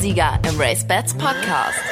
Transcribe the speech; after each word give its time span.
Sieger 0.00 0.38
im 0.48 0.58
Race 0.58 0.82
Bats 0.82 1.12
Podcast. 1.12 1.89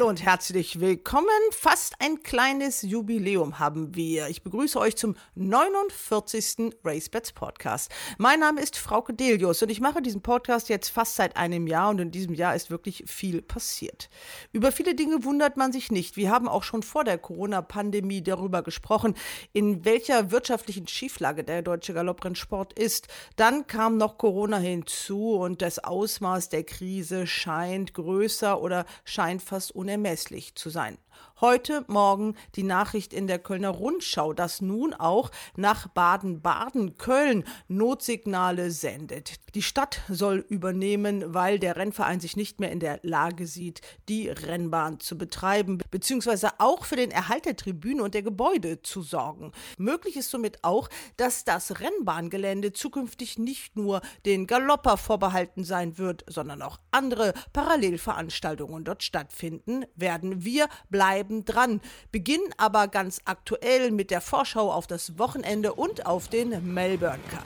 Hallo 0.00 0.08
und 0.08 0.24
herzlich 0.24 0.80
willkommen. 0.80 1.28
Fast 1.50 1.96
ein 1.98 2.22
kleines 2.22 2.80
Jubiläum 2.80 3.58
haben 3.58 3.94
wir. 3.94 4.28
Ich 4.28 4.42
begrüße 4.42 4.80
euch 4.80 4.96
zum 4.96 5.14
49. 5.34 6.72
Race 6.82 7.10
Bats 7.10 7.32
Podcast. 7.32 7.90
Mein 8.16 8.40
Name 8.40 8.62
ist 8.62 8.78
Frauke 8.78 9.12
Delius 9.12 9.62
und 9.62 9.68
ich 9.68 9.82
mache 9.82 10.00
diesen 10.00 10.22
Podcast 10.22 10.70
jetzt 10.70 10.88
fast 10.88 11.16
seit 11.16 11.36
einem 11.36 11.66
Jahr 11.66 11.90
und 11.90 12.00
in 12.00 12.10
diesem 12.10 12.32
Jahr 12.32 12.56
ist 12.56 12.70
wirklich 12.70 13.04
viel 13.08 13.42
passiert. 13.42 14.08
Über 14.52 14.72
viele 14.72 14.94
Dinge 14.94 15.22
wundert 15.22 15.58
man 15.58 15.70
sich 15.70 15.92
nicht. 15.92 16.16
Wir 16.16 16.30
haben 16.30 16.48
auch 16.48 16.62
schon 16.62 16.82
vor 16.82 17.04
der 17.04 17.18
Corona-Pandemie 17.18 18.22
darüber 18.22 18.62
gesprochen, 18.62 19.14
in 19.52 19.84
welcher 19.84 20.30
wirtschaftlichen 20.30 20.88
Schieflage 20.88 21.44
der 21.44 21.60
deutsche 21.60 21.92
Galopprennsport 21.92 22.72
ist. 22.72 23.08
Dann 23.36 23.66
kam 23.66 23.98
noch 23.98 24.16
Corona 24.16 24.56
hinzu 24.56 25.34
und 25.34 25.60
das 25.60 25.78
Ausmaß 25.78 26.48
der 26.48 26.64
Krise 26.64 27.26
scheint 27.26 27.92
größer 27.92 28.62
oder 28.62 28.86
scheint 29.04 29.42
fast 29.42 29.74
unermesslich 29.90 30.54
zu 30.54 30.70
sein. 30.70 30.98
Heute 31.40 31.84
Morgen 31.86 32.34
die 32.54 32.64
Nachricht 32.64 33.14
in 33.14 33.26
der 33.26 33.38
Kölner 33.38 33.70
Rundschau, 33.70 34.34
dass 34.34 34.60
nun 34.60 34.92
auch 34.92 35.30
nach 35.56 35.88
Baden-Baden 35.88 36.98
Köln 36.98 37.44
Notsignale 37.66 38.70
sendet. 38.70 39.36
Die 39.54 39.62
Stadt 39.62 40.02
soll 40.10 40.44
übernehmen, 40.48 41.32
weil 41.32 41.58
der 41.58 41.76
Rennverein 41.76 42.20
sich 42.20 42.36
nicht 42.36 42.60
mehr 42.60 42.70
in 42.70 42.78
der 42.78 43.00
Lage 43.02 43.46
sieht, 43.46 43.80
die 44.08 44.28
Rennbahn 44.28 45.00
zu 45.00 45.16
betreiben, 45.16 45.78
beziehungsweise 45.90 46.50
auch 46.58 46.84
für 46.84 46.96
den 46.96 47.10
Erhalt 47.10 47.46
der 47.46 47.56
Tribüne 47.56 48.02
und 48.02 48.12
der 48.12 48.22
Gebäude 48.22 48.82
zu 48.82 49.00
sorgen. 49.00 49.52
Möglich 49.78 50.16
ist 50.18 50.30
somit 50.30 50.62
auch, 50.62 50.90
dass 51.16 51.44
das 51.44 51.80
Rennbahngelände 51.80 52.74
zukünftig 52.74 53.38
nicht 53.38 53.76
nur 53.76 54.02
den 54.26 54.46
Galopper 54.46 54.98
vorbehalten 54.98 55.64
sein 55.64 55.96
wird, 55.96 56.22
sondern 56.28 56.60
auch 56.60 56.78
andere 56.90 57.32
Parallelveranstaltungen 57.54 58.84
dort 58.84 59.02
stattfinden 59.02 59.86
werden. 59.96 60.44
Wir 60.44 60.68
bleiben 60.90 61.09
bleiben 61.10 61.44
dran, 61.44 61.80
beginnen 62.12 62.54
aber 62.56 62.86
ganz 62.86 63.20
aktuell 63.24 63.90
mit 63.90 64.12
der 64.12 64.20
Vorschau 64.20 64.70
auf 64.70 64.86
das 64.86 65.18
Wochenende 65.18 65.74
und 65.74 66.06
auf 66.06 66.28
den 66.28 66.72
Melbourne 66.72 67.18
Cup. 67.28 67.44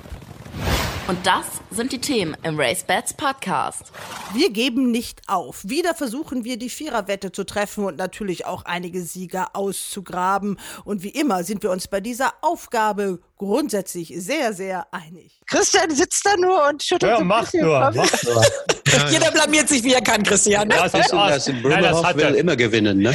Und 1.07 1.27
das 1.27 1.45
sind 1.71 1.93
die 1.93 1.99
Themen 1.99 2.35
im 2.45 2.59
Race 2.59 2.83
Bats 2.83 3.13
Podcast. 3.13 3.93
Wir 4.33 4.51
geben 4.51 4.91
nicht 4.91 5.21
auf. 5.29 5.63
Wieder 5.65 5.95
versuchen 5.95 6.45
wir 6.45 6.59
die 6.59 6.71
Viererwette 6.71 7.31
zu 7.31 7.45
treffen 7.45 7.85
und 7.85 7.99
natürlich 7.99 8.47
auch 8.47 8.65
einige 8.65 9.03
Sieger 9.03 9.49
auszugraben. 9.55 10.59
Und 10.85 11.03
wie 11.03 11.11
immer 11.11 11.45
sind 11.45 11.63
wir 11.63 11.71
uns 11.71 11.89
bei 11.89 12.01
dieser 12.01 12.33
Aufgabe 12.41 13.21
grundsätzlich 13.37 14.15
sehr, 14.17 14.55
sehr 14.55 14.87
einig. 14.95 15.41
Christian 15.47 15.91
sitzt 15.91 16.25
da 16.25 16.37
nur 16.39 16.69
und 16.69 16.83
schüttelt 16.83 17.11
ja, 17.11 17.17
so 17.17 17.23
ein 17.23 17.27
mach 17.27 17.43
bisschen 17.43 17.67
nur, 17.67 17.81
mach 17.95 18.23
nur. 18.23 18.45
Jeder 19.11 19.31
blamiert 19.31 19.69
sich, 19.69 19.85
wie 19.85 19.93
er 19.93 20.01
kann, 20.01 20.23
Christian. 20.23 20.69
Ne? 20.69 20.77
Ja, 20.77 20.89
das, 20.89 21.11
Das 21.11 21.49
in 21.49 21.61
Bremerhaven 21.61 22.21
will 22.21 22.35
immer 22.37 22.57
gewinnen, 22.57 22.99
ne? 22.99 23.15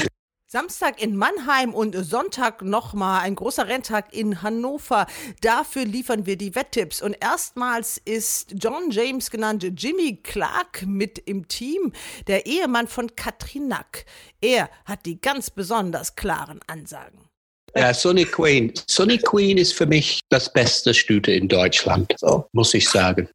Samstag 0.52 1.00
in 1.00 1.16
Mannheim 1.16 1.76
und 1.76 1.94
Sonntag 1.94 2.64
nochmal 2.64 3.22
ein 3.22 3.36
großer 3.36 3.68
Renntag 3.68 4.12
in 4.16 4.42
Hannover. 4.42 5.06
Dafür 5.42 5.86
liefern 5.86 6.26
wir 6.26 6.38
die 6.38 6.56
Wetttipps. 6.56 7.04
Und 7.04 7.16
erstmals 7.22 8.02
ist 8.04 8.56
John 8.58 8.90
James 8.90 9.30
genannt 9.30 9.64
Jimmy 9.78 10.16
Clark 10.24 10.88
mit 10.88 11.20
im 11.20 11.48
Team, 11.48 11.94
der 12.26 12.48
Ehemann 12.48 12.88
von 12.88 13.16
Katrin 13.16 13.68
Nack. 13.68 14.06
Er 14.42 14.72
hat 14.86 15.06
die 15.06 15.22
ganz 15.22 15.52
besonders 15.52 16.16
klaren 16.16 16.62
Ansagen. 16.66 17.30
Ja, 17.76 17.94
Sonny 17.94 18.26
Queen. 18.26 18.74
Sonny 18.88 19.20
Queen 19.20 19.60
ist 19.60 19.76
für 19.76 19.86
mich 19.86 20.20
das 20.30 20.52
beste 20.52 20.96
Stüte 20.96 21.32
in 21.32 21.48
Deutschland, 21.48 22.16
so, 22.18 22.48
muss 22.54 22.74
ich 22.74 22.90
sagen. 22.90 23.30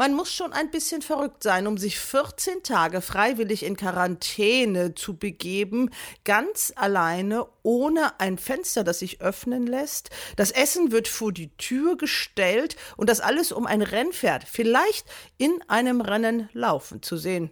Man 0.00 0.14
muss 0.14 0.32
schon 0.32 0.54
ein 0.54 0.70
bisschen 0.70 1.02
verrückt 1.02 1.42
sein, 1.42 1.66
um 1.66 1.76
sich 1.76 1.98
14 1.98 2.62
Tage 2.62 3.02
freiwillig 3.02 3.62
in 3.62 3.76
Quarantäne 3.76 4.94
zu 4.94 5.18
begeben, 5.18 5.90
ganz 6.24 6.72
alleine, 6.74 7.46
ohne 7.62 8.18
ein 8.18 8.38
Fenster, 8.38 8.82
das 8.82 9.00
sich 9.00 9.20
öffnen 9.20 9.66
lässt. 9.66 10.08
Das 10.36 10.52
Essen 10.52 10.90
wird 10.90 11.06
vor 11.06 11.34
die 11.34 11.54
Tür 11.58 11.98
gestellt 11.98 12.76
und 12.96 13.10
das 13.10 13.20
alles, 13.20 13.52
um 13.52 13.66
ein 13.66 13.82
Rennpferd 13.82 14.44
vielleicht 14.44 15.04
in 15.36 15.62
einem 15.68 16.00
Rennen 16.00 16.48
laufen 16.54 17.02
zu 17.02 17.18
sehen. 17.18 17.50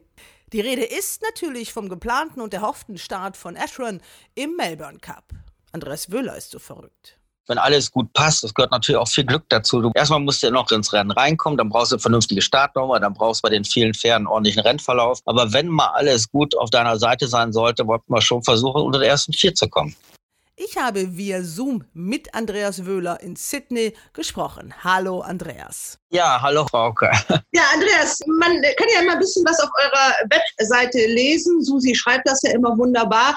Die 0.55 0.63
Rede 0.63 0.85
ist 0.85 1.21
natürlich 1.21 1.75
vom 1.75 1.91
geplanten 1.91 2.41
und 2.41 2.55
erhofften 2.55 2.97
Start 2.97 3.37
von 3.37 3.57
Ashron 3.57 4.01
im 4.35 4.57
Melbourne 4.57 5.01
Cup. 5.01 5.35
Andreas 5.73 6.11
Wöhler 6.11 6.39
ist 6.39 6.53
so 6.53 6.59
verrückt 6.59 7.18
wenn 7.49 7.59
alles 7.59 7.91
gut 7.91 8.13
passt, 8.13 8.45
das 8.45 8.55
gehört 8.55 8.71
natürlich 8.71 9.01
auch 9.01 9.09
viel 9.09 9.25
Glück 9.25 9.45
dazu. 9.49 9.81
Du, 9.81 9.91
erstmal 9.95 10.21
musst 10.21 10.43
du 10.43 10.51
noch 10.51 10.71
ins 10.71 10.93
Rennen 10.93 11.11
reinkommen, 11.11 11.57
dann 11.57 11.71
brauchst 11.71 11.93
du 11.93 11.97
eine 11.97 12.03
vernünftige 12.03 12.43
Startnummer, 12.43 13.01
dann 13.01 13.15
brauchst 13.15 13.43
du 13.43 13.49
bei 13.49 13.51
den 13.51 13.65
vielen 13.65 13.95
Pferden 13.95 14.19
einen 14.19 14.27
ordentlichen 14.27 14.61
Rennverlauf. 14.61 15.21
Aber 15.25 15.53
wenn 15.53 15.69
mal 15.69 15.89
alles 15.95 16.31
gut 16.31 16.57
auf 16.57 16.71
deiner 16.71 16.99
Seite 16.99 17.27
sein 17.27 17.53
sollte, 17.53 17.87
wollten 17.87 18.13
wir 18.13 18.21
schon 18.21 18.43
versuchen, 18.43 18.83
unter 18.83 18.99
der 18.99 19.09
ersten 19.09 19.33
vier 19.33 19.55
zu 19.55 19.69
kommen. 19.69 19.97
Ich 20.61 20.77
habe 20.77 21.17
via 21.17 21.45
Zoom 21.45 21.85
mit 21.95 22.35
Andreas 22.35 22.85
Wöhler 22.85 23.21
in 23.21 23.37
Sydney 23.37 23.95
gesprochen. 24.13 24.75
Hallo 24.83 25.21
Andreas. 25.21 26.01
Ja, 26.11 26.41
hallo 26.43 26.67
Frauke. 26.67 27.11
Ja, 27.53 27.65
Andreas, 27.75 28.21
man 28.27 28.53
kann 28.77 28.87
ja 28.95 29.03
immer 29.03 29.15
ein 29.15 29.19
bisschen 29.19 29.45
was 29.45 29.59
auf 29.59 29.71
eurer 29.83 30.15
Webseite 30.31 30.99
lesen. 31.07 31.65
Susi 31.65 31.93
schreibt 31.93 32.29
das 32.29 32.41
ja 32.43 32.53
immer 32.53 32.77
wunderbar. 32.79 33.37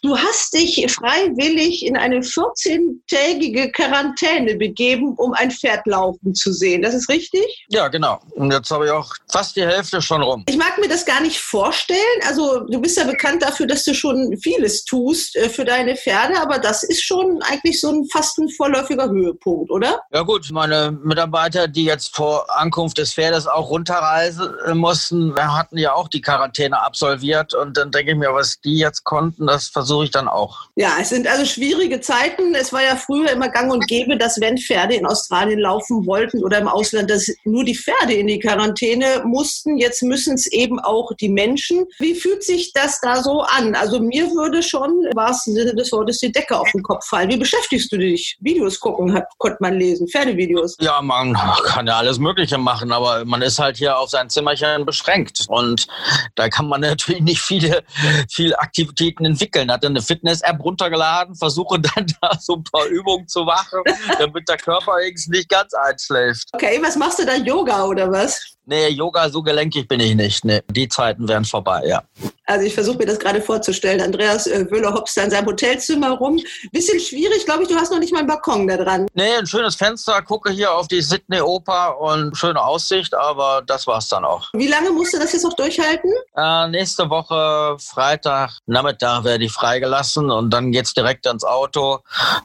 Du 0.00 0.16
hast 0.16 0.54
dich 0.54 0.86
freiwillig 0.90 1.84
in 1.84 1.96
eine 1.96 2.20
14-tägige 2.20 3.70
Quarantäne 3.72 4.54
begeben, 4.54 5.14
um 5.16 5.34
ein 5.34 5.50
Pferd 5.50 5.86
laufen 5.86 6.34
zu 6.34 6.52
sehen. 6.52 6.82
Das 6.82 6.94
ist 6.94 7.08
richtig? 7.10 7.66
Ja, 7.68 7.88
genau. 7.88 8.20
Und 8.36 8.52
jetzt 8.52 8.70
habe 8.70 8.86
ich 8.86 8.90
auch 8.92 9.12
fast 9.30 9.56
die 9.56 9.66
Hälfte 9.66 10.00
schon 10.00 10.22
rum. 10.22 10.44
Ich 10.48 10.56
mag 10.56 10.78
mir 10.78 10.88
das 10.88 11.04
gar 11.04 11.20
nicht 11.20 11.40
vorstellen. 11.40 11.98
Also 12.26 12.60
du 12.60 12.80
bist 12.80 12.96
ja 12.96 13.04
bekannt 13.04 13.42
dafür, 13.42 13.66
dass 13.66 13.84
du 13.84 13.92
schon 13.92 14.38
vieles 14.38 14.84
tust 14.84 15.36
äh, 15.36 15.50
für 15.50 15.64
deine 15.64 15.96
Pferde, 15.96 16.40
aber 16.40 16.57
das 16.58 16.82
ist 16.82 17.02
schon 17.02 17.40
eigentlich 17.42 17.80
so 17.80 17.90
ein 17.90 18.06
fast 18.10 18.38
ein 18.38 18.48
vorläufiger 18.50 19.08
Höhepunkt, 19.08 19.70
oder? 19.70 20.00
Ja 20.12 20.22
gut, 20.22 20.48
meine 20.52 20.92
Mitarbeiter, 21.02 21.68
die 21.68 21.84
jetzt 21.84 22.14
vor 22.14 22.46
Ankunft 22.56 22.98
des 22.98 23.14
Pferdes 23.14 23.46
auch 23.46 23.70
runterreisen 23.70 24.50
mussten, 24.74 25.34
hatten 25.36 25.78
ja 25.78 25.94
auch 25.94 26.08
die 26.08 26.20
Quarantäne 26.20 26.82
absolviert. 26.82 27.54
Und 27.54 27.76
dann 27.76 27.90
denke 27.90 28.12
ich 28.12 28.18
mir, 28.18 28.32
was 28.32 28.60
die 28.60 28.78
jetzt 28.78 29.04
konnten, 29.04 29.46
das 29.46 29.68
versuche 29.68 30.04
ich 30.04 30.10
dann 30.10 30.28
auch. 30.28 30.68
Ja, 30.76 30.96
es 31.00 31.10
sind 31.10 31.26
also 31.26 31.44
schwierige 31.44 32.00
Zeiten. 32.00 32.54
Es 32.54 32.72
war 32.72 32.82
ja 32.82 32.96
früher 32.96 33.30
immer 33.30 33.48
gang 33.48 33.72
und 33.72 33.86
gäbe, 33.86 34.16
dass 34.16 34.40
wenn 34.40 34.58
Pferde 34.58 34.94
in 34.94 35.06
Australien 35.06 35.58
laufen 35.58 36.06
wollten 36.06 36.44
oder 36.44 36.58
im 36.58 36.68
Ausland, 36.68 37.10
dass 37.10 37.28
nur 37.44 37.64
die 37.64 37.76
Pferde 37.76 38.14
in 38.14 38.26
die 38.26 38.38
Quarantäne 38.38 39.22
mussten. 39.24 39.78
Jetzt 39.78 40.02
müssen 40.02 40.34
es 40.34 40.46
eben 40.46 40.78
auch 40.78 41.12
die 41.20 41.28
Menschen. 41.28 41.86
Wie 41.98 42.14
fühlt 42.14 42.42
sich 42.42 42.72
das 42.72 43.00
da 43.00 43.22
so 43.22 43.42
an? 43.42 43.74
Also 43.74 44.00
mir 44.00 44.30
würde 44.30 44.62
schon 44.62 45.04
im 45.04 45.16
wahrsten 45.16 45.54
Sinne 45.54 45.74
des 45.74 45.92
Wortes 45.92 46.18
die 46.18 46.32
Decke 46.32 46.47
auf 46.56 46.70
den 46.72 46.82
Kopf 46.82 47.06
fallen. 47.06 47.30
Wie 47.30 47.36
beschäftigst 47.36 47.92
du 47.92 47.98
dich? 47.98 48.36
Videos 48.40 48.78
gucken, 48.80 49.12
hat, 49.12 49.26
konnte 49.38 49.58
man 49.60 49.74
lesen, 49.74 50.08
Pferdevideos. 50.08 50.76
Ja, 50.80 51.00
man 51.02 51.34
kann 51.64 51.86
ja 51.86 51.98
alles 51.98 52.18
Mögliche 52.18 52.58
machen, 52.58 52.92
aber 52.92 53.24
man 53.24 53.42
ist 53.42 53.58
halt 53.58 53.76
hier 53.76 53.98
auf 53.98 54.10
sein 54.10 54.30
Zimmerchen 54.30 54.84
beschränkt. 54.84 55.46
Und 55.48 55.86
da 56.34 56.48
kann 56.48 56.68
man 56.68 56.80
natürlich 56.80 57.22
nicht 57.22 57.40
viele, 57.40 57.84
viele 58.30 58.58
Aktivitäten 58.58 59.24
entwickeln. 59.24 59.70
Hat 59.70 59.84
eine 59.84 60.02
Fitness-App 60.02 60.62
runtergeladen, 60.62 61.34
versuche 61.34 61.80
dann 61.80 62.06
da 62.20 62.36
so 62.38 62.56
ein 62.56 62.64
paar 62.64 62.86
Übungen 62.86 63.28
zu 63.28 63.44
machen, 63.44 63.82
damit 64.18 64.48
der 64.48 64.56
Körper 64.56 64.98
irgendwie 65.00 65.30
nicht 65.30 65.48
ganz 65.48 65.72
einschläft. 65.74 66.48
Okay, 66.52 66.78
was 66.82 66.96
machst 66.96 67.18
du 67.18 67.26
da? 67.26 67.34
Yoga 67.34 67.84
oder 67.84 68.10
was? 68.10 68.57
Nee, 68.70 68.88
Yoga, 68.88 69.30
so 69.30 69.42
gelenkig 69.42 69.88
bin 69.88 69.98
ich 69.98 70.14
nicht. 70.14 70.44
Nee, 70.44 70.60
die 70.68 70.88
Zeiten 70.88 71.26
wären 71.26 71.46
vorbei, 71.46 71.84
ja. 71.86 72.02
Also 72.44 72.66
ich 72.66 72.74
versuche 72.74 72.98
mir 72.98 73.06
das 73.06 73.18
gerade 73.18 73.40
vorzustellen. 73.40 74.00
Andreas 74.00 74.46
äh, 74.46 74.70
Wöhler 74.70 74.92
hopst 74.92 75.16
da 75.16 75.22
in 75.22 75.30
seinem 75.30 75.46
Hotelzimmer 75.46 76.12
rum. 76.12 76.38
Bisschen 76.72 77.00
schwierig, 77.00 77.46
glaube 77.46 77.62
ich, 77.62 77.68
du 77.68 77.76
hast 77.76 77.90
noch 77.92 77.98
nicht 77.98 78.12
mal 78.12 78.20
einen 78.20 78.28
Balkon 78.28 78.68
da 78.68 78.76
dran. 78.76 79.06
Nee, 79.14 79.36
ein 79.38 79.46
schönes 79.46 79.74
Fenster, 79.74 80.20
gucke 80.20 80.50
hier 80.50 80.72
auf 80.72 80.86
die 80.86 81.00
Sydney 81.00 81.40
Oper 81.40 81.98
und 81.98 82.36
schöne 82.36 82.62
Aussicht, 82.62 83.14
aber 83.14 83.62
das 83.66 83.86
war's 83.86 84.08
dann 84.08 84.26
auch. 84.26 84.48
Wie 84.52 84.66
lange 84.66 84.90
musst 84.90 85.14
du 85.14 85.18
das 85.18 85.32
jetzt 85.32 85.44
noch 85.44 85.54
durchhalten? 85.54 86.10
Äh, 86.36 86.68
nächste 86.68 87.08
Woche, 87.08 87.76
Freitag, 87.78 88.58
Nachmittag 88.66 89.24
werde 89.24 89.44
ich 89.44 89.52
freigelassen 89.52 90.30
und 90.30 90.50
dann 90.50 90.72
geht's 90.72 90.92
direkt 90.92 91.26
ans 91.26 91.44
Auto 91.44 92.00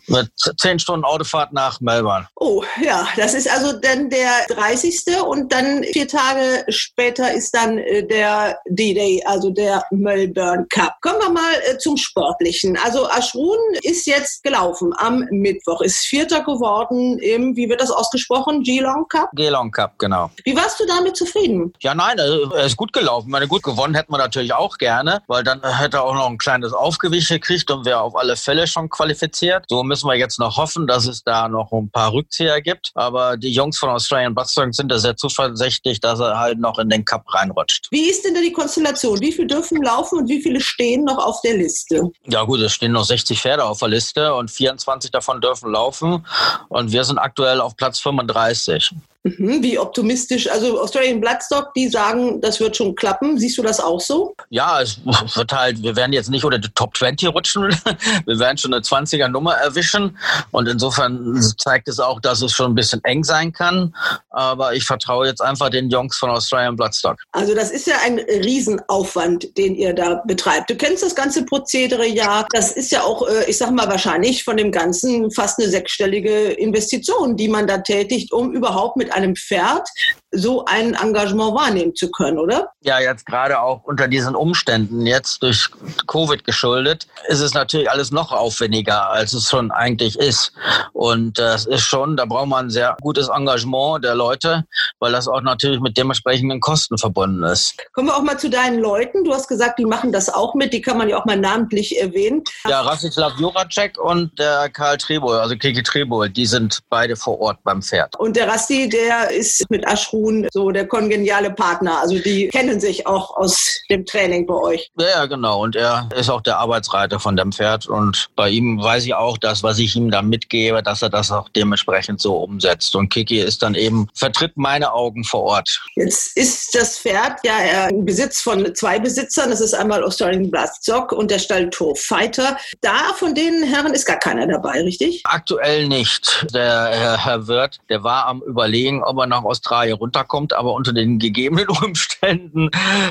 mit 0.08 0.32
zehn 0.58 0.80
Stunden 0.80 1.06
Autofahrt 1.06 1.52
nach 1.52 1.82
Melbourne. 1.82 2.28
Oh, 2.36 2.64
ja, 2.82 3.08
das 3.18 3.34
ist 3.34 3.50
also 3.50 3.74
dann 3.74 4.10
der 4.10 4.32
30. 4.50 5.02
und 5.26 5.52
dann 5.52 5.84
vier 5.84 6.08
Tage 6.14 6.66
später 6.70 7.34
ist 7.34 7.54
dann 7.56 7.78
äh, 7.78 8.06
der 8.06 8.60
D-Day, 8.70 9.24
also 9.26 9.50
der 9.50 9.84
Melbourne 9.92 10.66
Cup. 10.70 10.96
Kommen 11.02 11.20
wir 11.20 11.30
mal 11.30 11.54
äh, 11.68 11.78
zum 11.78 11.98
Sportlichen. 11.98 12.78
Also 12.84 13.08
Aschrun 13.10 13.58
ist 13.82 14.06
jetzt 14.06 14.44
gelaufen 14.44 14.94
am 14.98 15.26
Mittwoch, 15.32 15.82
ist 15.82 16.06
Vierter 16.06 16.42
geworden 16.44 17.18
im, 17.20 17.56
wie 17.56 17.70
wird 17.70 17.82
das 17.82 17.92
ausgesprochen, 17.92 18.62
Geelong 18.64 19.08
Cup? 19.10 19.30
Geelong 19.34 19.72
Cup, 19.72 19.98
genau. 19.98 20.30
Wie 20.44 20.56
warst 20.56 20.80
du 20.80 20.86
damit 20.86 21.18
zufrieden? 21.18 21.74
Ja, 21.80 21.96
nein, 21.96 22.18
er 22.20 22.66
ist 22.66 22.78
gut 22.78 22.94
gelaufen. 22.94 23.28
Ich 23.28 23.32
meine, 23.32 23.48
gut 23.48 23.64
gewonnen 23.64 23.96
hätten 23.96 24.12
wir 24.12 24.18
natürlich 24.18 24.54
auch 24.54 24.78
gerne, 24.78 25.22
weil 25.28 25.44
dann 25.44 25.62
hätte 25.64 25.98
er 25.98 26.04
auch 26.04 26.14
noch 26.14 26.28
ein 26.28 26.38
kleines 26.38 26.74
Aufgewicht 26.74 27.30
gekriegt 27.30 27.72
und 27.72 27.86
wäre 27.86 28.02
auf 28.02 28.16
alle 28.16 28.36
Fälle 28.36 28.68
schon 28.68 28.90
qualifiziert. 28.90 29.66
So 29.70 29.84
müssen 29.84 30.08
wir 30.08 30.16
jetzt 30.16 30.40
noch 30.40 30.58
hoffen, 30.58 30.88
dass 30.88 31.08
es 31.08 31.24
da 31.24 31.48
noch 31.48 31.72
ein 31.72 31.90
paar 31.90 32.14
Rückzieher 32.14 32.62
gibt. 32.62 32.92
Aber 32.94 33.38
die 33.38 33.52
Jungs 33.52 33.80
von 33.80 33.90
Australian 33.90 34.36
Bloodstock 34.36 34.74
sind 34.74 34.92
da 34.92 35.00
sehr 35.00 35.16
zuversichtlich, 35.16 35.93
dass 36.00 36.20
er 36.20 36.40
halt 36.40 36.60
noch 36.60 36.80
in 36.80 36.90
den 36.90 37.06
Cup 37.06 37.24
reinrutscht. 37.34 37.88
Wie 37.92 38.10
ist 38.10 38.26
denn 38.26 38.34
da 38.34 38.42
die 38.42 38.52
Konstellation? 38.52 39.20
Wie 39.20 39.32
viele 39.32 39.48
dürfen 39.48 39.82
laufen 39.82 40.20
und 40.20 40.30
wie 40.30 40.42
viele 40.42 40.60
stehen 40.60 41.04
noch 41.04 41.18
auf 41.18 41.42
der 41.42 41.58
Liste? 41.58 42.12
Ja 42.28 42.44
gut, 42.44 42.60
es 42.60 42.74
stehen 42.74 42.92
noch 42.92 43.06
60 43.06 43.40
Pferde 43.40 43.64
auf 43.64 43.80
der 43.80 43.90
Liste 43.90 44.34
und 44.34 44.50
24 44.52 45.12
davon 45.12 45.42
dürfen 45.42 45.72
laufen. 45.72 46.26
Und 46.70 46.92
wir 46.92 47.04
sind 47.04 47.18
aktuell 47.18 47.62
auf 47.62 47.76
Platz 47.76 48.00
35. 48.00 48.94
Mhm, 49.24 49.64
wie 49.64 49.80
optimistisch, 49.80 50.52
also 50.52 50.82
Australian 50.82 51.22
Bloodstock, 51.22 51.74
die 51.74 51.88
sagen, 51.88 52.42
das 52.42 52.60
wird 52.60 52.76
schon 52.76 52.94
klappen. 52.94 53.40
Siehst 53.40 53.58
du 53.58 53.62
das 53.62 53.80
auch 53.80 54.02
so? 54.02 54.36
Ja, 54.50 54.82
es 54.82 55.00
wird 55.36 55.54
halt, 55.54 55.82
wir 55.82 55.96
werden 55.96 56.12
jetzt 56.12 56.30
nicht 56.30 56.44
unter 56.44 56.60
die 56.60 56.68
Top 56.76 56.98
20 56.98 57.30
rutschen, 57.30 57.64
wir 58.26 58.40
werden 58.40 58.58
schon 58.58 58.74
eine 58.74 58.84
20er 58.84 59.30
Nummer 59.30 59.54
erwischen 59.54 60.18
und 60.52 60.68
insofern 60.68 61.42
zeigt 61.58 61.88
es 61.88 62.02
auch, 62.02 62.20
dass 62.20 62.42
es 62.42 62.52
schon 62.52 62.74
ein 62.74 62.76
bisschen 62.76 63.02
eng 63.06 63.24
sein 63.24 63.54
kann, 63.54 63.96
aber 64.30 64.74
ich 64.74 64.84
vertraue 64.84 65.26
jetzt 65.28 65.42
einfach 65.42 65.70
den 65.70 65.90
Jungs 65.90 66.18
von 66.18 66.30
Australian 66.30 66.76
Bloodstock. 66.76 67.16
Also 67.32 67.56
das 67.56 67.72
ist 67.72 67.88
ja 67.88 67.96
ein 68.04 68.20
Riesenaufwand, 68.20 69.58
den 69.58 69.76
ihr 69.76 69.94
da 69.94 70.22
betreibt. 70.26 70.70
Du 70.70 70.76
kennst 70.76 71.02
das 71.02 71.16
ganze 71.16 71.46
Prozedere 71.46 72.06
ja, 72.06 72.46
das 72.52 72.74
ist 72.74 72.92
ja 72.92 73.04
auch, 73.04 73.26
äh, 73.30 73.50
ich 73.50 73.58
sag 73.58 73.72
mal 73.72 73.88
wahrscheinlich 73.88 74.44
von 74.44 74.58
dem 74.58 74.74
Ganzen 74.74 75.32
fast 75.32 75.60
eine 75.60 75.70
sechsstellige 75.70 76.52
Investition, 76.52 77.38
die 77.38 77.48
man 77.48 77.68
da 77.68 77.78
tätigt, 77.78 78.34
um 78.34 78.52
überhaupt 78.52 78.98
mit 78.98 79.13
einem 79.14 79.36
Pferd 79.36 79.88
so 80.34 80.66
ein 80.66 80.96
Engagement 80.96 81.54
wahrnehmen 81.54 81.96
zu 81.96 82.12
können, 82.12 82.40
oder? 82.40 82.70
Ja, 82.82 83.00
jetzt 83.00 83.26
gerade 83.26 83.62
auch 83.62 83.84
unter 83.84 84.08
diesen 84.08 84.36
Umständen, 84.36 85.06
jetzt 85.06 85.42
durch 85.44 85.70
Covid 86.08 86.44
geschuldet, 86.44 87.08
ist 87.28 87.40
es 87.40 87.54
natürlich 87.54 87.90
alles 87.90 88.12
noch 88.12 88.32
aufwendiger, 88.32 89.10
als 89.10 89.34
es 89.34 89.50
schon 89.50 89.72
eigentlich 89.72 90.18
ist. 90.20 90.52
Und 90.94 91.40
das 91.40 91.66
ist 91.66 91.84
schon, 91.84 92.18
da 92.18 92.26
braucht 92.26 92.48
man 92.48 92.66
ein 92.66 92.70
sehr 92.70 92.98
gutes 93.02 93.30
Engagement 93.30 94.04
der 94.04 94.16
Leute, 94.16 94.66
weil 95.00 95.12
das 95.12 95.28
auch 95.28 95.42
natürlich 95.42 95.80
mit 95.80 95.98
dementsprechenden 95.98 96.60
Kosten 96.60 96.98
verbunden 96.98 97.44
ist. 97.44 97.76
Kommen 97.94 98.08
wir 98.08 98.18
auch 98.18 98.24
mal 98.24 98.38
zu 98.38 98.50
deinen 98.50 98.80
Leuten. 98.80 99.24
Du 99.24 99.34
hast 99.34 99.48
gesagt, 99.48 99.80
die 99.80 99.86
machen 99.86 100.12
das 100.12 100.34
auch 100.34 100.56
mit, 100.56 100.74
die 100.74 100.82
kann 100.82 100.98
man 100.98 101.10
ja 101.10 101.20
auch 101.20 101.26
mal 101.26 101.38
namentlich 101.38 102.00
erwähnen. 102.00 102.44
Ja, 102.68 102.82
Rastislav 102.82 103.34
Juracek 103.38 103.98
und 104.00 104.38
der 104.40 104.70
Karl 104.70 104.98
Trebol, 104.98 105.38
also 105.38 105.56
Kiki 105.56 105.84
Trebol, 105.84 106.30
die 106.30 106.46
sind 106.46 106.80
beide 106.90 107.16
vor 107.16 107.40
Ort 107.40 107.64
beim 107.64 107.82
Pferd. 107.82 108.16
Und 108.20 108.36
der 108.36 108.48
Rasti, 108.48 108.90
der 108.90 109.32
ist 109.32 109.70
mit 109.70 109.88
Aschrun 110.24 110.48
so 110.52 110.72
der 110.72 110.88
kongeniale 110.88 111.52
Partner. 111.52 112.00
Also 112.02 112.20
die 112.20 112.48
kennen 112.48 112.80
sich 112.80 113.06
auch 113.08 113.36
aus 113.36 113.80
dem 113.90 114.06
Training 114.06 114.46
bei 114.46 114.56
euch. 114.56 114.90
Ja, 114.98 115.08
ja, 115.08 115.26
genau. 115.26 115.64
Und 115.64 115.76
er 115.76 116.10
ist 116.16 116.30
auch 116.30 116.42
der 116.42 116.58
Arbeitsreiter 116.60 117.20
von 117.20 117.36
dem 117.36 117.52
Pferd. 117.52 117.88
Und 117.88 118.30
bei 118.36 118.50
ihm 118.50 118.82
weiß 118.82 119.06
ich 119.06 119.14
auch, 119.14 119.38
dass, 119.38 119.64
was 119.64 119.80
ich 119.80 119.96
ihm 119.96 120.12
da 120.12 120.22
mitgebe, 120.22 120.82
dass 120.82 121.02
er 121.02 121.10
das 121.10 121.32
auch 121.32 121.50
dementsprechend 121.50 122.22
so 122.22 122.38
umsetzt. 122.38 122.96
Und 122.96 123.10
Kiki 123.10 123.40
ist 123.40 123.64
dann 123.64 123.76
eben, 123.76 124.08
vertritt 124.16 124.54
meine 124.56 124.94
Augen 124.94 125.24
vor 125.24 125.44
Ort. 125.44 125.82
Jetzt 125.96 126.38
ist 126.38 126.76
das 126.76 127.00
Pferd 127.00 127.40
ja 127.44 127.88
im 127.88 128.06
Besitz 128.06 128.42
von 128.42 128.74
zwei 128.76 129.00
Besitzern. 129.00 129.50
Das 129.50 129.62
ist 129.62 129.74
einmal 129.74 130.04
Australian 130.04 130.50
Bloodstock 130.50 131.12
und 131.12 131.32
der 131.32 131.40
Stall 131.40 131.70
Tour 131.70 131.96
Fighter. 131.96 132.58
Da 132.82 133.14
von 133.18 133.36
den 133.36 133.64
Herren 133.64 133.94
ist 133.94 134.06
gar 134.06 134.18
keiner 134.18 134.48
dabei, 134.48 134.82
richtig? 134.82 135.22
Aktuell 135.26 135.88
nicht. 135.88 136.46
Der 136.54 137.18
Herr 137.18 137.48
Wirth, 137.48 137.80
der 137.90 138.04
war 138.04 138.28
am 138.28 138.42
Überlegen, 138.42 139.04
ob 139.04 139.18
er 139.18 139.28
nach 139.28 139.44
Australien 139.44 139.98
runterkommt, 140.14 140.54
aber 140.54 140.74
unter 140.74 140.94
den 140.94 141.20
gegebenen 141.20 141.68
Umständen 141.84 142.70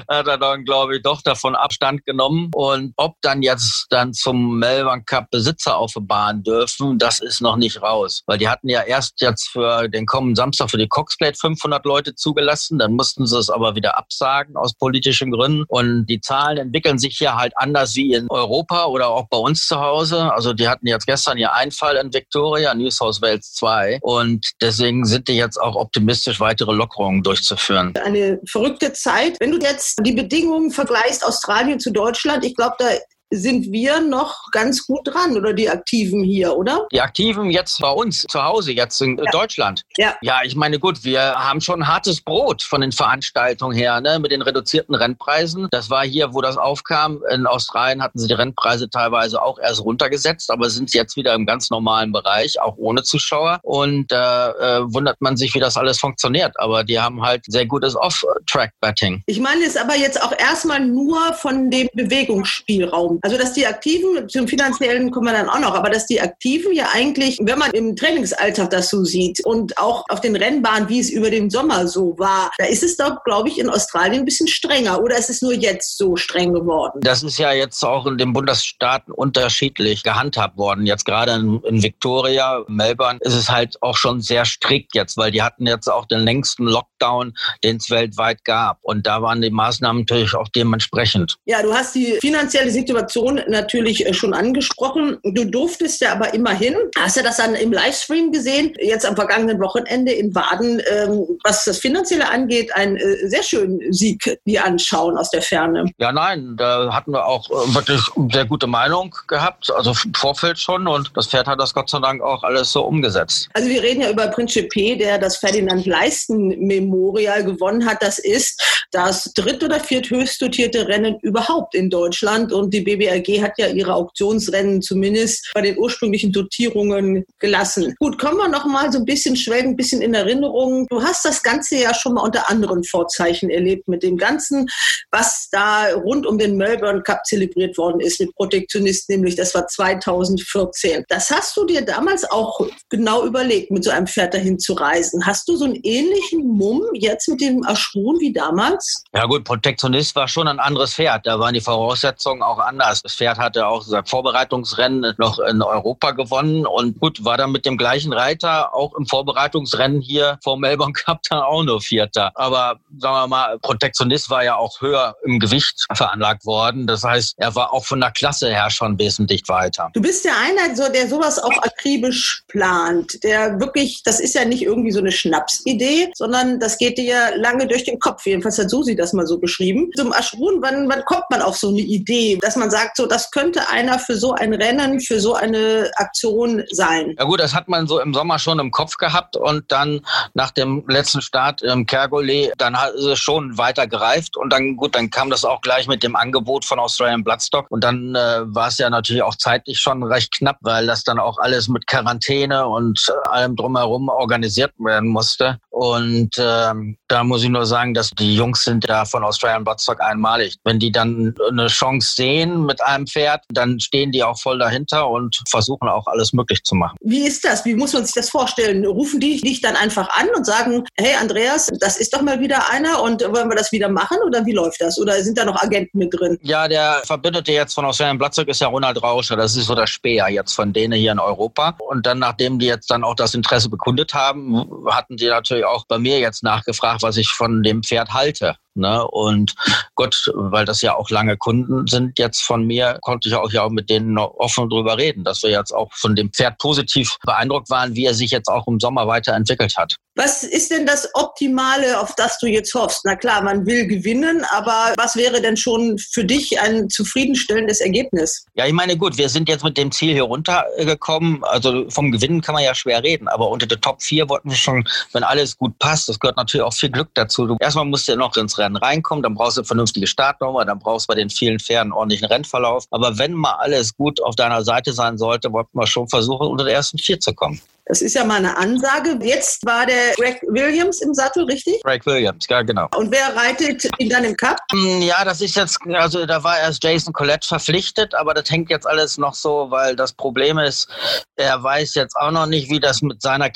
hat 0.09 0.27
er 0.27 0.39
dann, 0.39 0.65
glaube 0.65 0.97
ich, 0.97 1.03
doch 1.03 1.23
davon 1.23 1.55
Abstand 1.55 2.05
genommen. 2.05 2.51
Und 2.55 2.93
ob 2.97 3.17
dann 3.23 3.43
jetzt 3.43 3.87
dann 3.91 4.13
zum 4.13 4.59
Melbourne 4.59 5.03
Cup 5.05 5.31
Besitzer 5.31 5.77
auf 5.77 5.93
die 5.97 6.01
Bahn 6.01 6.43
dürfen, 6.43 6.99
das 6.99 7.21
ist 7.21 7.41
noch 7.41 7.57
nicht 7.57 7.83
raus. 7.83 8.23
Weil 8.27 8.39
die 8.39 8.49
hatten 8.49 8.69
ja 8.69 8.83
erst 8.83 9.21
jetzt 9.21 9.49
für 9.49 9.89
den 9.89 10.07
kommenden 10.07 10.37
Samstag 10.37 10.71
für 10.71 10.79
die 10.79 10.89
Coxplate 10.89 11.37
500 11.39 11.85
Leute 11.85 12.15
zugelassen, 12.15 12.79
dann 12.79 12.93
mussten 12.93 13.27
sie 13.27 13.39
es 13.39 13.51
aber 13.51 13.75
wieder 13.75 13.99
absagen 13.99 14.57
aus 14.57 14.75
politischen 14.75 15.31
Gründen. 15.31 15.65
Und 15.69 16.07
die 16.07 16.21
Zahlen 16.21 16.59
entwickeln 16.59 16.99
sich 16.99 17.17
hier 17.19 17.35
halt 17.35 17.53
anders 17.57 17.95
wie 17.97 18.15
in 18.15 18.29
Europa 18.31 18.87
oder 18.87 19.09
auch 19.09 19.29
bei 19.29 19.39
uns 19.39 19.67
zu 19.67 19.81
Hause. 19.81 20.33
Also 20.33 20.53
die 20.53 20.69
hatten 20.69 20.87
jetzt 20.87 21.07
gestern 21.07 21.39
ihr 21.39 21.53
Einfall 21.53 21.97
in 21.97 22.13
Victoria, 22.13 22.75
New 22.75 22.91
South 22.91 23.21
Wales 23.23 23.53
2. 23.55 23.99
Und 24.03 24.53
deswegen 24.61 25.05
sind 25.05 25.29
die 25.29 25.37
jetzt 25.37 25.61
auch 25.61 25.75
optimistisch, 25.75 26.41
weitere 26.41 26.73
Lockerungen 26.73 26.92
durchzuführen. 27.23 27.95
Eine 27.97 28.41
verrückte 28.47 28.93
Zeit. 28.93 29.37
Wenn 29.41 29.53
du 29.53 29.59
jetzt 29.59 30.01
die 30.03 30.13
Bedingungen 30.13 30.71
vergleichst, 30.71 31.25
Australien 31.25 31.81
zu 31.81 31.91
Deutschland, 31.91 32.45
ich 32.45 32.55
glaube, 32.55 32.77
da 32.79 32.87
sind 33.33 33.73
wir 33.73 34.01
noch 34.01 34.51
ganz 34.53 34.87
gut 34.87 35.01
dran 35.05 35.37
oder 35.37 35.53
die 35.53 35.69
Aktiven 35.69 36.23
hier, 36.23 36.57
oder? 36.57 36.87
Die 36.93 37.01
Aktiven 37.01 37.51
jetzt 37.51 37.81
bei 37.81 37.91
uns 37.91 38.27
zu 38.29 38.43
Hause, 38.43 38.73
jetzt 38.73 39.01
in 39.01 39.19
ja. 39.19 39.31
Deutschland. 39.31 39.83
Ja. 39.97 40.15
Ja, 40.21 40.41
ich 40.45 40.55
meine, 40.55 40.79
gut, 40.79 41.03
wir 41.03 41.21
haben 41.21 41.61
schon 41.61 41.87
hartes 41.87 42.21
Brot 42.21 42.63
von 42.63 42.83
den 42.83 42.93
Veranstaltungen 42.93 43.77
her, 43.77 44.01
ne, 44.01 44.19
mit 44.19 44.33
den 44.33 44.43
reduzierten 44.43 44.95
Rennpreisen. 44.95 45.69
Das 45.71 45.89
war 45.89 46.05
hier, 46.05 46.35
wo 46.35 46.43
das 46.43 46.57
aufkam. 46.57 47.23
In 47.31 47.47
Australien 47.47 48.03
hatten 48.03 48.19
sie 48.19 48.29
die 48.29 48.35
Rennpreise 48.35 48.91
teilweise 48.91 49.43
auch 49.43 49.59
erst 49.59 49.81
runtergesetzt, 49.81 50.51
aber 50.51 50.69
sind 50.71 50.93
jetzt 50.93 51.17
wieder 51.17 51.35
im 51.35 51.47
ganz 51.47 51.71
normalen 51.71 52.13
Bereich, 52.13 52.61
auch 52.61 52.77
ohne 52.77 53.03
Zuschauer. 53.03 53.61
Und 53.63 54.13
da 54.13 54.53
äh, 54.53 54.93
wundert 54.93 55.21
man 55.21 55.37
sich, 55.37 55.55
wie 55.55 55.61
das 55.61 55.77
alles 55.77 55.99
funktioniert. 55.99 56.53
Aber 56.59 56.85
die 56.85 57.01
haben 57.01 57.23
halt 57.23 57.45
sehr 57.47 57.67
gutes 57.67 57.97
Off-Track-Betting. 57.97 59.23
Ich 59.27 59.41
meine 59.41 59.65
es 59.65 59.77
aber 59.77 59.97
jetzt 59.97 60.23
auch 60.23 60.33
erstmal 60.39 60.81
nur 60.81 61.33
von 61.35 61.71
dem 61.71 61.89
Bewegungsspielraum. 61.95 63.21
Also, 63.23 63.39
dass 63.39 63.53
die 63.53 63.67
Aktiven, 63.67 64.29
zum 64.29 64.49
Finanziellen 64.49 65.13
kommen 65.13 65.27
wir 65.27 65.33
dann 65.33 65.49
auch 65.49 65.61
noch, 65.61 65.75
aber 65.75 65.91
dass 65.91 66.07
die 66.07 66.21
Aktiven 66.21 66.73
ja 66.75 66.89
eigentlich, 66.93 67.39
wenn 67.41 67.59
man 67.59 67.71
im 67.71 67.95
Trainingsalltag 67.95 68.71
das 68.71 68.91
so 68.91 69.05
sieht 69.05 69.45
und 69.45 69.79
auch 69.79 70.05
auf 70.09 70.21
den 70.21 70.35
Rennbahnen, 70.35 70.89
wie 70.89 70.99
es 70.99 71.09
über 71.09 71.31
den 71.31 71.49
Sommer 71.49 71.87
so 71.87 72.19
war, 72.19 72.51
da 72.59 72.65
ist 72.65 72.83
es 72.83 72.97
doch, 72.97 73.23
glaube 73.25 73.49
ich, 73.49 73.61
in 73.61 73.71
Australien 73.71 74.23
ein 74.23 74.25
bisschen 74.25 74.49
strenger. 74.49 75.01
Oder 75.01 75.17
ist 75.17 75.31
es 75.31 75.41
nur 75.41 75.55
jetzt 75.55 75.97
so 75.99 76.17
streng 76.17 76.53
geworden? 76.53 77.01
Das 77.03 77.23
ist 77.23 77.39
ja 77.39 77.53
jetzt 77.53 77.85
auch 77.85 78.07
in 78.07 78.19
den 78.19 78.33
Bundesstaaten 78.33 79.13
unterschiedlich 79.13 80.03
gehandhabt 80.03 80.57
worden. 80.57 80.85
Jetzt 80.85 81.05
gerade 81.05 81.33
in, 81.33 81.61
in 81.63 81.81
Victoria, 81.81 82.65
Melbourne, 82.67 83.21
ist 83.23 83.35
es 83.35 83.49
halt 83.49 83.81
auch 83.83 83.97
schon 83.97 84.21
sehr 84.21 84.45
strikt 84.45 84.97
jetzt, 84.97 85.17
weil 85.17 85.31
die 85.31 85.43
hatten 85.43 85.69
jetzt 85.69 85.87
auch 85.87 86.07
den 86.07 86.21
längsten 86.21 86.65
Lockdown, 86.65 87.35
den 87.63 87.77
es 87.77 87.89
weltweit 87.89 88.45
gab. 88.45 88.79
Und 88.83 89.07
da 89.07 89.23
waren 89.23 89.41
die 89.41 89.51
Maßnahmen 89.51 90.03
natürlich 90.03 90.35
auch 90.35 90.49
dementsprechend. 90.49 91.37
Ja, 91.45 91.63
du 91.63 91.73
hast 91.73 91.95
die 91.95 92.19
finanzielle 92.21 92.73
Situation 92.73 93.12
Situation 93.13 93.41
natürlich 93.49 94.07
äh, 94.07 94.15
schon 94.15 94.35
angesprochen. 94.35 95.19
Du 95.23 95.45
durftest 95.45 96.01
ja 96.01 96.13
aber 96.13 96.33
immerhin, 96.35 96.75
hast 96.99 97.17
du 97.17 97.23
das 97.23 97.37
dann 97.37 97.55
im 97.55 97.73
Livestream 97.73 98.33
gesehen, 98.33 98.75
jetzt 98.81 99.07
am 99.07 99.17
vergangenen 99.17 99.61
Wochenende 99.61 100.13
in 100.13 100.33
Baden, 100.33 100.81
ähm, 100.91 101.27
was 101.45 101.65
das 101.65 101.79
Finanzielle 101.79 102.31
angeht, 102.31 102.75
einen 102.75 102.97
äh, 102.97 103.29
sehr 103.29 103.43
schönen 103.43 103.93
Sieg 103.93 104.39
dir 104.47 104.65
anschauen 104.65 105.17
aus 105.19 105.31
der 105.31 105.43
Ferne. 105.43 105.85
Ja, 105.99 106.13
nein, 106.13 106.55
da 106.57 106.93
hatten 106.93 107.13
wir 107.13 107.27
auch 107.27 107.51
äh, 107.51 107.75
wirklich 107.75 108.01
sehr 108.33 108.47
gute 108.47 108.67
Meinung 108.67 109.15
gehabt, 109.29 109.71
also 109.71 109.93
im 110.05 110.15
Vorfeld 110.15 110.59
schon 110.59 110.87
und 110.87 111.11
das 111.15 111.27
Pferd 111.27 111.47
hat 111.47 111.61
das 111.61 111.75
Gott 111.75 111.91
sei 111.91 112.01
Dank 112.01 112.23
auch 112.23 112.43
alles 112.43 112.73
so 112.73 112.83
umgesetzt. 112.83 113.49
Also 113.53 113.69
wir 113.69 113.83
reden 113.83 114.01
ja 114.01 114.11
über 114.11 114.29
Principe, 114.29 114.97
der 114.97 115.19
das 115.19 115.37
Ferdinand 115.37 115.85
Leisten 115.87 116.49
Memorial 116.67 117.45
gewonnen 117.45 117.85
hat. 117.85 118.03
Das 118.03 118.19
ist 118.19 118.87
das 118.91 119.33
dritt- 119.35 119.63
oder 119.63 119.81
vierthöchst 119.81 120.41
dotierte 120.41 120.89
Rennen 120.89 121.19
überhaupt 121.21 121.75
in 121.75 121.91
Deutschland 121.91 122.53
und 122.53 122.73
die 122.73 122.81
BB 122.81 123.02
BBRG 123.03 123.43
hat 123.43 123.59
ja 123.59 123.69
ihre 123.69 123.95
Auktionsrennen 123.95 124.83
zumindest 124.83 125.51
bei 125.55 125.63
den 125.63 125.79
ursprünglichen 125.79 126.33
Dotierungen 126.33 127.25
gelassen. 127.39 127.95
Gut, 127.99 128.19
kommen 128.19 128.37
wir 128.39 128.49
noch 128.49 128.65
mal 128.67 128.93
so 128.93 128.99
ein 128.99 129.05
bisschen 129.05 129.37
schwelgen, 129.37 129.71
ein 129.71 129.77
bisschen 129.77 130.03
in 130.03 130.15
Erinnerung. 130.15 130.87
Du 130.89 131.03
hast 131.03 131.25
das 131.25 131.43
Ganze 131.43 131.77
ja 131.77 131.95
schon 131.95 132.15
mal 132.15 132.23
unter 132.23 132.49
anderen 132.51 132.85
Vorzeichen 132.85 133.51
erlebt 133.51 133.89
mit 133.89 134.03
dem 134.03 134.17
Ganzen, 134.17 134.69
was 135.11 135.49
da 135.51 135.93
rund 135.95 136.27
um 136.27 136.39
den 136.39 136.57
Melbourne 136.57 137.03
Cup 137.03 137.25
zelebriert 137.27 137.77
worden 137.79 138.01
ist 138.01 138.21
mit 138.21 138.35
Protektionisten, 138.35 139.17
nämlich 139.17 139.37
das 139.37 139.55
war 139.55 139.67
2014. 139.67 141.05
Das 141.09 141.31
hast 141.31 141.57
du 141.57 141.65
dir 141.65 141.83
damals 141.83 142.31
auch 142.31 142.61
genau 142.89 143.25
überlegt, 143.25 143.71
mit 143.71 143.85
so 143.85 143.91
einem 143.91 144.07
Pferd 144.07 144.35
dahin 144.35 144.59
zu 144.59 144.75
reisen. 144.75 145.25
Hast 145.27 145.49
du 145.49 145.57
so 145.57 145.65
einen 145.65 145.79
ähnlichen 145.83 146.47
Mumm 146.47 146.83
jetzt 146.95 147.29
mit 147.29 147.41
dem 147.41 147.65
Aschrun 147.67 148.21
wie 148.21 148.33
damals? 148.33 149.03
Ja 149.15 149.27
gut, 149.27 149.45
Protektionist 149.45 150.15
war 150.15 150.29
schon 150.29 150.49
ein 150.49 150.59
anderes 150.59 150.95
Pferd. 150.95 151.27
Da 151.27 151.39
waren 151.39 151.55
die 151.55 151.61
Voraussetzungen 151.61 152.43
auch 152.43 152.59
anders 152.59 152.82
Das 152.83 153.15
Pferd 153.15 153.39
hatte 153.39 153.67
auch 153.67 153.83
sein 153.83 154.05
Vorbereitungsrennen 154.05 155.15
noch 155.19 155.39
in 155.39 155.63
Europa 155.63 156.11
gewonnen 156.11 156.67
und 156.67 156.99
gut, 157.01 157.25
war 157.25 157.37
dann 157.37 157.53
mit 157.53 157.65
dem 157.65 157.77
gleichen 157.77 158.13
Reiter 158.13 158.75
auch 158.75 158.95
im 158.95 159.07
Vorbereitungsrennen 159.07 160.01
hier 160.01 160.39
vor 160.43 160.59
Melbourne 160.59 160.93
Cup 161.05 161.21
dann 161.29 161.41
auch 161.41 161.63
nur 161.63 161.81
Vierter. 161.81 162.33
Aber 162.35 162.79
sagen 162.99 163.15
wir 163.15 163.27
mal, 163.29 163.59
Protektionist 163.61 164.31
war 164.31 164.45
ja 164.45 164.57
auch 164.57 164.81
höher 164.81 165.15
im 165.25 165.39
Gewicht 165.39 165.87
veranlagt 165.95 166.45
worden. 166.45 166.87
Das 166.87 167.05
heißt, 167.05 167.35
er 167.37 167.55
war 167.55 167.73
auch 167.73 167.85
von 167.85 168.01
der 168.01 168.11
Klasse 168.11 168.49
her 168.49 168.71
schon 168.71 168.99
wesentlich 168.99 169.43
weiter. 169.49 169.91
Du 169.95 170.03
bist 170.03 170.25
ja 170.25 170.33
einer, 170.43 170.75
der 170.91 171.09
sowas 171.09 171.39
auch 171.39 171.63
akribisch 171.63 172.43
plant, 172.49 173.23
der 173.23 173.61
wirklich, 173.61 174.03
das 174.05 174.21
ist 174.21 174.35
ja 174.35 174.45
nicht 174.45 174.63
irgendwie 174.63 174.91
so 174.91 175.01
eine 175.01 175.13
Schnapsidee, 175.13 176.11
sondern 176.15 176.59
das 176.61 176.79
geht 176.79 176.99
dir 176.99 177.37
lange 177.37 177.67
durch 177.67 177.85
den 177.85 177.99
Kopf. 177.99 178.27
Jedenfalls 178.27 178.59
hat 178.59 178.71
Susi 178.71 178.97
das 178.97 179.13
mal 179.13 179.27
so 179.27 179.39
beschrieben. 179.39 179.91
Zum 179.97 180.13
Aschrun, 180.13 180.61
wann, 180.61 180.89
wann 180.89 181.05
kommt 181.05 181.25
man 181.31 181.43
auf 181.43 181.57
so 181.57 181.69
eine 181.69 181.81
Idee, 181.81 182.39
dass 182.41 182.57
man 182.57 182.71
sagt, 182.73 182.97
so, 182.97 183.07
das 183.07 183.31
könnte 183.31 183.69
einer 183.69 183.99
für 183.99 184.17
so 184.17 184.33
ein 184.33 184.53
Rennen, 184.55 185.01
für 185.01 185.21
so 185.21 185.35
eine 185.35 185.91
Aktion 185.97 186.65
sein? 186.71 187.15
Ja 187.19 187.25
gut, 187.25 187.39
das 187.39 187.55
hat 187.55 187.69
man 187.69 187.87
so 187.87 188.01
im 188.01 188.15
Sommer 188.15 188.39
schon 188.39 188.59
im 188.59 188.71
Kopf 188.71 188.97
gehabt 188.97 189.37
und 189.37 189.71
dann 189.71 190.01
nach 190.35 190.51
dem 190.51 190.83
letzten 190.89 191.21
Start 191.21 191.63
im 191.63 191.87
Kergolé, 191.87 192.51
dann 192.59 192.77
hat 192.77 192.95
es 192.95 193.19
schon 193.19 193.57
weiter 193.59 193.87
gereift 193.87 194.37
und 194.37 194.53
dann 194.53 194.77
gut, 194.77 194.97
dann 194.97 195.11
kam 195.11 195.31
das 195.31 195.45
auch 195.45 195.61
gleich 195.61 195.87
mit 195.87 196.03
dem 196.03 196.17
Angebot 196.17 196.65
von 196.65 196.79
Australian 196.79 197.23
Bloodstock 197.23 197.67
und 197.71 197.85
dann 197.85 198.15
äh, 198.15 198.41
war 198.47 198.69
es 198.69 198.79
ja 198.79 198.91
natürlich 198.91 199.23
auch 199.23 199.37
zeitlich 199.37 199.79
schon 199.79 200.03
recht 200.03 200.33
knapp, 200.33 200.57
weil 200.63 200.87
das 200.87 201.05
dann 201.05 201.19
auch 201.19 201.39
alles 201.39 201.69
mit 201.69 201.87
Quarantäne 201.87 202.67
und 202.67 203.13
allem 203.31 203.55
drumherum 203.55 204.09
organisiert 204.09 204.73
werden 204.79 205.11
musste. 205.11 205.59
Und 205.71 206.31
ähm, 206.39 206.97
da 207.09 207.25
muss 207.25 207.43
ich 207.43 207.51
nur 207.51 207.67
sagen, 207.67 207.93
dass 207.95 208.11
die 208.11 208.35
Jungs 208.35 208.65
sind 208.65 208.89
da 208.89 209.05
von 209.05 209.25
Australian 209.25 209.65
Bloodstock 209.65 210.01
einmalig. 210.01 210.57
Wenn 210.65 210.79
die 210.79 210.93
dann 210.93 211.35
eine 211.51 211.67
Chance 211.67 212.15
sehen 212.15 212.62
mit 212.67 212.83
einem 212.83 213.07
Pferd, 213.07 213.45
dann 213.53 213.81
stehen 213.81 214.13
die 214.13 214.23
auch 214.23 214.39
voll 214.39 214.59
dahinter 214.59 215.09
und 215.09 215.43
versuchen 215.49 215.89
auch 215.89 216.07
alles 216.07 216.33
möglich 216.33 216.63
zu 216.65 216.75
machen. 216.75 216.97
Wie 217.01 217.27
ist 217.27 217.45
das? 217.45 217.65
Wie 217.65 217.75
muss 217.75 217.93
man 217.93 218.05
sich 218.05 218.15
das 218.15 218.31
vorstellen? 218.31 218.85
Rufen 218.87 219.21
die 219.21 219.41
dich 219.41 219.61
dann 219.61 219.77
einfach 219.77 220.09
an 220.19 220.29
und 220.37 220.45
sagen, 220.45 220.85
hey 220.97 221.15
Andreas, 221.21 221.71
das 221.81 221.97
ist 221.97 222.15
doch 222.15 222.23
mal 222.23 222.41
wieder 222.41 222.71
einer 222.71 223.03
und 223.03 223.23
wollen 223.23 223.49
wir 223.49 223.57
das 223.57 223.73
wieder 223.73 223.89
machen 223.89 224.19
oder 224.27 224.45
wie 224.45 224.53
läuft 224.53 224.81
das? 224.81 224.99
Oder 224.99 225.23
sind 225.23 225.39
da 225.39 225.45
noch 225.45 225.61
Agenten 225.63 225.99
mit 225.99 226.13
drin? 226.13 226.39
Ja, 226.43 226.69
der 226.69 227.03
Verbündete 227.05 227.53
jetzt 227.53 227.75
von 227.75 227.85
Australian 227.85 228.19
Bloodstock 228.19 228.49
ist 228.49 228.61
ja 228.61 228.69
Ronald 228.69 229.03
Rauscher. 229.03 229.37
Das 229.37 229.57
ist 229.57 229.67
so 229.67 229.75
der 229.75 229.87
Speer 229.87 230.29
jetzt 230.29 230.53
von 230.53 230.73
denen 230.73 230.99
hier 230.99 231.13
in 231.13 231.19
Europa. 231.19 231.77
Und 231.79 232.07
dann, 232.07 232.19
nachdem 232.19 232.59
die 232.59 232.67
jetzt 232.67 232.91
dann 232.91 233.05
auch 233.05 233.15
das 233.15 233.35
Interesse 233.35 233.69
bekundet 233.69 234.15
haben, 234.15 234.65
hatten 234.91 235.17
die 235.17 235.29
natürlich 235.29 235.65
auch 235.65 235.85
bei 235.87 235.99
mir 235.99 236.19
jetzt 236.19 236.43
nachgefragt, 236.43 237.03
was 237.03 237.17
ich 237.17 237.29
von 237.29 237.63
dem 237.63 237.83
Pferd 237.83 238.13
halte. 238.13 238.57
Ne? 238.75 239.07
Und 239.09 239.55
Gott, 239.95 240.31
weil 240.35 240.65
das 240.65 240.81
ja 240.83 240.97
auch 240.97 241.11
lange 241.11 241.37
Kunden 241.37 241.87
sind 241.87 242.19
jetzt 242.19 242.43
von 242.43 242.67
mir, 242.67 242.99
konnte 243.03 243.29
ich 243.29 243.35
auch 243.35 243.51
ja 243.53 243.65
auch 243.65 243.71
mit 243.71 243.91
denen 243.91 244.15
noch 244.15 244.35
offen 244.39 244.69
drüber 244.69 244.97
reden, 244.97 245.25
dass 245.25 245.43
wir 245.43 245.51
jetzt 245.51 245.73
auch 245.73 245.91
von 245.93 246.17
dem 246.17 246.33
Pferd 246.33 246.59
positiv 246.59 247.17
beeindruckt 247.25 247.69
waren, 247.71 247.95
wie 247.95 248.07
er 248.07 248.15
sich 248.15 248.31
jetzt 248.31 248.49
auch 248.49 248.67
im 248.67 248.81
Sommer 248.81 249.07
weiterentwickelt 249.07 249.77
hat. 249.77 249.97
Was 250.15 250.43
ist 250.43 250.71
denn 250.71 250.85
das 250.85 251.09
Optimale, 251.15 251.99
auf 251.99 252.15
das 252.17 252.39
du 252.39 252.47
jetzt 252.47 252.75
hoffst? 252.75 253.01
Na 253.05 253.17
klar, 253.17 253.43
man 253.43 253.65
will 253.65 253.87
gewinnen, 253.87 254.45
aber 254.51 254.93
was 254.99 255.17
wäre 255.17 255.41
denn 255.41 255.57
schon 255.57 255.99
für 255.99 256.25
dich 256.25 256.61
ein 256.61 256.91
zufriedenstellendes 256.91 257.81
Ergebnis? 257.81 258.45
Ja, 258.55 258.67
ich 258.67 258.75
meine, 258.75 258.97
gut, 258.99 259.17
wir 259.17 259.31
sind 259.31 259.49
jetzt 259.49 259.65
mit 259.65 259.79
dem 259.79 259.91
Ziel 259.91 260.13
hier 260.13 260.25
runtergekommen. 260.25 261.43
Also 261.45 261.89
vom 261.89 262.13
Gewinnen 262.13 262.43
kann 262.43 262.55
man 262.55 262.63
ja 262.63 262.75
schwer 262.75 263.03
reden, 263.03 263.27
aber 263.29 263.49
unter 263.49 263.67
der 263.67 263.81
Top 263.81 264.03
4 264.03 264.29
wollten 264.29 264.51
wir 264.51 264.57
schon, 264.57 264.87
wenn 265.13 265.25
alles 265.25 265.57
gut 265.57 265.79
passt, 265.79 266.11
das 266.11 266.19
gehört 266.19 266.37
natürlich 266.37 266.65
auch 266.65 266.75
viel 266.75 266.91
Glück 266.91 267.09
dazu. 267.15 267.47
Du, 267.47 267.57
erstmal 267.61 267.87
musst 267.87 268.07
du 268.07 268.13
ja 268.13 268.19
noch 268.19 268.37
ins 268.37 268.59
Rennen 268.63 268.77
reinkommen, 268.77 269.23
dann 269.23 269.35
brauchst 269.35 269.57
du 269.57 269.61
eine 269.61 269.67
vernünftige 269.67 270.07
Startnummer, 270.07 270.65
dann 270.65 270.79
brauchst 270.79 271.09
du 271.09 271.13
bei 271.13 271.15
den 271.17 271.31
vielen 271.31 271.59
Pferden 271.59 271.83
einen 271.83 271.93
ordentlichen 271.93 272.27
Rennverlauf. 272.27 272.85
Aber 272.91 273.19
wenn 273.19 273.33
mal 273.33 273.57
alles 273.59 273.97
gut 273.97 274.23
auf 274.23 274.37
deiner 274.37 274.63
Seite 274.63 274.93
sein 274.93 275.19
sollte, 275.19 275.53
wollten 275.53 275.79
wir 275.79 275.87
schon 275.87 276.09
versuchen, 276.09 276.47
unter 276.47 276.65
der 276.65 276.75
ersten 276.75 276.99
vier 276.99 277.21
zu 277.21 277.35
kommen. 277.35 277.61
Das 277.87 278.01
ist 278.01 278.15
ja 278.15 278.25
mal 278.25 278.37
eine 278.37 278.57
Ansage. 278.57 279.19
Jetzt 279.23 279.67
war 279.67 279.85
der 279.87 280.15
Greg 280.15 280.41
Williams 280.49 281.03
im 281.03 281.13
Sattel, 281.15 281.45
richtig? 281.45 281.83
Greg 281.83 282.07
Williams, 282.07 282.47
ja, 282.49 282.63
genau. 282.63 282.89
Und 282.97 283.11
wer 283.11 283.35
reitet 283.35 283.89
ihn 283.99 284.09
dann 284.09 284.25
im 284.25 284.37
Cup? 284.37 284.57
Ja, 285.01 285.25
das 285.25 285.41
ist 285.41 285.57
jetzt, 285.57 285.79
also 285.93 286.25
da 286.25 286.45
war 286.45 286.59
erst 286.59 286.83
Jason 286.85 287.13
Collette 287.13 287.47
verpflichtet, 287.47 288.15
aber 288.15 288.35
das 288.35 288.49
hängt 288.51 288.71
jetzt 288.71 288.87
alles 288.87 289.19
noch 289.19 289.35
so, 289.35 289.67
weil 289.71 289.97
das 289.97 290.13
Problem 290.13 290.59
ist, 290.59 290.89
er 291.37 291.61
weiß 291.63 291.95
jetzt 291.95 292.15
auch 292.17 292.31
noch 292.31 292.47
nicht, 292.47 292.71
wie 292.71 292.79
das 292.79 293.03
mit 293.03 293.21
seiner 293.21 293.51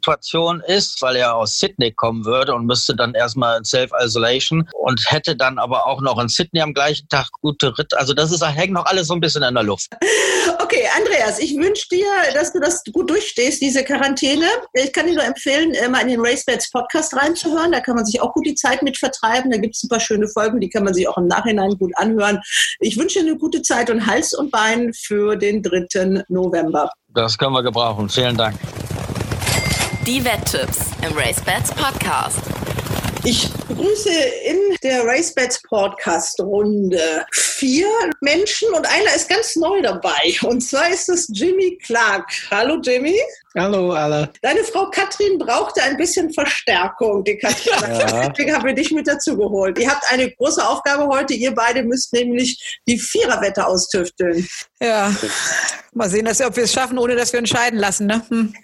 Quarantänesituation 0.00 0.62
ist, 0.66 1.00
weil 1.02 1.16
er 1.16 1.34
aus 1.36 1.58
Sydney 1.58 1.92
kommen 1.92 2.24
würde 2.24 2.54
und 2.54 2.66
müsste 2.66 2.94
dann 2.96 3.14
erstmal 3.14 3.58
in 3.58 3.64
Self-Isolation 3.64 4.68
und 4.72 5.00
hätte 5.06 5.36
dann 5.36 5.58
aber 5.58 5.86
auch 5.86 6.00
noch 6.00 6.18
in 6.18 6.28
Sydney 6.28 6.60
am 6.60 6.74
gleichen 6.74 7.08
Tag 7.08 7.28
gute 7.40 7.76
Ritt. 7.78 7.94
Also 7.94 8.14
das 8.14 8.32
ist, 8.32 8.44
hängt 8.44 8.72
noch 8.72 8.86
alles 8.86 9.08
so 9.08 9.14
ein 9.14 9.20
bisschen 9.20 9.42
in 9.42 9.54
der 9.54 9.62
Luft. 9.62 9.88
Okay, 10.62 10.84
Andreas, 10.96 11.38
ich 11.38 11.56
wünsche 11.56 11.86
dir, 11.90 12.06
dass 12.34 12.52
du 12.52 12.60
das 12.60 12.82
gut 12.92 13.10
durchstehst, 13.10 13.60
diese 13.60 13.84
Quarantäne. 13.84 14.46
Ich 14.72 14.92
kann 14.92 15.06
dir 15.06 15.14
nur 15.14 15.24
empfehlen, 15.24 15.72
mal 15.90 16.00
in 16.02 16.08
den 16.08 16.20
RaceBets 16.20 16.70
Podcast 16.70 17.14
reinzuhören. 17.16 17.72
Da 17.72 17.80
kann 17.80 17.96
man 17.96 18.06
sich 18.06 18.20
auch 18.20 18.32
gut 18.32 18.46
die 18.46 18.54
Zeit 18.54 18.82
mit 18.82 18.96
vertreiben. 18.96 19.50
Da 19.50 19.58
gibt 19.58 19.74
es 19.74 19.82
ein 19.82 19.88
paar 19.88 20.00
schöne 20.00 20.28
Folgen, 20.28 20.60
die 20.60 20.68
kann 20.68 20.84
man 20.84 20.94
sich 20.94 21.08
auch 21.08 21.18
im 21.18 21.26
Nachhinein 21.26 21.76
gut 21.78 21.92
anhören. 21.96 22.40
Ich 22.78 22.96
wünsche 22.96 23.20
dir 23.20 23.26
eine 23.28 23.38
gute 23.38 23.62
Zeit 23.62 23.90
und 23.90 24.06
Hals 24.06 24.32
und 24.32 24.50
Bein 24.50 24.92
für 24.94 25.36
den 25.36 25.62
3. 25.62 26.24
November. 26.28 26.90
Das 27.12 27.36
können 27.36 27.52
wir 27.52 27.62
gebrauchen. 27.62 28.08
Vielen 28.08 28.36
Dank. 28.36 28.56
Die 30.06 30.24
Wetttipps 30.24 30.90
im 31.06 31.16
RaceBets 31.16 31.72
Podcast. 31.72 32.40
Ich 33.22 33.50
begrüße 33.68 34.10
in 34.44 34.76
der 34.82 35.04
RaceBets 35.04 35.60
Podcast 35.68 36.40
Runde 36.40 37.26
vier 37.32 37.86
Menschen 38.22 38.68
und 38.72 38.86
einer 38.86 39.14
ist 39.14 39.28
ganz 39.28 39.56
neu 39.56 39.82
dabei. 39.82 40.34
Und 40.42 40.62
zwar 40.62 40.88
ist 40.88 41.08
es 41.10 41.28
Jimmy 41.32 41.78
Clark. 41.84 42.30
Hallo 42.50 42.80
Jimmy. 42.82 43.20
Hallo 43.54 43.92
alle. 43.92 44.30
Deine 44.40 44.64
Frau 44.64 44.88
Katrin 44.90 45.38
brauchte 45.38 45.82
ein 45.82 45.98
bisschen 45.98 46.32
Verstärkung, 46.32 47.22
die 47.24 47.36
Katrin. 47.36 47.72
Ja. 47.94 48.28
Deswegen 48.28 48.54
haben 48.54 48.64
wir 48.64 48.74
dich 48.74 48.90
mit 48.90 49.06
dazu 49.06 49.36
geholt. 49.36 49.78
Ihr 49.78 49.90
habt 49.90 50.04
eine 50.10 50.30
große 50.30 50.66
Aufgabe 50.66 51.06
heute. 51.06 51.34
Ihr 51.34 51.54
beide 51.54 51.82
müsst 51.82 52.14
nämlich 52.14 52.80
die 52.88 52.98
Viererwette 52.98 53.66
austüfteln. 53.66 54.48
Ja, 54.80 55.14
mal 55.92 56.08
sehen, 56.08 56.24
dass, 56.24 56.40
ob 56.40 56.56
wir 56.56 56.64
es 56.64 56.72
schaffen, 56.72 56.96
ohne 56.96 57.16
dass 57.16 57.32
wir 57.32 57.40
uns 57.40 57.50
scheiden 57.50 57.78
lassen. 57.78 58.06
Ne? 58.06 58.22
Hm. 58.28 58.54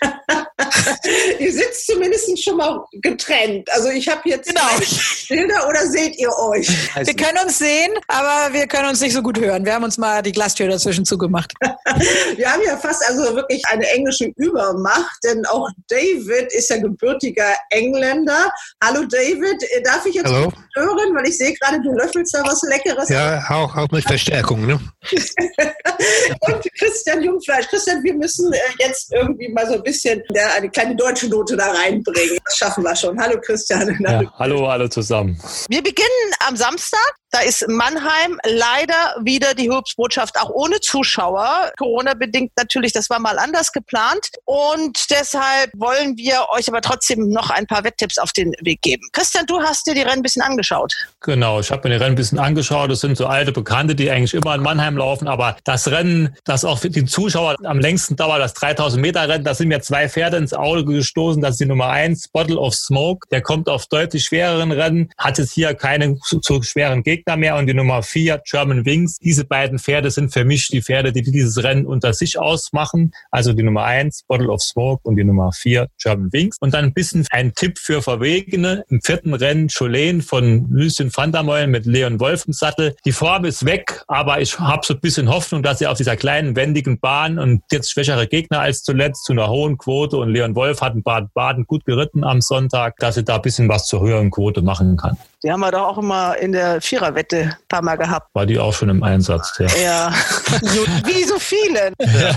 ihr 1.38 1.52
sitzt 1.52 1.86
zumindest 1.86 2.42
schon 2.42 2.56
mal 2.56 2.84
getrennt. 3.02 3.70
Also 3.72 3.88
ich 3.90 4.05
habe 4.08 4.28
jetzt 4.28 4.48
genau. 4.48 4.60
Bilder 5.28 5.68
oder 5.68 5.86
seht 5.86 6.16
ihr 6.18 6.30
euch? 6.36 6.68
Wir 6.94 7.14
können 7.14 7.38
uns 7.44 7.58
sehen, 7.58 7.92
aber 8.08 8.52
wir 8.52 8.66
können 8.66 8.88
uns 8.88 9.00
nicht 9.00 9.12
so 9.12 9.22
gut 9.22 9.38
hören. 9.38 9.64
Wir 9.64 9.74
haben 9.74 9.84
uns 9.84 9.98
mal 9.98 10.22
die 10.22 10.32
Glastür 10.32 10.68
dazwischen 10.68 11.04
zugemacht. 11.04 11.52
wir 12.36 12.52
haben 12.52 12.62
ja 12.64 12.76
fast 12.76 13.02
also 13.08 13.34
wirklich 13.36 13.62
eine 13.68 13.88
englische 13.90 14.30
Übermacht, 14.36 15.18
denn 15.24 15.44
auch 15.46 15.68
David 15.88 16.52
ist 16.52 16.68
ja 16.70 16.78
gebürtiger 16.78 17.54
Engländer. 17.70 18.50
Hallo 18.82 19.04
David, 19.04 19.62
darf 19.84 20.04
ich 20.06 20.14
jetzt 20.14 20.32
Hallo. 20.32 20.52
hören, 20.74 21.14
weil 21.14 21.28
ich 21.28 21.38
sehe 21.38 21.54
gerade, 21.54 21.80
du 21.80 21.92
löffelst 21.92 22.34
da 22.34 22.42
was 22.44 22.62
Leckeres. 22.62 23.08
Ja, 23.08 23.44
auch, 23.50 23.76
auch 23.76 23.88
mit 23.90 24.04
Verstärkung. 24.04 24.66
Ne? 24.66 24.80
Und 26.40 26.66
Christian 26.78 27.22
Jungfleisch. 27.22 27.68
Christian, 27.68 28.02
wir 28.02 28.14
müssen 28.14 28.52
äh, 28.52 28.58
jetzt 28.78 29.12
irgendwie 29.12 29.48
mal 29.48 29.66
so 29.66 29.74
ein 29.74 29.82
bisschen 29.82 30.22
eine 30.56 30.68
kleine 30.70 30.96
deutsche 30.96 31.28
Note 31.28 31.56
da 31.56 31.70
reinbringen. 31.70 32.38
Das 32.44 32.56
schaffen 32.56 32.84
wir 32.84 32.96
schon. 32.96 33.18
Hallo 33.20 33.40
Christian. 33.40 33.96
Ja, 34.00 34.22
hallo 34.38 34.66
alle 34.66 34.88
zusammen. 34.90 35.40
Wir 35.68 35.82
beginnen 35.82 36.08
am 36.46 36.56
Samstag. 36.56 37.14
Da 37.30 37.40
ist 37.40 37.66
Mannheim 37.68 38.38
leider 38.44 39.16
wieder 39.22 39.54
die 39.54 39.70
Hilfsbotschaft, 39.70 40.40
auch 40.40 40.48
ohne 40.50 40.80
Zuschauer. 40.80 41.72
Corona-bedingt 41.76 42.52
natürlich, 42.56 42.92
das 42.92 43.10
war 43.10 43.18
mal 43.18 43.38
anders 43.38 43.72
geplant. 43.72 44.30
Und 44.44 45.10
deshalb 45.10 45.70
wollen 45.76 46.16
wir 46.16 46.46
euch 46.50 46.68
aber 46.68 46.80
trotzdem 46.80 47.28
noch 47.28 47.50
ein 47.50 47.66
paar 47.66 47.84
Wetttipps 47.84 48.18
auf 48.18 48.32
den 48.32 48.52
Weg 48.60 48.82
geben. 48.82 49.08
Christian, 49.12 49.46
du 49.46 49.60
hast 49.60 49.86
dir 49.86 49.94
die 49.94 50.02
Rennen 50.02 50.20
ein 50.20 50.22
bisschen 50.22 50.42
angeschaut. 50.42 50.94
Genau, 51.26 51.58
ich 51.58 51.72
habe 51.72 51.88
mir 51.88 51.96
die 51.96 52.00
Rennen 52.00 52.12
ein 52.12 52.14
bisschen 52.14 52.38
angeschaut. 52.38 52.88
Das 52.88 53.00
sind 53.00 53.16
so 53.16 53.26
alte 53.26 53.50
Bekannte, 53.50 53.96
die 53.96 54.12
eigentlich 54.12 54.32
immer 54.32 54.54
in 54.54 54.62
Mannheim 54.62 54.96
laufen. 54.96 55.26
Aber 55.26 55.56
das 55.64 55.90
Rennen, 55.90 56.36
das 56.44 56.64
auch 56.64 56.78
für 56.78 56.88
die 56.88 57.04
Zuschauer 57.04 57.56
am 57.64 57.80
längsten 57.80 58.14
dauert, 58.14 58.40
das 58.40 58.54
3000 58.54 59.02
Meter 59.02 59.28
Rennen, 59.28 59.42
da 59.42 59.52
sind 59.52 59.66
mir 59.66 59.80
zwei 59.80 60.08
Pferde 60.08 60.36
ins 60.36 60.54
Auge 60.54 60.84
gestoßen. 60.84 61.42
Das 61.42 61.52
ist 61.52 61.60
die 61.60 61.66
Nummer 61.66 61.88
eins, 61.88 62.28
Bottle 62.28 62.58
of 62.60 62.76
Smoke. 62.76 63.26
Der 63.32 63.42
kommt 63.42 63.68
auf 63.68 63.86
deutlich 63.88 64.26
schwereren 64.26 64.70
Rennen, 64.70 65.10
hat 65.18 65.38
jetzt 65.38 65.50
hier 65.50 65.74
keine 65.74 66.16
zu, 66.20 66.38
zu 66.38 66.62
schweren 66.62 67.02
Gegner 67.02 67.36
mehr. 67.36 67.56
Und 67.56 67.66
die 67.66 67.74
Nummer 67.74 68.04
vier, 68.04 68.40
German 68.48 68.86
Wings. 68.86 69.18
Diese 69.18 69.44
beiden 69.44 69.80
Pferde 69.80 70.12
sind 70.12 70.32
für 70.32 70.44
mich 70.44 70.68
die 70.68 70.80
Pferde, 70.80 71.10
die 71.10 71.22
dieses 71.22 71.60
Rennen 71.60 71.86
unter 71.86 72.12
sich 72.12 72.38
ausmachen. 72.38 73.10
Also 73.32 73.52
die 73.52 73.64
Nummer 73.64 73.82
eins, 73.82 74.22
Bottle 74.28 74.48
of 74.48 74.62
Smoke 74.62 75.00
und 75.02 75.16
die 75.16 75.24
Nummer 75.24 75.50
vier, 75.50 75.88
German 76.00 76.32
Wings. 76.32 76.56
Und 76.60 76.72
dann 76.72 76.84
ein 76.84 76.94
bisschen 76.94 77.26
ein 77.32 77.52
Tipp 77.52 77.80
für 77.80 78.00
Verwegene. 78.00 78.84
Im 78.90 79.02
vierten 79.02 79.34
Rennen 79.34 79.66
Cholen 79.66 80.22
von 80.22 80.68
Lucien 80.70 81.10
Meulen 81.42 81.70
mit 81.70 81.86
Leon 81.86 82.20
Wolf 82.20 82.44
im 82.46 82.52
Sattel. 82.52 82.94
Die 83.04 83.12
Form 83.12 83.44
ist 83.44 83.64
weg, 83.64 84.02
aber 84.06 84.40
ich 84.40 84.58
habe 84.58 84.84
so 84.84 84.94
ein 84.94 85.00
bisschen 85.00 85.28
Hoffnung, 85.28 85.62
dass 85.62 85.78
sie 85.78 85.86
auf 85.86 85.96
dieser 85.96 86.16
kleinen, 86.16 86.56
wendigen 86.56 87.00
Bahn 87.00 87.38
und 87.38 87.62
jetzt 87.72 87.90
schwächere 87.90 88.26
Gegner 88.26 88.60
als 88.60 88.82
zuletzt 88.82 89.24
zu 89.24 89.32
einer 89.32 89.48
hohen 89.48 89.78
Quote 89.78 90.16
und 90.16 90.30
Leon 90.30 90.54
Wolf 90.54 90.80
hat 90.80 90.94
in 90.94 91.02
Baden-Baden 91.02 91.66
gut 91.66 91.84
geritten 91.84 92.24
am 92.24 92.40
Sonntag, 92.40 92.96
dass 92.98 93.14
sie 93.14 93.24
da 93.24 93.36
ein 93.36 93.42
bisschen 93.42 93.68
was 93.68 93.86
zur 93.86 94.00
höheren 94.00 94.30
Quote 94.30 94.62
machen 94.62 94.96
kann. 94.96 95.16
Die 95.46 95.52
haben 95.52 95.60
wir 95.60 95.70
doch 95.70 95.86
auch 95.86 95.98
immer 95.98 96.36
in 96.38 96.50
der 96.50 96.80
Viererwette 96.80 97.36
ein 97.36 97.56
paar 97.68 97.80
Mal 97.80 97.94
gehabt. 97.94 98.34
War 98.34 98.46
die 98.46 98.58
auch 98.58 98.72
schon 98.72 98.88
im 98.88 99.04
Einsatz, 99.04 99.52
ja. 99.60 99.68
Ja, 99.80 100.12
wie 101.04 101.22
so 101.22 101.38
viele. 101.38 101.92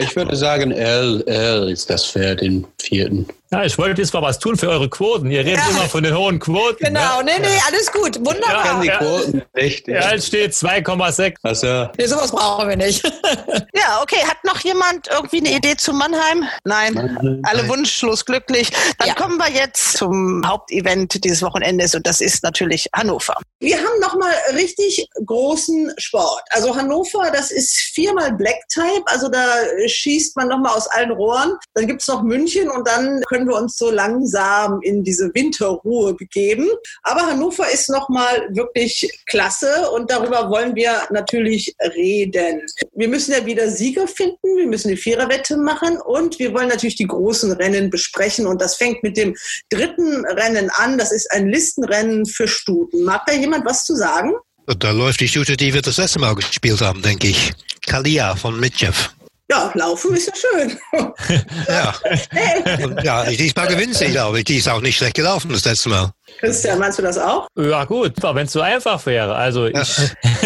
Ich 0.00 0.16
würde 0.16 0.34
sagen, 0.34 0.72
L, 0.72 1.22
L 1.26 1.68
ist 1.70 1.88
das 1.90 2.06
Pferd 2.06 2.40
im 2.42 2.66
vierten. 2.80 3.26
Ja, 3.52 3.62
ich 3.64 3.78
wollte 3.78 4.00
jetzt 4.02 4.12
mal 4.12 4.22
was 4.22 4.38
tun 4.40 4.56
für 4.56 4.68
eure 4.68 4.88
Quoten. 4.88 5.30
Ihr 5.30 5.40
redet 5.40 5.58
Ja. 5.58 5.68
immer 5.70 5.82
von 5.88 6.02
den 6.02 6.16
hohen 6.16 6.40
Quoten. 6.40 6.84
Genau, 6.84 7.18
Ne? 7.22 7.32
nee, 7.38 7.46
nee, 7.46 7.60
alles 7.68 7.92
gut. 7.92 8.16
Wunderbar. 8.18 8.62
kann 8.64 8.80
die 8.80 8.88
Ja. 8.88 8.96
Quoten 8.98 9.42
nicht. 9.54 9.86
Ja, 9.86 10.10
es 10.12 10.26
steht 10.26 10.52
2,6. 10.52 11.36
Also, 11.42 11.88
Nee, 11.96 12.06
sowas 12.06 12.32
brauchen 12.32 12.68
wir 12.68 12.76
nicht. 12.76 13.04
ja, 13.74 14.00
okay. 14.02 14.18
Hat 14.26 14.38
noch 14.44 14.58
jemand 14.60 15.06
irgendwie 15.12 15.38
eine 15.38 15.50
Idee 15.56 15.76
zu 15.76 15.92
Mannheim? 15.92 16.44
Nein. 16.64 17.40
Alle 17.44 17.68
wunschlos 17.68 18.24
glücklich. 18.24 18.70
Dann 18.98 19.08
Ja. 19.08 19.14
kommen 19.14 19.36
wir 19.38 19.50
jetzt 19.52 19.96
zum 19.98 20.42
Hauptevent 20.44 21.22
dieses 21.22 21.42
Wochenendes 21.56 21.94
und 21.94 22.06
das 22.06 22.20
ist 22.20 22.42
natürlich 22.42 22.86
Hannover. 22.94 23.34
Wir 23.60 23.78
haben 23.78 24.00
nochmal 24.00 24.32
richtig 24.54 25.06
großen 25.24 25.92
Sport. 25.96 26.42
Also 26.50 26.76
Hannover, 26.76 27.30
das 27.32 27.50
ist 27.50 27.74
viermal 27.94 28.34
Black 28.34 28.60
Type, 28.68 29.02
also 29.06 29.28
da 29.28 29.46
schießt 29.86 30.36
man 30.36 30.48
nochmal 30.48 30.76
aus 30.76 30.86
allen 30.88 31.12
Rohren. 31.12 31.56
Dann 31.74 31.86
gibt's 31.86 32.08
noch 32.08 32.22
München 32.22 32.68
und 32.68 32.86
dann 32.86 33.22
können 33.28 33.48
wir 33.48 33.56
uns 33.56 33.78
so 33.78 33.90
langsam 33.90 34.80
in 34.82 35.02
diese 35.02 35.30
Winterruhe 35.34 36.14
begeben. 36.14 36.68
Aber 37.02 37.22
Hannover 37.22 37.70
ist 37.70 37.88
nochmal 37.88 38.48
wirklich 38.50 39.10
klasse 39.26 39.90
und 39.92 40.10
darüber 40.10 40.50
wollen 40.50 40.74
wir 40.74 41.02
natürlich 41.10 41.74
reden. 41.94 42.60
Wir 42.92 43.08
müssen 43.08 43.32
ja 43.32 43.46
wieder 43.46 43.70
Sieger 43.70 44.06
finden, 44.06 44.56
wir 44.56 44.66
müssen 44.66 44.88
eine 44.88 44.98
Viererwette 44.98 45.56
machen 45.56 45.96
und 45.98 46.38
wir 46.38 46.52
wollen 46.52 46.68
natürlich 46.68 46.96
die 46.96 47.06
großen 47.06 47.52
Rennen 47.52 47.88
besprechen 47.88 48.46
und 48.46 48.60
das 48.60 48.76
fängt 48.76 49.02
mit 49.02 49.16
dem 49.16 49.34
dritten 49.70 50.26
Rennen 50.26 50.70
an. 50.74 50.98
Das 50.98 51.12
ist 51.12 51.30
ein 51.36 51.48
Listenrennen 51.48 52.26
für 52.26 52.48
Stuten. 52.48 53.04
Mag 53.04 53.26
da 53.26 53.34
jemand 53.34 53.66
was 53.66 53.84
zu 53.84 53.94
sagen? 53.94 54.32
Da 54.66 54.90
läuft 54.90 55.20
die 55.20 55.28
Stute, 55.28 55.56
die 55.56 55.72
wir 55.74 55.82
das 55.82 55.98
letzte 55.98 56.18
Mal 56.18 56.34
gespielt 56.34 56.80
haben, 56.80 57.02
denke 57.02 57.28
ich. 57.28 57.52
Kalia 57.86 58.34
von 58.34 58.58
Mitchev. 58.58 59.10
Ja, 59.48 59.70
laufen 59.74 60.16
ist 60.16 60.26
ja 60.26 60.32
schön. 60.34 60.78
Ja. 61.68 61.94
Ja, 63.02 63.24
diesmal 63.24 63.68
gewinnt 63.68 63.94
sie, 63.94 64.06
glaube 64.06 64.38
ich. 64.38 64.44
Die 64.44 64.56
ist 64.56 64.68
auch 64.68 64.80
nicht 64.80 64.96
schlecht 64.96 65.14
gelaufen 65.14 65.52
das 65.52 65.64
letzte 65.64 65.88
Mal. 65.88 66.10
Christian, 66.40 66.78
meinst 66.80 66.98
du 66.98 67.02
das 67.02 67.16
auch? 67.16 67.46
Ja 67.56 67.84
gut, 67.84 68.14
wenn 68.22 68.46
es 68.46 68.52
so 68.52 68.60
einfach 68.60 69.04
wäre. 69.06 69.34
Also 69.36 69.66
ich, 69.66 69.76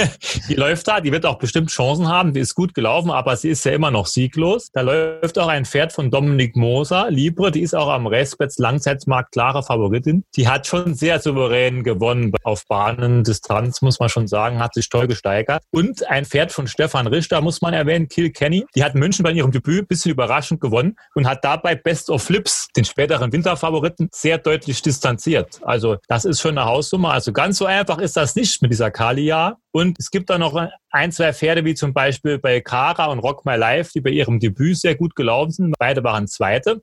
die 0.48 0.54
läuft 0.54 0.88
da, 0.88 1.00
die 1.00 1.12
wird 1.12 1.26
auch 1.26 1.38
bestimmt 1.38 1.70
Chancen 1.70 2.08
haben. 2.08 2.32
Die 2.32 2.40
ist 2.40 2.54
gut 2.54 2.74
gelaufen, 2.74 3.10
aber 3.10 3.36
sie 3.36 3.48
ist 3.48 3.64
ja 3.64 3.72
immer 3.72 3.90
noch 3.90 4.06
sieglos. 4.06 4.70
Da 4.72 4.80
läuft 4.80 5.38
auch 5.38 5.48
ein 5.48 5.64
Pferd 5.64 5.92
von 5.92 6.10
Dominik 6.10 6.56
Moser, 6.56 7.10
Libre. 7.10 7.50
Die 7.50 7.62
ist 7.62 7.74
auch 7.74 7.88
am 7.88 8.06
Racebets 8.06 8.58
Langzeitmarkt 8.58 9.32
klare 9.32 9.62
Favoritin. 9.62 10.24
Die 10.36 10.48
hat 10.48 10.66
schon 10.66 10.94
sehr 10.94 11.20
souverän 11.20 11.82
gewonnen 11.82 12.32
auf 12.44 12.66
Bahnen, 12.66 13.24
Distanz 13.24 13.82
muss 13.82 14.00
man 14.00 14.08
schon 14.08 14.26
sagen, 14.26 14.58
hat 14.58 14.74
sich 14.74 14.88
toll 14.88 15.06
gesteigert. 15.06 15.62
Und 15.70 16.08
ein 16.08 16.24
Pferd 16.24 16.52
von 16.52 16.66
Stefan 16.66 17.06
Richter 17.06 17.40
muss 17.40 17.60
man 17.60 17.74
erwähnen, 17.74 18.08
Kill 18.08 18.30
Kenny. 18.30 18.64
Die 18.74 18.84
hat 18.84 18.94
München 18.94 19.22
bei 19.22 19.32
ihrem 19.32 19.50
Debüt 19.50 19.84
ein 19.84 19.86
bisschen 19.86 20.12
überraschend 20.12 20.60
gewonnen 20.60 20.96
und 21.14 21.26
hat 21.26 21.44
dabei 21.44 21.74
Best 21.74 22.10
of 22.10 22.22
Flips, 22.22 22.68
den 22.76 22.84
späteren 22.84 23.32
Winterfavoriten, 23.32 24.08
sehr 24.12 24.38
deutlich 24.38 24.82
distanziert. 24.82 25.60
Also 25.62 25.96
das 26.08 26.24
ist 26.24 26.40
schon 26.40 26.56
eine 26.56 26.66
Hausnummer. 26.66 27.12
Also 27.12 27.32
ganz 27.32 27.58
so 27.58 27.66
einfach 27.66 27.98
ist 27.98 28.16
das 28.16 28.36
nicht 28.36 28.62
mit 28.62 28.70
dieser 28.70 28.90
Kalia. 28.90 29.56
Und 29.72 29.98
es 29.98 30.10
gibt 30.10 30.30
da 30.30 30.38
noch 30.38 30.54
ein, 30.90 31.12
zwei 31.12 31.32
Pferde, 31.32 31.64
wie 31.64 31.74
zum 31.74 31.92
Beispiel 31.92 32.38
bei 32.38 32.60
Kara 32.60 33.06
und 33.06 33.20
Rock 33.20 33.44
My 33.46 33.56
Life, 33.56 33.92
die 33.94 34.00
bei 34.00 34.10
ihrem 34.10 34.40
Debüt 34.40 34.78
sehr 34.78 34.94
gut 34.94 35.14
gelaufen 35.16 35.50
sind. 35.52 35.74
Beide 35.78 36.02
waren 36.04 36.26
Zweite. 36.28 36.82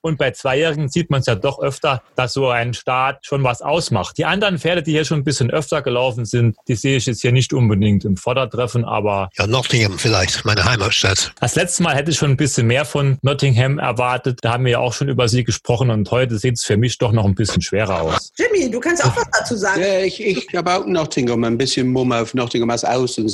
Und 0.00 0.18
bei 0.18 0.30
Zweijährigen 0.32 0.88
sieht 0.88 1.10
man 1.10 1.20
es 1.20 1.26
ja 1.26 1.34
doch 1.34 1.60
öfter, 1.60 2.02
dass 2.16 2.32
so 2.32 2.48
ein 2.48 2.74
Start 2.74 3.24
schon 3.24 3.42
was 3.44 3.62
ausmacht. 3.62 4.18
Die 4.18 4.24
anderen 4.24 4.58
Pferde, 4.58 4.82
die 4.82 4.92
hier 4.92 5.04
schon 5.04 5.18
ein 5.20 5.24
bisschen 5.24 5.50
öfter 5.50 5.82
gelaufen 5.82 6.24
sind, 6.24 6.56
die 6.68 6.74
sehe 6.76 6.96
ich 6.96 7.06
jetzt 7.06 7.22
hier 7.22 7.32
nicht 7.32 7.52
unbedingt 7.52 8.04
im 8.04 8.16
Vordertreffen, 8.16 8.84
aber 8.84 9.30
Ja, 9.36 9.46
Nottingham 9.46 9.98
vielleicht, 9.98 10.44
meine 10.44 10.64
Heimatstadt. 10.64 11.32
das 11.40 11.54
letzte 11.54 11.82
Mal 11.82 11.94
hätte 11.94 12.10
ich 12.10 12.16
schon 12.16 12.30
ein 12.30 12.36
bisschen 12.36 12.66
mehr 12.66 12.84
von 12.84 13.18
Nottingham 13.22 13.78
erwartet. 13.78 14.40
Da 14.42 14.52
haben 14.54 14.64
wir 14.64 14.72
ja 14.72 14.78
auch 14.80 14.92
schon 14.92 15.08
über 15.08 15.28
sie 15.28 15.44
gesprochen 15.44 15.90
und 15.90 16.10
heute 16.10 16.38
sieht 16.38 16.54
es 16.54 16.64
für 16.64 16.76
mich 16.76 16.98
doch 16.98 17.12
noch 17.12 17.24
ein 17.24 17.34
bisschen 17.34 17.62
schwerer 17.62 18.02
aus. 18.02 18.32
Jimmy, 18.36 18.70
du 18.70 18.80
kannst 18.80 19.04
auch 19.04 19.16
was 19.16 19.26
dazu 19.32 19.56
sagen. 19.56 19.80
ja, 19.80 20.00
ich, 20.00 20.20
ich 20.24 20.46
habe 20.54 20.72
auch 20.74 20.86
Nottingham, 20.86 21.44
ein 21.44 21.58
bisschen 21.58 21.88
Mumm 21.88 22.12
auf 22.12 22.34
Nottingham 22.34 22.70
als 22.70 22.84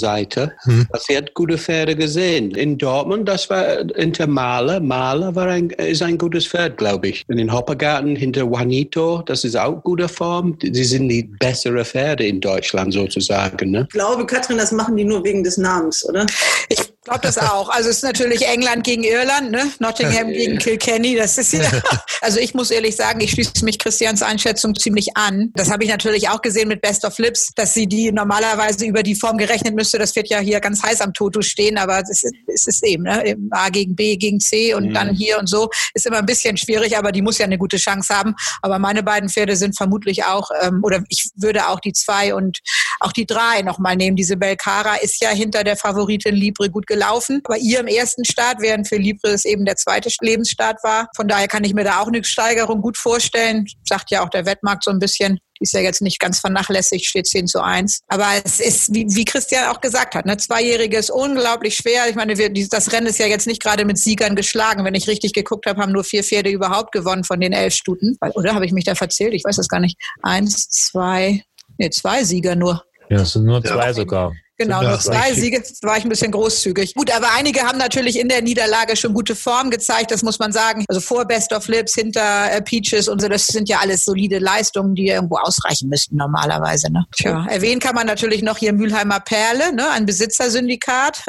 Außenseite. 0.03 0.53
Hm. 0.63 0.87
Das 0.93 1.07
hat 1.09 1.35
gute 1.35 1.59
Pferde 1.59 1.97
gesehen. 1.97 2.53
In 2.53 2.79
Dortmund, 2.79 3.29
das 3.29 3.49
war 3.51 3.85
hinter 3.95 4.27
Mahler. 4.27 4.81
Mahler 4.81 5.35
war 5.35 5.47
ein, 5.47 5.71
ist 5.71 6.03
ein 6.03 6.19
gutes 6.19 6.47
Pferd, 6.47 6.77
glaube 6.77 7.09
ich. 7.09 7.25
Und 7.29 7.39
in 7.39 7.53
Hoppergarten 7.53 8.17
hinter 8.17 8.43
Juanito, 8.43 9.23
das 9.27 9.45
ist 9.45 9.57
auch 9.57 9.83
gute 9.83 10.09
Form. 10.09 10.57
Sie 10.61 10.85
sind 10.85 11.09
die 11.09 11.23
bessere 11.23 11.85
Pferde 11.85 12.27
in 12.27 12.41
Deutschland 12.41 12.93
sozusagen. 12.93 13.71
Ne? 13.71 13.87
Ich 13.89 13.95
glaube, 13.95 14.27
Katrin, 14.27 14.59
das 14.59 14.73
machen 14.73 14.97
die 14.97 15.05
nur 15.05 15.25
wegen 15.25 15.45
des 15.45 15.57
Namens, 15.59 16.05
oder? 16.09 16.27
Ich 16.69 16.93
glaube 17.05 17.21
das 17.23 17.39
auch. 17.39 17.69
Also 17.69 17.91
es 17.91 17.97
ist 17.97 18.03
natürlich 18.05 18.47
England 18.47 18.85
gegen 18.85 19.03
Irland, 19.05 19.51
ne? 19.51 19.73
Nottingham 19.81 20.29
gegen 20.29 20.59
Kilkenny. 20.59 21.17
Das 21.17 21.39
ist 21.39 21.53
ja. 21.53 21.63
Also 22.21 22.39
ich 22.39 22.55
muss 22.55 22.71
ehrlich 22.71 22.95
sagen, 22.95 23.21
ich 23.21 23.33
schließe 23.33 23.65
mich 23.65 23.81
Christians 23.81 24.23
Einschätzung 24.23 24.77
ziemlich 24.77 25.17
an. 25.17 25.51
Das 25.55 25.73
habe 25.73 25.83
ich 25.83 25.91
natürlich 25.91 26.29
auch 26.29 26.41
gesehen 26.41 26.69
mit 26.69 26.81
Best 26.81 27.05
of 27.05 27.15
Flips, 27.17 27.51
dass 27.57 27.75
sie 27.75 27.89
die 27.89 28.13
normalerweise 28.13 28.87
über 28.87 29.03
die 29.03 29.17
Form 29.17 29.39
gerechnet 29.39 29.75
müsste. 29.75 29.99
Das 29.99 30.15
wird 30.15 30.29
ja 30.29 30.39
hier 30.39 30.61
ganz 30.61 30.81
heiß 30.85 31.01
am 31.01 31.13
Toto 31.15 31.43
stehen, 31.43 31.79
aber 31.79 32.01
es 32.01 32.11
ist, 32.23 32.33
es 32.47 32.69
ist 32.69 32.85
eben 32.85 33.03
ne? 33.03 33.35
A 33.51 33.71
gegen 33.71 33.97
B 33.97 34.17
gegen 34.17 34.39
C 34.39 34.73
und 34.75 34.91
Mhm. 34.91 34.95
dann 34.95 35.15
hier 35.15 35.39
und 35.39 35.49
so 35.49 35.69
ist 35.95 36.07
immer 36.07 36.19
ein 36.19 36.27
bisschen 36.27 36.57
schwierig, 36.57 36.97
aber 36.97 37.11
die 37.11 37.23
muss 37.23 37.39
ja 37.39 37.47
eine 37.47 37.59
gute 37.59 37.77
Chance 37.77 38.15
haben. 38.15 38.35
Aber 38.63 38.79
meine 38.79 39.03
beiden 39.03 39.29
Pferde 39.29 39.57
sind 39.57 39.77
vermutlich 39.77 40.25
auch, 40.25 40.49
ähm, 40.63 40.81
oder 40.85 41.03
ich 41.09 41.31
würde 41.35 41.67
auch 41.69 41.81
die 41.81 41.93
zwei 41.93 42.35
und 42.35 42.61
auch 43.01 43.11
die 43.13 43.27
drei 43.27 43.63
nochmal 43.63 43.97
nehmen. 43.97 44.17
Diese 44.17 44.37
Belcara 44.37 44.97
ist 44.97 45.21
ja 45.21 45.31
hinter 45.31 45.65
der 45.65 45.77
Favoritin 45.77 46.37
Libre 46.37 46.71
gut 46.71 46.87
gelaufen. 46.93 47.41
Bei 47.49 47.57
ihrem 47.57 47.87
ersten 47.87 48.25
Start, 48.25 48.59
während 48.61 48.87
für 48.87 48.97
Libre 48.97 49.31
es 49.31 49.47
eben 49.47 49.65
der 49.65 49.77
zweite 49.77 50.11
Lebensstart 50.21 50.77
war. 50.85 51.09
Von 51.17 51.27
daher 51.27 51.49
kann 51.49 51.65
ich 51.65 51.73
mir 51.73 51.85
da 51.85 52.01
auch 52.01 52.09
eine 52.09 52.23
Steigerung 52.23 52.83
gut 52.83 52.99
vorstellen. 52.99 53.67
Sagt 53.85 54.11
ja 54.11 54.23
auch 54.23 54.29
der 54.29 54.45
Wettmarkt 54.45 54.85
so 54.85 54.91
ein 54.91 54.99
bisschen. 54.99 55.39
Die 55.59 55.65
ist 55.65 55.73
ja 55.73 55.81
jetzt 55.81 56.03
nicht 56.03 56.19
ganz 56.19 56.41
vernachlässigt, 56.41 57.07
steht 57.07 57.27
10 57.27 57.47
zu 57.47 57.63
1. 57.63 58.01
Aber 58.09 58.27
es 58.45 58.61
ist, 58.61 58.95
wie, 58.95 59.07
wie 59.09 59.25
Christian 59.25 59.69
auch 59.69 59.81
gesagt 59.81 60.15
hat, 60.15 60.27
ne, 60.27 60.37
Zweijährige 60.37 60.99
ist 60.99 61.11
unglaublich 61.11 61.77
schwer. 61.77 62.09
Ich 62.09 62.17
meine, 62.17 62.37
wir, 62.37 62.53
das 62.53 62.93
Rennen 62.93 63.07
ist 63.07 63.19
ja 63.19 63.27
jetzt 63.27 63.47
nicht 63.47 63.63
gerade 63.63 63.85
mit 63.85 63.97
Siegern 63.97 64.37
geschlagen. 64.37 64.85
Wenn 64.85 64.95
ich 64.95 65.09
richtig 65.09 65.33
geguckt 65.33 65.67
habe, 65.67 65.81
haben 65.81 65.93
nur 65.93 66.05
vier 66.05 66.25
Pferde 66.25 66.51
überhaupt 66.51 66.93
gewonnen 66.93 67.25
von 67.25 67.41
den 67.41 67.53
elf 67.53 67.75
Stuten. 67.75 68.19
Oder 68.35 68.55
habe 68.55 68.67
ich 68.67 68.73
mich 68.73 68.85
da 68.85 68.95
verzählt? 68.95 69.35
Ich 69.35 69.45
weiß 69.45 69.57
das 69.57 69.69
gar 69.69 69.81
nicht. 69.81 69.97
Eins, 70.23 70.69
zwei, 70.69 71.43
nee, 71.79 71.91
zwei 71.91 72.25
Sieger 72.25 72.55
nur. 72.55 72.83
Ja, 73.09 73.23
es 73.23 73.33
sind 73.33 73.45
nur 73.45 73.63
zwei 73.63 73.93
sogar. 73.93 74.33
Genau, 74.63 74.83
nur 74.83 74.99
zwei. 75.01 75.33
Siege, 75.35 75.63
da 75.81 75.89
war 75.89 75.97
ich 75.97 76.05
ein 76.05 76.09
bisschen 76.09 76.31
großzügig. 76.31 76.95
Gut, 76.95 77.15
aber 77.15 77.29
einige 77.37 77.63
haben 77.63 77.79
natürlich 77.79 78.19
in 78.19 78.29
der 78.29 78.43
Niederlage 78.43 78.97
schon 78.97 79.15
gute 79.15 79.35
Form 79.35 79.71
gezeigt, 79.71 80.11
das 80.11 80.23
muss 80.23 80.39
man 80.39 80.53
sagen. 80.53 80.85
Also 80.89 81.01
vor 81.01 81.25
Best 81.25 81.53
of 81.53 81.69
Lips, 81.69 81.95
hinter 81.95 82.51
äh, 82.53 82.63
Peaches 82.63 83.09
und 83.09 83.21
so, 83.21 83.29
das 83.29 83.47
sind 83.47 83.69
ja 83.69 83.79
alles 83.81 84.05
solide 84.05 84.39
Leistungen, 84.39 84.95
die 84.95 85.09
irgendwo 85.09 85.37
ausreichen 85.37 85.89
müssten 85.89 86.17
normalerweise. 86.17 86.93
Ne? 86.93 87.05
Tja, 87.17 87.47
erwähnen 87.49 87.81
kann 87.81 87.95
man 87.95 88.07
natürlich 88.07 88.43
noch 88.43 88.59
hier 88.59 88.73
Mülheimer 88.73 89.21
Perle, 89.21 89.73
ne? 89.75 89.91
ein 89.91 90.07
Besitzersyndikat, 90.07 91.23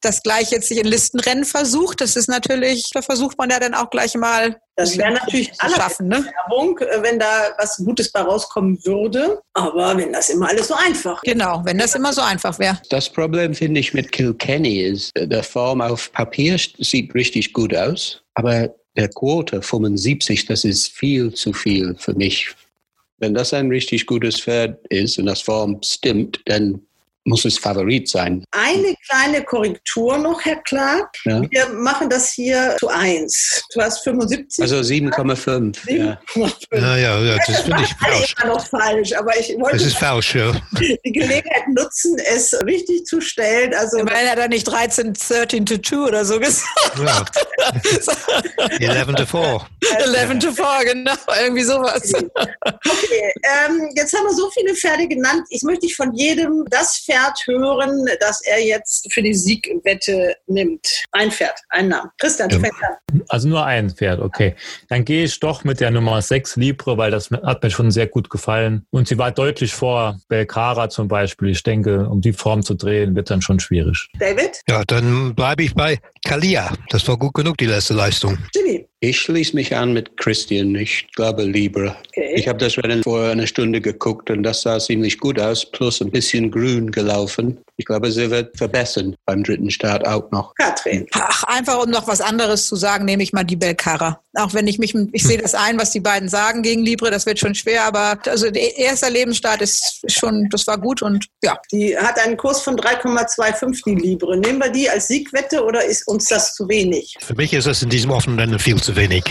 das 0.00 0.22
gleich 0.22 0.50
jetzt 0.50 0.68
sich 0.68 0.78
in 0.78 0.86
Listenrennen 0.86 1.44
versucht. 1.44 2.00
Das 2.00 2.16
ist 2.16 2.28
natürlich, 2.28 2.90
da 2.92 3.02
versucht 3.02 3.38
man 3.38 3.50
ja 3.50 3.58
dann 3.58 3.74
auch 3.74 3.90
gleich 3.90 4.14
mal 4.14 4.56
Das 4.78 4.96
wäre 4.96 5.10
natürlich 5.10 5.52
zu 5.54 5.68
schaffen. 5.70 6.06
Ne? 6.06 6.24
Werbung, 6.24 6.78
äh, 6.78 7.02
wenn 7.02 7.18
da 7.18 7.50
was 7.58 7.78
Gutes 7.78 8.12
bei 8.12 8.20
rauskommen 8.20 8.78
würde. 8.84 9.40
Aber 9.52 9.96
wenn 9.96 10.12
das 10.12 10.30
immer 10.30 10.48
alles 10.48 10.68
so 10.68 10.74
einfach 10.74 11.20
Genau, 11.22 11.62
wenn 11.64 11.78
das 11.78 11.96
immer 11.96 12.12
so 12.12 12.20
einfach 12.20 12.56
wäre. 12.60 12.80
Das 12.88 13.10
Problem, 13.10 13.54
finde 13.54 13.80
ich, 13.80 13.92
mit 13.92 14.12
Kilkenny 14.12 14.82
ist, 14.82 15.10
äh, 15.16 15.26
der 15.26 15.42
Form 15.42 15.80
auf 15.80 16.12
Papier 16.12 16.56
sieht 16.78 17.12
richtig 17.12 17.52
gut 17.52 17.74
aus, 17.74 18.22
aber 18.34 18.72
der 18.96 19.08
Quote 19.08 19.62
75, 19.62 20.46
das 20.46 20.64
ist 20.64 20.92
viel 20.92 21.34
zu 21.34 21.52
viel 21.52 21.96
für 21.98 22.14
mich. 22.14 22.54
Wenn 23.18 23.34
das 23.34 23.52
ein 23.52 23.68
richtig 23.70 24.06
gutes 24.06 24.40
Pferd 24.40 24.78
ist 24.90 25.18
und 25.18 25.26
das 25.26 25.40
Form 25.40 25.80
stimmt, 25.82 26.40
dann 26.46 26.80
muss 27.28 27.44
es 27.44 27.58
Favorit 27.58 28.08
sein. 28.08 28.44
Eine 28.50 28.94
kleine 29.08 29.44
Korrektur 29.44 30.18
noch, 30.18 30.44
Herr 30.44 30.60
Clark. 30.62 31.16
Ja. 31.24 31.42
Wir 31.50 31.68
machen 31.70 32.08
das 32.08 32.32
hier 32.32 32.76
zu 32.80 32.88
eins. 32.88 33.62
Du 33.74 33.80
hast 33.80 34.02
75. 34.04 34.62
Also 34.62 34.76
7,5. 34.76 35.90
Ja. 35.90 36.20
7,5. 36.34 36.52
Ja, 36.72 36.96
ja, 36.96 37.18
ja 37.20 37.36
das 37.46 37.60
finde 37.60 37.82
ich 37.82 37.94
Alle 38.00 38.14
falsch. 38.16 38.34
immer 38.42 38.54
noch 38.54 38.66
falsch, 38.66 39.12
aber 39.12 39.38
ich 39.38 39.56
wollte 39.58 39.76
Das 39.76 39.86
ist 39.86 39.98
falsch, 39.98 40.34
ja. 40.34 40.52
die 40.80 41.12
Gelegenheit 41.12 41.68
nutzen, 41.68 42.16
es 42.18 42.52
richtig 42.64 43.04
zu 43.04 43.20
stellen. 43.20 43.74
Also 43.74 43.98
hat 43.98 44.38
er 44.38 44.48
nicht 44.48 44.64
13, 44.64 45.14
13 45.14 45.66
to 45.66 45.78
2 45.78 45.96
oder 45.96 46.24
so 46.24 46.38
gesagt. 46.38 46.66
ja. 47.04 47.24
11 48.80 49.14
to 49.14 49.26
4. 49.26 49.60
11 50.14 50.38
to 50.38 50.52
4, 50.52 50.84
genau, 50.84 51.12
irgendwie 51.40 51.62
sowas. 51.62 52.12
Okay, 52.14 53.32
ähm, 53.42 53.90
jetzt 53.94 54.16
haben 54.16 54.24
wir 54.24 54.34
so 54.34 54.50
viele 54.50 54.74
Pferde 54.74 55.06
genannt. 55.08 55.42
Ich 55.50 55.62
möchte 55.62 55.86
dich 55.86 55.96
von 55.96 56.12
jedem 56.14 56.64
das 56.70 56.98
Pferd 56.98 57.17
Pferd 57.18 57.46
hören, 57.46 58.06
das 58.20 58.40
er 58.42 58.64
jetzt 58.64 59.12
für 59.12 59.22
die 59.22 59.34
Siegwette 59.34 60.36
nimmt? 60.46 60.86
Ein 61.12 61.30
Pferd, 61.30 61.60
ein 61.70 61.88
Name. 61.88 62.10
Christian, 62.18 62.50
Ja. 62.50 62.70
Also 63.28 63.48
nur 63.48 63.64
ein 63.64 63.90
Pferd, 63.90 64.20
okay. 64.20 64.54
Dann 64.88 65.04
gehe 65.04 65.24
ich 65.24 65.40
doch 65.40 65.64
mit 65.64 65.80
der 65.80 65.90
Nummer 65.90 66.22
6 66.22 66.56
Libre, 66.56 66.96
weil 66.96 67.10
das 67.10 67.30
hat 67.30 67.62
mir 67.62 67.70
schon 67.70 67.90
sehr 67.90 68.06
gut 68.06 68.30
gefallen. 68.30 68.86
Und 68.90 69.08
sie 69.08 69.18
war 69.18 69.32
deutlich 69.32 69.72
vor 69.72 70.18
Belcara 70.28 70.88
zum 70.88 71.08
Beispiel. 71.08 71.50
Ich 71.50 71.62
denke, 71.62 72.08
um 72.08 72.20
die 72.20 72.32
Form 72.32 72.62
zu 72.62 72.74
drehen, 72.74 73.14
wird 73.16 73.30
dann 73.30 73.42
schon 73.42 73.60
schwierig. 73.60 74.08
David? 74.18 74.60
Ja, 74.68 74.84
dann 74.86 75.34
bleibe 75.34 75.62
ich 75.62 75.74
bei 75.74 75.98
Kalia. 76.28 76.70
Das 76.90 77.08
war 77.08 77.16
gut 77.16 77.32
genug, 77.32 77.56
die 77.56 77.64
letzte 77.64 77.94
Leistung. 77.94 78.36
Jimmy? 78.54 78.86
Ich 79.00 79.18
schließe 79.18 79.56
mich 79.56 79.74
an 79.74 79.94
mit 79.94 80.14
Christian. 80.18 80.74
Ich 80.74 81.06
glaube 81.16 81.42
Libre. 81.42 81.96
Okay. 82.08 82.34
Ich 82.36 82.46
habe 82.46 82.58
das 82.58 82.76
Rennen 82.76 83.02
vor 83.02 83.22
einer 83.22 83.46
Stunde 83.46 83.80
geguckt 83.80 84.28
und 84.28 84.42
das 84.42 84.60
sah 84.60 84.78
ziemlich 84.78 85.18
gut 85.18 85.40
aus, 85.40 85.64
plus 85.64 86.02
ein 86.02 86.10
bisschen 86.10 86.50
grün 86.50 86.90
gelaufen. 86.90 87.56
Ich 87.80 87.84
glaube, 87.84 88.10
sie 88.10 88.28
wird 88.28 88.56
verbessern 88.58 89.14
beim 89.24 89.44
dritten 89.44 89.70
Start 89.70 90.04
auch 90.04 90.28
noch. 90.32 90.52
Katrin? 90.56 91.06
Ach, 91.12 91.44
einfach 91.44 91.80
um 91.84 91.90
noch 91.90 92.08
was 92.08 92.20
anderes 92.20 92.66
zu 92.66 92.74
sagen, 92.74 93.04
nehme 93.04 93.22
ich 93.22 93.32
mal 93.32 93.44
die 93.44 93.54
Belcara. 93.54 94.20
Auch 94.34 94.52
wenn 94.52 94.66
ich 94.66 94.80
mich, 94.80 94.96
ich 95.12 95.22
sehe 95.22 95.38
das 95.38 95.54
ein, 95.54 95.78
was 95.78 95.92
die 95.92 96.00
beiden 96.00 96.28
sagen 96.28 96.62
gegen 96.62 96.84
Libre, 96.84 97.12
das 97.12 97.24
wird 97.24 97.38
schon 97.38 97.54
schwer, 97.54 97.84
aber 97.84 98.18
also 98.26 98.50
der 98.50 98.76
erste 98.78 99.08
Lebensstart 99.08 99.62
ist 99.62 100.02
schon, 100.10 100.48
das 100.50 100.66
war 100.66 100.76
gut 100.76 101.02
und 101.02 101.26
ja. 101.42 101.56
Die 101.70 101.96
hat 101.96 102.18
einen 102.18 102.36
Kurs 102.36 102.62
von 102.62 102.76
3,25, 102.76 103.84
die 103.84 103.94
Libre. 103.94 104.36
Nehmen 104.36 104.58
wir 104.58 104.70
die 104.70 104.90
als 104.90 105.06
Siegwette 105.06 105.64
oder 105.64 105.84
ist 105.84 106.08
uns 106.08 106.24
das 106.24 106.54
zu 106.54 106.68
wenig? 106.68 107.16
Für 107.20 107.36
mich 107.36 107.52
ist 107.52 107.66
es 107.66 107.82
in 107.82 107.90
diesem 107.90 108.10
offenen 108.10 108.40
Rennen 108.40 108.58
viel 108.58 108.82
zu 108.82 108.96
wenig, 108.96 109.22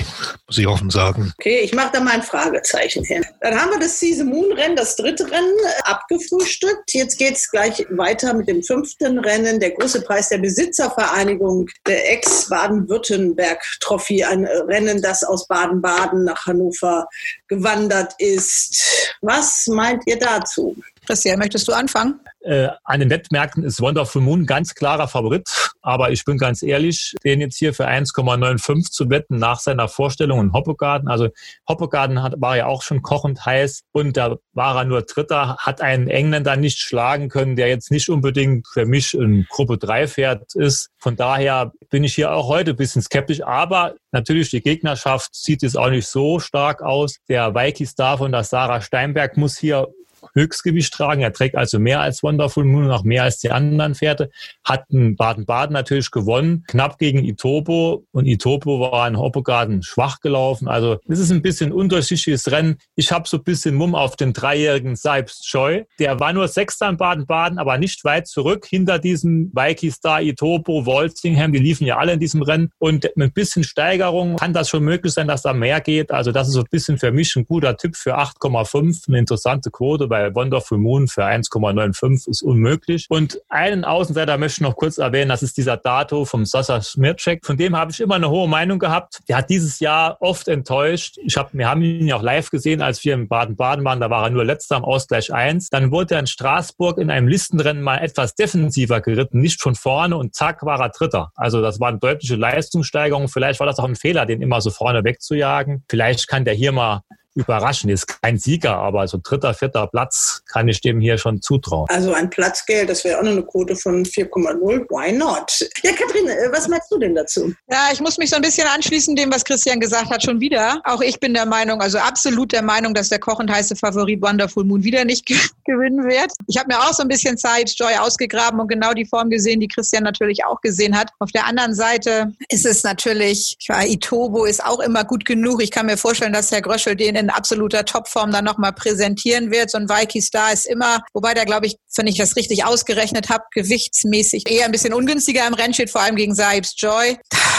muss 0.47 0.57
ich 0.57 0.67
offen 0.67 0.89
sagen. 0.89 1.33
Okay, 1.37 1.59
ich 1.59 1.73
mache 1.73 1.89
da 1.91 1.99
mal 1.99 2.13
ein 2.13 2.23
Fragezeichen 2.23 3.03
hin. 3.03 3.25
Dann 3.41 3.59
haben 3.59 3.71
wir 3.71 3.79
das 3.79 3.99
Season 3.99 4.27
Moon 4.27 4.53
Rennen, 4.53 4.77
das 4.77 4.95
dritte 4.95 5.29
Rennen, 5.29 5.53
äh, 5.65 5.81
abgefrühstückt. 5.83 6.93
Jetzt 6.93 7.17
geht's 7.17 7.51
gleich 7.51 7.85
weiter 7.89 8.36
mit 8.37 8.47
dem 8.47 8.63
fünften 8.63 9.19
Rennen, 9.19 9.59
der 9.59 9.71
große 9.71 10.01
Preis 10.01 10.29
der 10.29 10.37
Besitzervereinigung, 10.37 11.67
der 11.85 12.13
Ex-Baden-Württemberg-Trophy, 12.13 14.23
ein 14.23 14.45
Rennen, 14.45 15.01
das 15.01 15.23
aus 15.23 15.47
Baden-Baden 15.47 16.23
nach 16.23 16.45
Hannover 16.45 17.07
gewandert 17.47 18.13
ist. 18.19 19.15
Was 19.21 19.65
meint 19.67 20.03
ihr 20.05 20.19
dazu? 20.19 20.75
Christian, 21.07 21.39
möchtest 21.39 21.65
du 21.69 21.71
anfangen? 21.71 22.19
Äh, 22.41 22.67
an 22.83 22.99
den 22.99 23.09
Wettmärkten 23.09 23.63
ist 23.63 23.81
Wonderful 23.81 24.21
Moon 24.21 24.45
ganz 24.45 24.75
klarer 24.75 25.07
Favorit, 25.07 25.47
aber 25.81 26.11
ich 26.11 26.25
bin 26.25 26.37
ganz 26.37 26.61
ehrlich, 26.61 27.15
den 27.23 27.39
jetzt 27.39 27.57
hier 27.57 27.73
für 27.73 27.87
1,95 27.87 28.91
zu 28.91 29.09
wetten 29.09 29.37
nach 29.37 29.59
seiner 29.59 29.87
Vorstellung 29.87 30.41
in 30.41 30.53
Hoppegarten. 30.53 31.07
Also 31.07 31.29
Hoppegarten 31.67 32.21
hat, 32.21 32.35
war 32.41 32.57
ja 32.57 32.65
auch 32.65 32.81
schon 32.81 33.01
kochend 33.01 33.45
heiß 33.45 33.83
und 33.93 34.17
da 34.17 34.35
war 34.51 34.75
er 34.75 34.83
nur 34.83 35.01
Dritter, 35.01 35.55
hat 35.59 35.79
einen 35.79 36.09
Engländer 36.09 36.57
nicht 36.57 36.79
schlagen 36.79 37.29
können, 37.29 37.55
der 37.55 37.69
jetzt 37.69 37.89
nicht 37.89 38.09
unbedingt 38.09 38.67
für 38.67 38.85
mich 38.85 39.13
ein 39.13 39.47
Gruppe 39.49 39.77
3 39.77 40.09
Pferd 40.09 40.55
ist. 40.55 40.89
Von 40.97 41.15
daher 41.15 41.71
bin 41.89 42.03
ich 42.03 42.15
hier 42.15 42.33
auch 42.33 42.49
heute 42.49 42.71
ein 42.71 42.77
bisschen 42.77 43.01
skeptisch, 43.01 43.41
aber 43.43 43.95
natürlich 44.11 44.49
die 44.49 44.61
Gegnerschaft 44.61 45.33
sieht 45.33 45.63
es 45.63 45.77
auch 45.77 45.89
nicht 45.89 46.07
so 46.07 46.39
stark 46.39 46.81
aus. 46.81 47.15
Der 47.29 47.55
Vicky 47.55 47.85
Star 47.85 48.17
von 48.17 48.33
der 48.33 48.43
Sarah 48.43 48.81
Steinberg 48.81 49.37
muss 49.37 49.57
hier 49.57 49.87
Höchstgewicht 50.33 50.93
tragen. 50.93 51.21
Er 51.21 51.33
trägt 51.33 51.55
also 51.55 51.79
mehr 51.79 52.01
als 52.01 52.23
Wonderful 52.23 52.63
Moon, 52.63 52.91
auch 52.91 53.03
mehr 53.03 53.23
als 53.23 53.39
die 53.39 53.51
anderen 53.51 53.95
Pferde. 53.95 54.29
Hat 54.63 54.85
in 54.89 55.15
Baden-Baden 55.15 55.73
natürlich 55.73 56.11
gewonnen, 56.11 56.63
knapp 56.67 56.97
gegen 56.97 57.23
Itobo. 57.23 58.05
Und 58.11 58.25
Itobo 58.25 58.79
war 58.79 59.07
in 59.07 59.17
Hoppegarten 59.17 59.83
schwach 59.83 60.19
gelaufen. 60.19 60.67
Also 60.67 60.97
es 61.07 61.19
ist 61.19 61.31
ein 61.31 61.41
bisschen 61.41 61.71
undurchsichtiges 61.71 62.51
Rennen. 62.51 62.77
Ich 62.95 63.11
habe 63.11 63.27
so 63.27 63.37
ein 63.37 63.43
bisschen 63.43 63.75
Mumm 63.75 63.95
auf 63.95 64.15
den 64.15 64.33
dreijährigen 64.33 64.95
Seibs 64.95 65.41
Joy. 65.51 65.85
Der 65.99 66.19
war 66.19 66.33
nur 66.33 66.47
Sechster 66.47 66.89
in 66.89 66.97
Baden-Baden, 66.97 67.59
aber 67.59 67.77
nicht 67.77 68.03
weit 68.03 68.27
zurück 68.27 68.65
hinter 68.65 68.99
diesem 68.99 69.51
Vicky 69.53 69.91
Star, 69.91 70.21
Itobo, 70.21 70.85
Walsingham. 70.85 71.51
Die 71.51 71.59
liefen 71.59 71.85
ja 71.85 71.97
alle 71.97 72.13
in 72.13 72.19
diesem 72.19 72.41
Rennen. 72.41 72.69
Und 72.79 73.09
mit 73.15 73.29
ein 73.29 73.33
bisschen 73.33 73.63
Steigerung 73.63 74.37
kann 74.37 74.53
das 74.53 74.69
schon 74.69 74.83
möglich 74.83 75.13
sein, 75.13 75.27
dass 75.27 75.41
da 75.41 75.53
mehr 75.53 75.81
geht. 75.81 76.11
Also 76.11 76.31
das 76.31 76.47
ist 76.47 76.53
so 76.53 76.61
ein 76.61 76.67
bisschen 76.69 76.97
für 76.97 77.11
mich 77.11 77.35
ein 77.35 77.45
guter 77.45 77.77
Tipp 77.77 77.95
für 77.95 78.17
8,5. 78.17 79.07
Eine 79.07 79.19
interessante 79.19 79.71
Quote 79.71 80.07
bei 80.17 80.33
Wonderful 80.33 80.77
Moon 80.77 81.07
für 81.07 81.23
1,95 81.25 82.29
ist 82.29 82.41
unmöglich. 82.41 83.05
Und 83.09 83.39
einen 83.49 83.83
Außenseiter 83.83 84.37
möchte 84.37 84.61
ich 84.61 84.61
noch 84.61 84.75
kurz 84.75 84.97
erwähnen, 84.97 85.29
das 85.29 85.43
ist 85.43 85.57
dieser 85.57 85.77
Dato 85.77 86.25
vom 86.25 86.45
Sasa 86.45 86.81
Smircek. 86.81 87.45
Von 87.45 87.57
dem 87.57 87.75
habe 87.75 87.91
ich 87.91 87.99
immer 87.99 88.15
eine 88.15 88.29
hohe 88.29 88.47
Meinung 88.47 88.79
gehabt. 88.79 89.19
Der 89.27 89.37
hat 89.37 89.49
dieses 89.49 89.79
Jahr 89.79 90.17
oft 90.19 90.47
enttäuscht. 90.47 91.17
Ich 91.23 91.37
hab, 91.37 91.53
wir 91.53 91.69
haben 91.69 91.81
ihn 91.81 92.07
ja 92.07 92.15
auch 92.15 92.23
live 92.23 92.49
gesehen, 92.49 92.81
als 92.81 93.03
wir 93.03 93.13
in 93.13 93.27
Baden-Baden 93.27 93.85
waren. 93.85 93.99
Da 93.99 94.09
war 94.09 94.23
er 94.23 94.29
nur 94.29 94.45
letzter 94.45 94.77
am 94.77 94.83
Ausgleich 94.83 95.33
1. 95.33 95.69
Dann 95.69 95.91
wurde 95.91 96.15
er 96.15 96.21
in 96.21 96.27
Straßburg 96.27 96.97
in 96.97 97.11
einem 97.11 97.27
Listenrennen 97.27 97.83
mal 97.83 97.97
etwas 97.97 98.35
defensiver 98.35 99.01
geritten, 99.01 99.39
nicht 99.39 99.61
von 99.61 99.75
vorne 99.75 100.17
und 100.17 100.35
zack 100.35 100.65
war 100.65 100.79
er 100.79 100.89
Dritter. 100.89 101.31
Also 101.35 101.61
das 101.61 101.79
war 101.79 101.89
eine 101.89 101.99
deutliche 101.99 102.35
Leistungssteigerung. 102.35 103.27
Vielleicht 103.27 103.59
war 103.59 103.67
das 103.67 103.79
auch 103.79 103.85
ein 103.85 103.95
Fehler, 103.95 104.25
den 104.25 104.41
immer 104.41 104.61
so 104.61 104.71
vorne 104.71 105.03
wegzujagen. 105.03 105.83
Vielleicht 105.89 106.27
kann 106.27 106.45
der 106.45 106.53
hier 106.53 106.71
mal 106.71 107.03
überraschen. 107.37 107.89
Ist 107.89 108.21
kein 108.21 108.37
Sieger, 108.37 108.75
aber 108.75 109.07
so 109.07 109.19
dritter, 109.21 109.53
vierter 109.53 109.87
Platz 109.87 110.41
kann 110.51 110.67
ich 110.67 110.81
dem 110.81 110.99
hier 110.99 111.17
schon 111.17 111.41
zutrauen. 111.41 111.87
Also 111.89 112.13
ein 112.13 112.29
Platzgeld, 112.29 112.89
das 112.89 113.03
wäre 113.03 113.19
auch 113.19 113.23
noch 113.23 113.31
eine 113.31 113.43
Quote 113.43 113.75
von 113.75 114.03
4,0. 114.03 114.59
Why 114.89 115.11
not? 115.13 115.59
Ja, 115.83 115.91
Katrin, 115.91 116.27
äh, 116.27 116.51
was 116.51 116.67
meinst 116.67 116.91
du 116.91 116.97
denn 116.97 117.15
dazu? 117.15 117.53
Ja, 117.69 117.89
ich 117.93 118.01
muss 118.01 118.17
mich 118.17 118.29
so 118.29 118.35
ein 118.35 118.41
bisschen 118.41 118.67
anschließen 118.67 119.15
dem, 119.15 119.31
was 119.31 119.45
Christian 119.45 119.79
gesagt 119.79 120.09
hat, 120.09 120.23
schon 120.23 120.39
wieder. 120.41 120.81
Auch 120.83 121.01
ich 121.01 121.19
bin 121.19 121.33
der 121.33 121.45
Meinung, 121.45 121.81
also 121.81 121.99
absolut 121.99 122.51
der 122.51 122.63
Meinung, 122.63 122.93
dass 122.93 123.09
der 123.09 123.19
kochend 123.19 123.51
heiße 123.51 123.75
Favorit 123.75 124.21
Wonderful 124.21 124.63
Moon 124.63 124.83
wieder 124.83 125.05
nicht 125.05 125.25
gewinnen 125.67 126.03
wird. 126.03 126.31
Ich 126.47 126.57
habe 126.57 126.73
mir 126.73 126.79
auch 126.79 126.93
so 126.93 127.03
ein 127.03 127.07
bisschen 127.07 127.37
Saibs 127.37 127.77
Joy 127.77 127.95
ausgegraben 127.95 128.59
und 128.59 128.67
genau 128.67 128.93
die 128.93 129.05
Form 129.05 129.29
gesehen, 129.29 129.59
die 129.59 129.67
Christian 129.67 130.03
natürlich 130.03 130.43
auch 130.45 130.61
gesehen 130.61 130.97
hat. 130.97 131.11
Auf 131.19 131.31
der 131.31 131.45
anderen 131.45 131.75
Seite 131.75 132.33
ist 132.49 132.65
es 132.65 132.83
natürlich, 132.83 133.55
ja, 133.67 133.83
Itobo 133.83 134.45
ist 134.45 134.63
auch 134.63 134.79
immer 134.79 135.03
gut 135.03 135.25
genug. 135.25 135.61
Ich 135.61 135.71
kann 135.71 135.85
mir 135.85 135.97
vorstellen, 135.97 136.33
dass 136.33 136.51
Herr 136.51 136.61
Gröschel 136.61 136.95
den 136.95 137.15
in 137.15 137.29
absoluter 137.29 137.85
Topform 137.85 138.31
dann 138.31 138.45
nochmal 138.45 138.73
präsentieren 138.73 139.51
wird. 139.51 139.69
So 139.69 139.77
ein 139.77 139.89
Vicky 139.89 140.21
Star 140.21 140.53
ist 140.53 140.65
immer, 140.65 141.03
wobei 141.13 141.33
der, 141.33 141.45
glaube 141.45 141.67
ich, 141.67 141.77
wenn 141.97 142.07
ich 142.07 142.17
das 142.17 142.35
richtig 142.35 142.65
ausgerechnet 142.65 143.29
habe, 143.29 143.43
gewichtsmäßig 143.53 144.49
eher 144.49 144.65
ein 144.65 144.71
bisschen 144.71 144.93
ungünstiger 144.93 145.45
im 145.47 145.53
Rennen 145.53 145.73
steht, 145.73 145.89
vor 145.89 146.01
allem 146.01 146.15
gegen 146.15 146.35
Saibs 146.35 146.75
Joy. 146.77 147.17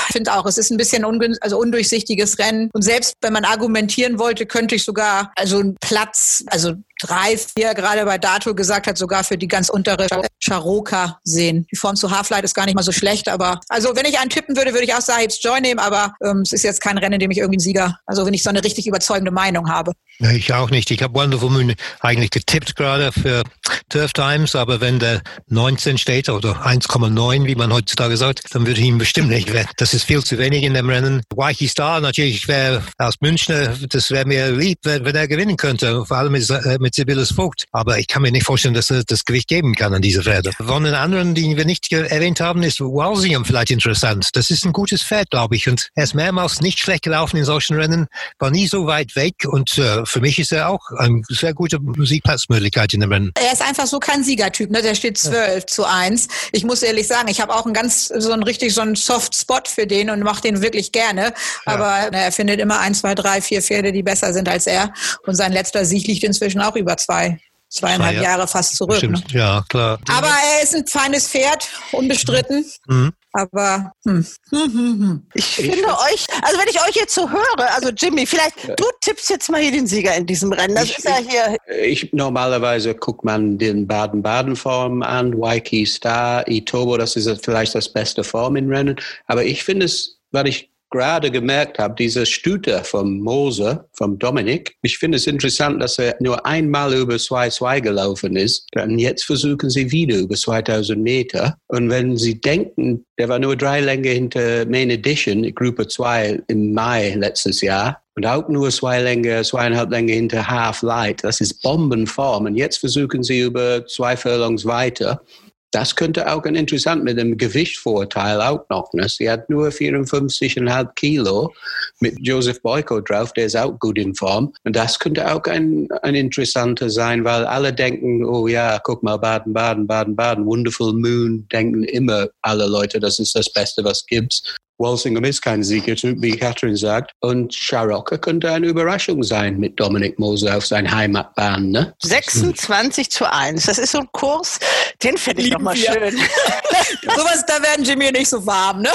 Ich 0.09 0.13
finde 0.13 0.33
auch, 0.33 0.47
es 0.47 0.57
ist 0.57 0.71
ein 0.71 0.79
bisschen 0.79 1.05
also 1.41 1.59
undurchsichtiges 1.59 2.39
Rennen. 2.39 2.71
Und 2.73 2.83
selbst 2.83 3.15
wenn 3.21 3.33
man 3.33 3.45
argumentieren 3.45 4.19
wollte, 4.19 4.47
könnte 4.47 4.75
ich 4.75 4.85
sogar, 4.85 5.33
also 5.37 5.59
einen 5.59 5.77
Platz, 5.81 6.45
also 6.47 6.73
drei, 7.01 7.37
vier, 7.37 7.75
gerade 7.75 7.98
bei 8.05 8.19
Dato 8.19 8.55
gesagt 8.55 8.87
hat, 8.87 8.99
sogar 8.99 9.25
für 9.25 9.39
die 9.39 9.49
ganz 9.49 9.69
untere 9.69 10.07
Charoka 10.41 11.19
sehen. 11.25 11.67
Die 11.71 11.77
Form 11.77 11.97
zu 11.97 12.11
Halflight 12.11 12.45
ist 12.45 12.55
gar 12.55 12.67
nicht 12.67 12.75
mal 12.75 12.83
so 12.83 12.93
schlecht, 12.93 13.29
aber 13.29 13.61
also 13.69 13.95
wenn 13.95 14.07
ich 14.07 14.19
einen 14.19 14.31
tippen 14.31 14.57
würde, 14.57 14.73
würde 14.73 14.85
ich 14.85 14.95
auch 14.95 15.01
Sahibs 15.01 15.43
Joy 15.43 15.61
nehmen, 15.61 15.81
aber 15.81 16.15
ähm, 16.25 16.43
es 16.43 16.53
ist 16.53 16.63
jetzt 16.63 16.81
kein 16.81 16.99
Rennen, 16.99 17.15
in 17.15 17.21
dem 17.21 17.31
ich 17.31 17.39
irgendwie 17.39 17.57
einen 17.57 17.61
Sieger, 17.61 17.99
also 18.07 18.27
wenn 18.27 18.35
ich 18.35 18.43
so 18.43 18.51
eine 18.51 18.63
richtig 18.63 18.87
überzeugende 18.87 19.31
Meinung 19.31 19.69
habe. 19.71 19.93
Ich 20.21 20.53
auch 20.53 20.71
nicht. 20.71 20.91
Ich 20.91 21.03
habe 21.03 21.15
Wonderful 21.15 21.51
Moon 21.51 21.75
eigentlich 22.01 22.31
getippt 22.31 22.75
gerade 22.75 23.13
für 23.13 23.45
Turf 23.89 24.13
Times, 24.13 24.55
aber 24.55 24.81
wenn 24.81 24.99
der 24.99 25.23
19 25.49 25.97
steht 25.97 26.29
oder 26.29 26.67
1,9, 26.67 27.47
wie 27.47 27.55
man 27.55 27.73
heutzutage 27.73 28.17
sagt, 28.17 28.55
dann 28.55 28.67
würde 28.67 28.81
ich 28.81 28.87
ihn 28.87 28.99
bestimmt 28.99 29.29
nicht 29.29 29.53
wetten. 29.53 29.71
Das 29.77 29.95
ist 29.95 30.05
viel 30.05 30.23
zu 30.25 30.37
wenig 30.39 30.65
in 30.65 30.75
dem 30.75 30.91
Rennen. 30.91 31.23
Waiki 31.35 31.69
Star 31.69 32.01
natürlich 32.01 32.49
wäre 32.49 32.83
aus 32.99 33.15
Münchner, 33.21 33.77
das 33.89 34.11
wäre 34.11 34.27
mir 34.27 34.51
lieb, 34.51 34.79
wenn, 34.83 35.05
wenn 35.05 35.15
er 35.15 35.29
gewinnen 35.29 35.57
könnte, 35.57 36.05
vor 36.05 36.17
allem 36.17 36.33
mit, 36.33 36.51
äh, 36.51 36.79
mit 36.81 36.95
Sibylles 36.95 37.33
Vogt. 37.33 37.65
Aber 37.73 37.88
ich 37.97 38.07
kann 38.07 38.23
mir 38.23 38.33
nicht 38.33 38.45
vorstellen, 38.45 38.75
dass 38.75 38.91
er 38.91 39.05
das 39.05 39.25
Gewicht 39.25 39.49
geben 39.49 39.75
kann 39.75 39.95
an 39.95 40.03
diese 40.03 40.23
Pferde. 40.23 40.53
Von 40.53 40.85
den 40.85 40.95
anderen, 40.95 41.35
die 41.35 41.57
wir 41.57 41.65
nicht 41.65 41.91
erwähnt 41.93 42.41
haben, 42.41 42.63
ist 42.63 42.81
Walsingham 42.81 43.45
vielleicht 43.45 43.71
interessant. 43.71 44.31
Das 44.35 44.51
ist 44.51 44.65
ein 44.65 44.73
gutes 44.73 45.03
Pferd, 45.03 45.31
glaube 45.31 45.57
ich. 45.57 45.69
Und 45.69 45.91
er 45.95 46.05
ist 46.05 46.15
mehrmals 46.15 46.61
nicht 46.61 46.79
schlecht 46.79 47.05
gelaufen 47.05 47.37
in 47.37 47.45
solchen 47.45 47.77
Rennen, 47.77 48.09
war 48.39 48.51
nie 48.51 48.67
so 48.67 48.87
weit 48.87 49.17
weg 49.17 49.35
und 49.45 49.79
äh, 49.79 50.05
für 50.05 50.21
mich 50.21 50.39
ist 50.39 50.53
er 50.53 50.69
auch 50.69 50.91
eine 50.99 51.23
sehr 51.29 51.55
gute 51.55 51.79
Siegplatzmöglichkeit 51.99 52.93
in 52.95 53.01
dem 53.01 53.13
Rennen. 53.13 53.33
Er 53.41 53.53
ist 53.53 53.63
einfach 53.63 53.87
so 53.87 53.99
kein 53.99 54.25
Siegertyp, 54.25 54.71
ne? 54.71 54.83
Der 54.83 54.95
steht 54.95 55.19
12 55.19 55.67
zu 55.67 55.85
1. 55.85 56.29
Ich 56.53 56.65
muss 56.65 56.83
ehrlich 56.83 57.07
sagen, 57.07 57.29
ich 57.29 57.41
habe 57.41 57.55
auch 57.55 57.65
einen 57.65 57.75
ganz, 57.75 58.07
so 58.07 58.33
einen 58.33 58.43
richtig 58.43 58.75
so 58.75 58.81
einen 58.81 58.97
Soft 58.97 59.35
Spot 59.35 59.61
für 59.67 59.87
den 59.87 60.11
und 60.11 60.21
mache 60.23 60.43
den 60.43 60.63
wirklich 60.63 60.93
gerne. 60.93 61.33
Aber 61.65 62.11
ne, 62.11 62.25
er 62.25 62.33
findet 62.33 62.61
immer 62.61 62.81
ein, 62.81 62.95
zwei, 62.95 63.15
drei, 63.15 63.41
vier 63.41 63.63
Pferde, 63.63 63.93
die 63.93 64.03
besser 64.03 64.33
sind 64.33 64.49
als 64.49 64.67
er. 64.67 64.93
Und 65.27 65.35
sein 65.35 65.53
letzter 65.53 65.85
Sieg 65.85 66.07
liegt 66.07 66.25
inzwischen 66.25 66.61
auch 66.61 66.77
über 66.77 66.97
zwei, 66.97 67.39
zweieinhalb 67.69 68.17
Zwei, 68.17 68.23
ja. 68.23 68.31
Jahre 68.31 68.49
fast 68.49 68.77
zurück. 68.77 68.93
Ne? 68.93 69.17
Stimmt, 69.17 69.33
ja, 69.33 69.65
klar. 69.69 69.99
Aber 70.11 70.29
er 70.29 70.63
ist 70.63 70.75
ein 70.75 70.87
feines 70.87 71.29
Pferd, 71.29 71.69
unbestritten. 71.93 72.65
Mhm. 72.87 73.13
Aber 73.35 73.93
hm. 74.07 74.27
Hm, 74.51 74.59
hm, 74.73 74.73
hm. 74.73 75.27
Ich 75.35 75.45
finde 75.45 75.87
euch, 75.89 76.27
also 76.43 76.59
wenn 76.59 76.69
ich 76.69 76.81
euch 76.81 76.97
jetzt 76.97 77.15
so 77.15 77.29
höre, 77.31 77.71
also 77.75 77.91
Jimmy, 77.91 78.25
vielleicht 78.27 78.57
du 78.77 78.85
tippst 79.03 79.29
jetzt 79.29 79.51
mal 79.51 79.61
hier 79.61 79.71
den 79.71 79.87
Sieger 79.87 80.15
in 80.17 80.25
diesem 80.27 80.51
Rennen. 80.53 80.75
Das 80.75 80.85
Ich- 80.85 80.99
ist 80.99 81.05
ja 81.05 81.19
hier, 81.19 81.57
Ich 81.85 82.13
normalerweise 82.15 82.95
guckt 82.95 83.25
man 83.25 83.59
den 83.59 83.87
Baden-Baden-Form 83.87 85.03
an, 85.03 85.39
Waiki 85.39 85.85
Star, 85.85 86.49
Itobo, 86.49 86.97
das 86.97 87.17
ist 87.17 87.45
vielleicht 87.45 87.75
das 87.75 87.93
beste 87.93 88.25
Form 88.25 88.57
in 88.57 88.73
Rennen. 88.73 88.97
Aber 89.27 89.45
ich 89.45 89.63
finde 89.63 89.87
es, 89.87 90.19
weil 90.33 90.49
ich 90.49 90.71
gerade 90.91 91.31
gemerkt 91.31 91.79
habe, 91.79 91.95
dieser 91.95 92.27
Stüter 92.27 92.85
vom 92.85 93.21
Moser, 93.21 93.89
vom 93.93 94.19
Dominik, 94.19 94.77
ich 94.83 94.99
finde 94.99 95.17
es 95.17 95.27
interessant, 95.27 95.83
dass 95.83 95.99
er 95.99 96.17
nur 96.21 96.45
einmal 96.47 96.95
über 96.95 97.15
2-2 97.15 97.81
gelaufen 97.81 98.37
ist. 98.37 98.67
Dann 98.73 98.99
jetzt 98.99 99.25
versuchen 99.25 99.71
sie 99.71 99.91
wieder 99.91 100.17
über 100.17 100.35
2000 100.35 101.01
Meter. 101.01 101.57
Und 101.69 101.91
wenn 101.91 102.17
sie 102.17 102.41
denken, 102.41 103.05
der 103.19 103.29
war 103.29 103.39
nur 103.39 103.57
drei 103.57 103.81
Länge 103.81 104.11
hinter 104.11 104.67
Main 104.67 104.91
Edition, 104.91 105.55
Gruppe 105.55 105.89
2 105.89 106.43
im 106.49 106.73
Mai 106.73 107.15
letztes 107.17 107.61
Jahr, 107.61 108.03
und 108.19 108.27
auch 108.27 108.49
nur 108.49 108.69
zwei 108.71 109.01
Länge, 109.01 109.45
zweieinhalb 109.45 109.93
Länge 109.93 110.13
hinter 110.13 110.49
Half 110.49 110.83
Light. 110.83 111.23
Das 111.23 111.41
ist 111.41 111.63
Bombenform. 111.63 112.47
Und 112.47 112.57
jetzt 112.57 112.79
versuchen 112.79 113.23
sie 113.23 113.43
über 113.43 113.87
zwei 113.87 114.17
Furlongs 114.17 114.65
weiter. 114.65 115.23
Das 115.71 115.97
könnte 115.97 116.33
auch 116.33 116.45
ein 116.45 116.55
interessant 116.55 117.05
mit 117.05 117.19
dem 117.19 117.37
Gewichtvorteil 117.37 118.41
auch 118.41 118.67
noch. 118.71 118.93
Ne? 118.95 119.07
Sie 119.09 119.31
hat 119.31 119.51
nur 119.51 119.69
54,5 119.69 120.95
Kilo 120.95 121.53
mit 122.01 122.17
Joseph 122.21 122.63
Boyko 122.63 123.01
drauf, 123.01 123.33
der 123.35 123.47
ist 123.47 123.57
auch 123.57 123.79
gut 123.79 123.99
in 123.99 124.15
Form. 124.15 124.53
Und 124.65 124.77
das 124.77 124.99
könnte 124.99 125.31
auch 125.31 125.45
ein, 125.45 125.89
ein 126.03 126.15
interessanter 126.15 126.89
sein, 126.89 127.25
weil 127.25 127.45
alle 127.45 127.73
denken, 127.73 128.25
oh 128.25 128.47
ja, 128.47 128.79
guck 128.83 129.03
mal, 129.03 129.19
Baden, 129.19 129.53
Baden, 129.53 129.87
Baden, 129.87 130.17
Baden, 130.17 130.47
Wonderful 130.47 130.95
Moon, 130.95 131.47
denken 131.53 131.85
immer 131.85 132.29
alle 132.41 132.67
Leute, 132.67 132.99
das 132.99 133.19
ist 133.19 133.35
das 133.35 133.53
Beste, 133.53 133.85
was 133.85 134.07
gibt's. 134.07 134.43
Walsingham 134.79 135.25
ist 135.25 135.43
kein 135.43 135.63
Sieger, 135.63 135.95
wie 136.21 136.37
Catherine 136.37 136.77
sagt. 136.77 137.13
Und 137.21 137.53
Sharocca 137.53 138.17
könnte 138.17 138.51
eine 138.51 138.69
Überraschung 138.69 139.23
sein 139.23 139.59
mit 139.59 139.79
Dominik 139.79 140.19
Moser 140.19 140.57
auf 140.57 140.67
sein 140.67 140.91
Heimatbahn. 140.91 141.71
Ne? 141.71 141.95
26 142.03 143.11
zu 143.11 143.31
1. 143.31 143.67
Das 143.67 143.79
ist 143.79 143.93
so 143.93 143.99
ein 143.99 144.09
Kurs, 144.13 144.59
den 145.03 145.17
finde 145.17 145.43
ich 145.43 145.51
nochmal 145.51 145.77
schön. 145.77 146.17
Sowas, 147.03 147.45
da 147.47 147.63
werden 147.63 147.85
Jimmy 147.85 148.09
und 148.09 148.17
ich 148.17 148.29
so 148.29 148.45
warm, 148.47 148.83
ne? 148.83 148.91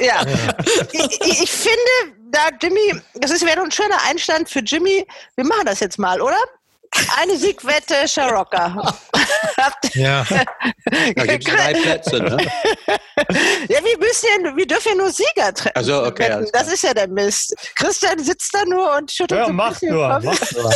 ja. 0.00 0.24
Ich, 0.92 1.20
ich, 1.20 1.42
ich 1.42 1.50
finde, 1.50 1.78
da 2.30 2.48
Jimmy, 2.60 3.00
das 3.14 3.30
ist 3.30 3.44
wäre 3.44 3.60
ein 3.60 3.70
schöner 3.70 3.98
Einstand 4.08 4.48
für 4.48 4.60
Jimmy. 4.60 5.06
Wir 5.36 5.44
machen 5.44 5.66
das 5.66 5.80
jetzt 5.80 5.98
mal, 5.98 6.20
oder? 6.20 6.38
Eine 7.20 7.36
Siegwette, 7.36 8.06
Sharocca. 9.64 9.88
Ja. 9.94 10.24
Da 11.16 11.24
gibt 11.26 11.48
es 11.48 11.54
drei 11.54 11.72
Plätze. 11.72 12.16
Ne? 12.20 12.36
ja, 13.68 13.78
wir 13.82 13.98
müssen 13.98 14.26
ja, 14.44 14.56
wir 14.56 14.66
dürfen 14.66 14.88
ja 14.90 14.94
nur 14.96 15.10
Sieger 15.10 15.52
treffen. 15.54 15.72
Also, 15.74 16.04
okay, 16.04 16.44
Das 16.52 16.70
ist 16.72 16.82
ja 16.82 16.92
der 16.92 17.08
Mist. 17.08 17.54
Christian 17.74 18.18
sitzt 18.22 18.54
da 18.54 18.64
nur 18.66 18.96
und 18.96 19.10
schüttelt 19.10 19.40
Ja, 19.40 19.44
so 19.46 19.50
ein 19.50 19.56
mach 19.56 19.70
bisschen 19.70 19.94
nur, 19.94 20.08
mach 20.08 20.22
nur. 20.22 20.72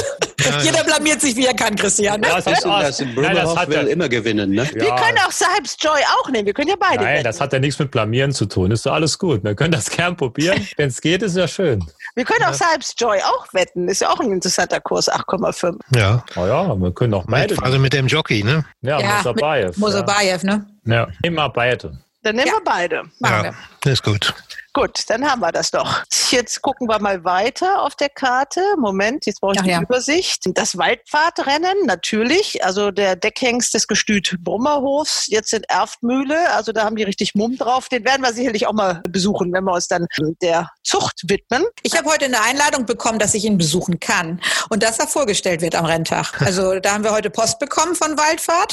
Jeder 0.63 0.83
blamiert 0.85 1.21
sich, 1.21 1.37
wie 1.37 1.47
er 1.47 1.55
kann, 1.55 1.77
Christian. 1.77 2.21
Ne? 2.21 2.29
Das 2.29 2.39
ist 2.39 2.47
das 2.47 2.63
das 2.63 3.57
hat 3.57 3.69
will 3.69 3.77
er, 3.77 3.89
immer 3.89 4.09
gewinnen. 4.09 4.51
Ne? 4.53 4.69
Wir 4.73 4.87
Ja. 4.87 4.97
können 4.97 5.19
auch 5.19 5.33
Sahibs 5.33 5.77
Joy 5.81 6.01
auch 6.21 6.31
nehmen. 6.31 6.47
Wir 6.47 6.55
können 6.55 6.69
ja 6.69 6.77
beide 6.79 7.03
Nein, 7.05 7.15
wetten. 7.17 7.25
das 7.25 7.41
hat 7.41 7.53
ja 7.53 7.59
nichts 7.59 7.79
mit 7.79 7.91
Blamieren 7.91 8.33
zu 8.33 8.47
tun. 8.47 8.71
Ist 8.71 8.87
doch 8.87 8.93
alles 8.93 9.19
gut. 9.19 9.45
Wir 9.45 9.55
können 9.55 9.73
das 9.73 9.91
gern 9.91 10.17
probieren. 10.17 10.67
Wenn 10.77 10.89
es 10.89 11.01
geht, 11.01 11.23
ist 11.23 11.37
ja 11.37 11.47
schön. 11.49 11.85
Wir 12.15 12.25
können 12.25 12.45
auch 12.45 12.55
Sahibs 12.55 12.95
Joy 12.99 13.19
auch 13.23 13.47
wetten. 13.53 13.89
Ist 13.89 14.01
ja 14.01 14.11
auch 14.11 14.21
ein 14.21 14.33
interessanter 14.33 14.81
Kurs, 14.81 15.11
8,5. 15.11 15.77
Ja. 15.95 16.25
Oh 16.37 16.47
ja, 16.47 16.75
wir 16.81 16.93
können 16.93 17.15
auch 17.15 17.25
beide. 17.29 17.57
Also 17.63 17.79
mit 17.79 17.93
dem 17.93 18.07
Jockey, 18.07 18.43
ne? 18.43 18.65
Ja, 18.81 19.01
Ja, 19.01 19.17
Mosabayev. 19.17 19.77
Mosabayev, 19.79 20.45
ne? 20.45 20.67
Ja. 20.85 20.95
ja. 20.95 21.09
Immer 21.23 21.49
beide. 21.49 21.99
Dann 22.23 22.37
nehmen 22.37 22.49
Ja. 22.49 22.55
wir 22.55 22.65
beide. 22.65 23.03
Machen 23.19 23.37
ja, 23.37 23.43
wir. 23.45 23.55
das 23.81 23.93
ist 23.95 24.03
gut. 24.03 24.35
Gut, 24.75 25.05
dann 25.09 25.29
haben 25.29 25.41
wir 25.41 25.51
das 25.53 25.71
doch. 25.71 26.03
Jetzt 26.31 26.61
gucken 26.63 26.89
wir 26.89 27.01
mal 27.01 27.25
weiter 27.25 27.83
auf 27.83 27.97
der 27.97 28.11
Karte. 28.11 28.61
Moment, 28.79 29.27
jetzt 29.27 29.41
brauche 29.41 29.55
ich 29.55 29.61
Ach 29.61 29.65
die 29.65 29.71
ja. 29.71 29.81
Übersicht. 29.83 30.43
Das 30.55 30.77
Waldpfadrennen, 30.77 31.87
natürlich. 31.87 32.65
Also 32.65 32.91
der 32.91 33.17
Deckhengst 33.17 33.73
des 33.75 33.87
Gestüt 33.89 34.37
Brummerhofs, 34.41 35.27
jetzt 35.29 35.53
in 35.55 35.63
Erftmühle. 35.65 36.51
Also 36.53 36.73
da 36.73 36.85
haben 36.85 36.97
die 36.97 37.03
richtig 37.03 37.35
Mumm 37.35 37.57
drauf. 37.57 37.89
Den 37.89 38.05
werden 38.05 38.23
wir 38.23 38.33
sicherlich 38.33 38.67
auch 38.67 38.75
mal 38.75 39.03
besuchen, 39.09 39.53
wenn 39.53 39.65
wir 39.65 39.73
uns 39.73 39.89
dann 39.89 40.07
der 40.43 40.71
Zucht 40.85 41.23
widmen. 41.25 41.65
Ich 41.83 41.97
habe 41.97 42.09
heute 42.11 42.27
eine 42.27 42.41
Einladung 42.43 42.85
bekommen, 42.87 43.19
dass 43.19 43.35
ich 43.35 43.45
ihn 43.45 43.59
besuchen 43.59 43.99
kann 44.01 44.41
und 44.69 44.83
dass 44.83 44.99
er 44.99 45.07
vorgestellt 45.07 45.61
wird 45.63 45.75
am 45.75 45.85
Renntag. 45.85 46.39
Also 46.49 46.81
da 46.81 46.95
haben 46.95 47.05
wir 47.05 47.13
heute 47.13 47.29
Post 47.29 47.59
bekommen 47.59 47.95
von 47.95 48.17
Waldfahrt. 48.17 48.73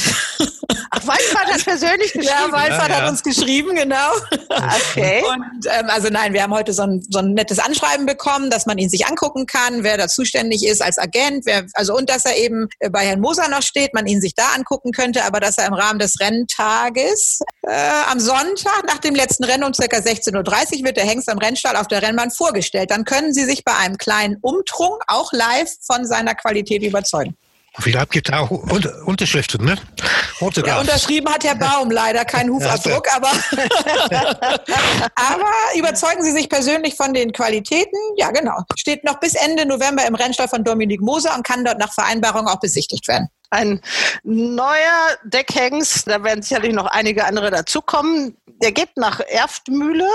Ach, 0.91 1.05
Waldpfad 1.08 1.53
hat 1.53 1.63
persönlich 1.65 2.13
Ja, 2.15 2.21
geschrieben. 2.21 2.51
Waldfahrt 2.53 2.89
Ja, 2.89 2.95
ja. 2.97 3.01
hat 3.03 3.10
uns 3.10 3.21
geschrieben, 3.21 3.75
genau. 3.75 4.12
Okay. 4.49 5.21
Und 5.27 5.65
ähm, 5.65 5.89
also 5.95 6.10
nein, 6.10 6.34
wir 6.34 6.43
haben 6.43 6.53
heute 6.53 6.73
so 6.73 6.84
ein, 6.84 7.01
so 7.10 7.19
ein 7.19 7.34
nettes 7.34 7.58
Anschreiben 7.58 8.05
bekommen, 8.05 8.49
dass 8.49 8.65
man 8.65 8.77
ihn 8.77 8.89
sich 8.89 9.08
angucken 9.08 9.45
kann, 9.45 9.84
wer 9.84 9.97
da 9.97 10.10
zuständig 10.10 10.65
ist 10.67 10.81
als 10.81 10.97
Agent, 10.97 11.45
wer, 11.45 11.65
also 11.73 11.95
und 11.95 12.10
dass 12.10 12.25
er 12.25 12.36
eben 12.38 12.67
bei 12.91 13.05
Herrn 13.05 13.21
Moser 13.21 13.47
noch 13.47 13.62
steht, 13.62 13.93
man 13.93 14.05
ihn 14.05 14.19
sich 14.19 14.36
da 14.36 14.47
angucken 14.55 14.91
könnte, 14.91 15.23
aber 15.23 15.39
dass 15.39 15.58
er 15.58 15.67
im 15.67 15.73
Rahmen 15.73 15.97
des 15.97 16.19
Renntages 16.19 17.39
äh, 17.62 17.71
am 18.12 18.19
Sonntag 18.19 18.84
nach 18.88 18.99
dem 18.99 19.15
letzten 19.15 19.45
Rennen 19.45 19.63
um 19.63 19.71
ca. 19.71 19.86
16.30 19.86 20.79
Uhr 20.79 20.86
wird 20.86 20.97
der 20.97 21.05
Hengst 21.05 21.29
am 21.29 21.38
Rennstall 21.38 21.77
auf 21.77 21.88
der 21.88 22.01
Rennbahn 22.01 22.29
vorgestellt. 22.29 22.91
Dann 22.91 23.05
können 23.05 23.34
Sie 23.34 23.45
sich 23.45 23.63
bei 23.63 23.73
einem 23.73 23.97
kleinen 23.97 24.36
Umtrunk 24.41 25.01
auch 25.08 25.31
live 25.31 25.71
von 25.81 26.05
seiner 26.05 26.36
Qualität 26.36 26.84
überzeugen. 26.84 27.38
Vielleicht 27.79 28.11
gibt 28.11 28.29
es 28.29 28.35
auch 28.35 28.49
Un 28.49 28.85
Unterschriften, 29.05 29.65
ne? 29.65 29.77
Ja, 30.65 30.79
unterschrieben 30.79 31.31
hat 31.31 31.43
Herr 31.43 31.55
Baum 31.55 31.91
leider 31.91 32.25
keinen 32.25 32.49
Hufabdruck, 32.49 33.07
aber, 33.15 33.31
aber 35.15 35.51
überzeugen 35.77 36.23
Sie 36.23 36.31
sich 36.31 36.49
persönlich 36.49 36.95
von 36.95 37.13
den 37.13 37.31
Qualitäten? 37.31 37.97
Ja, 38.17 38.31
genau. 38.31 38.57
Steht 38.77 39.03
noch 39.03 39.19
bis 39.19 39.35
Ende 39.35 39.65
November 39.65 40.05
im 40.05 40.15
Rennstall 40.15 40.47
von 40.47 40.63
Dominik 40.63 41.01
Moser 41.01 41.35
und 41.35 41.45
kann 41.45 41.63
dort 41.63 41.79
nach 41.79 41.93
Vereinbarung 41.93 42.47
auch 42.47 42.59
besichtigt 42.59 43.07
werden. 43.07 43.29
Ein 43.49 43.81
neuer 44.23 45.17
Deckhengst, 45.23 46.08
da 46.08 46.23
werden 46.23 46.41
sicherlich 46.41 46.73
noch 46.73 46.88
einige 46.88 47.25
andere 47.25 47.51
dazukommen. 47.51 48.38
Der 48.62 48.71
geht 48.71 48.95
nach 48.95 49.19
Erftmühle. 49.19 50.08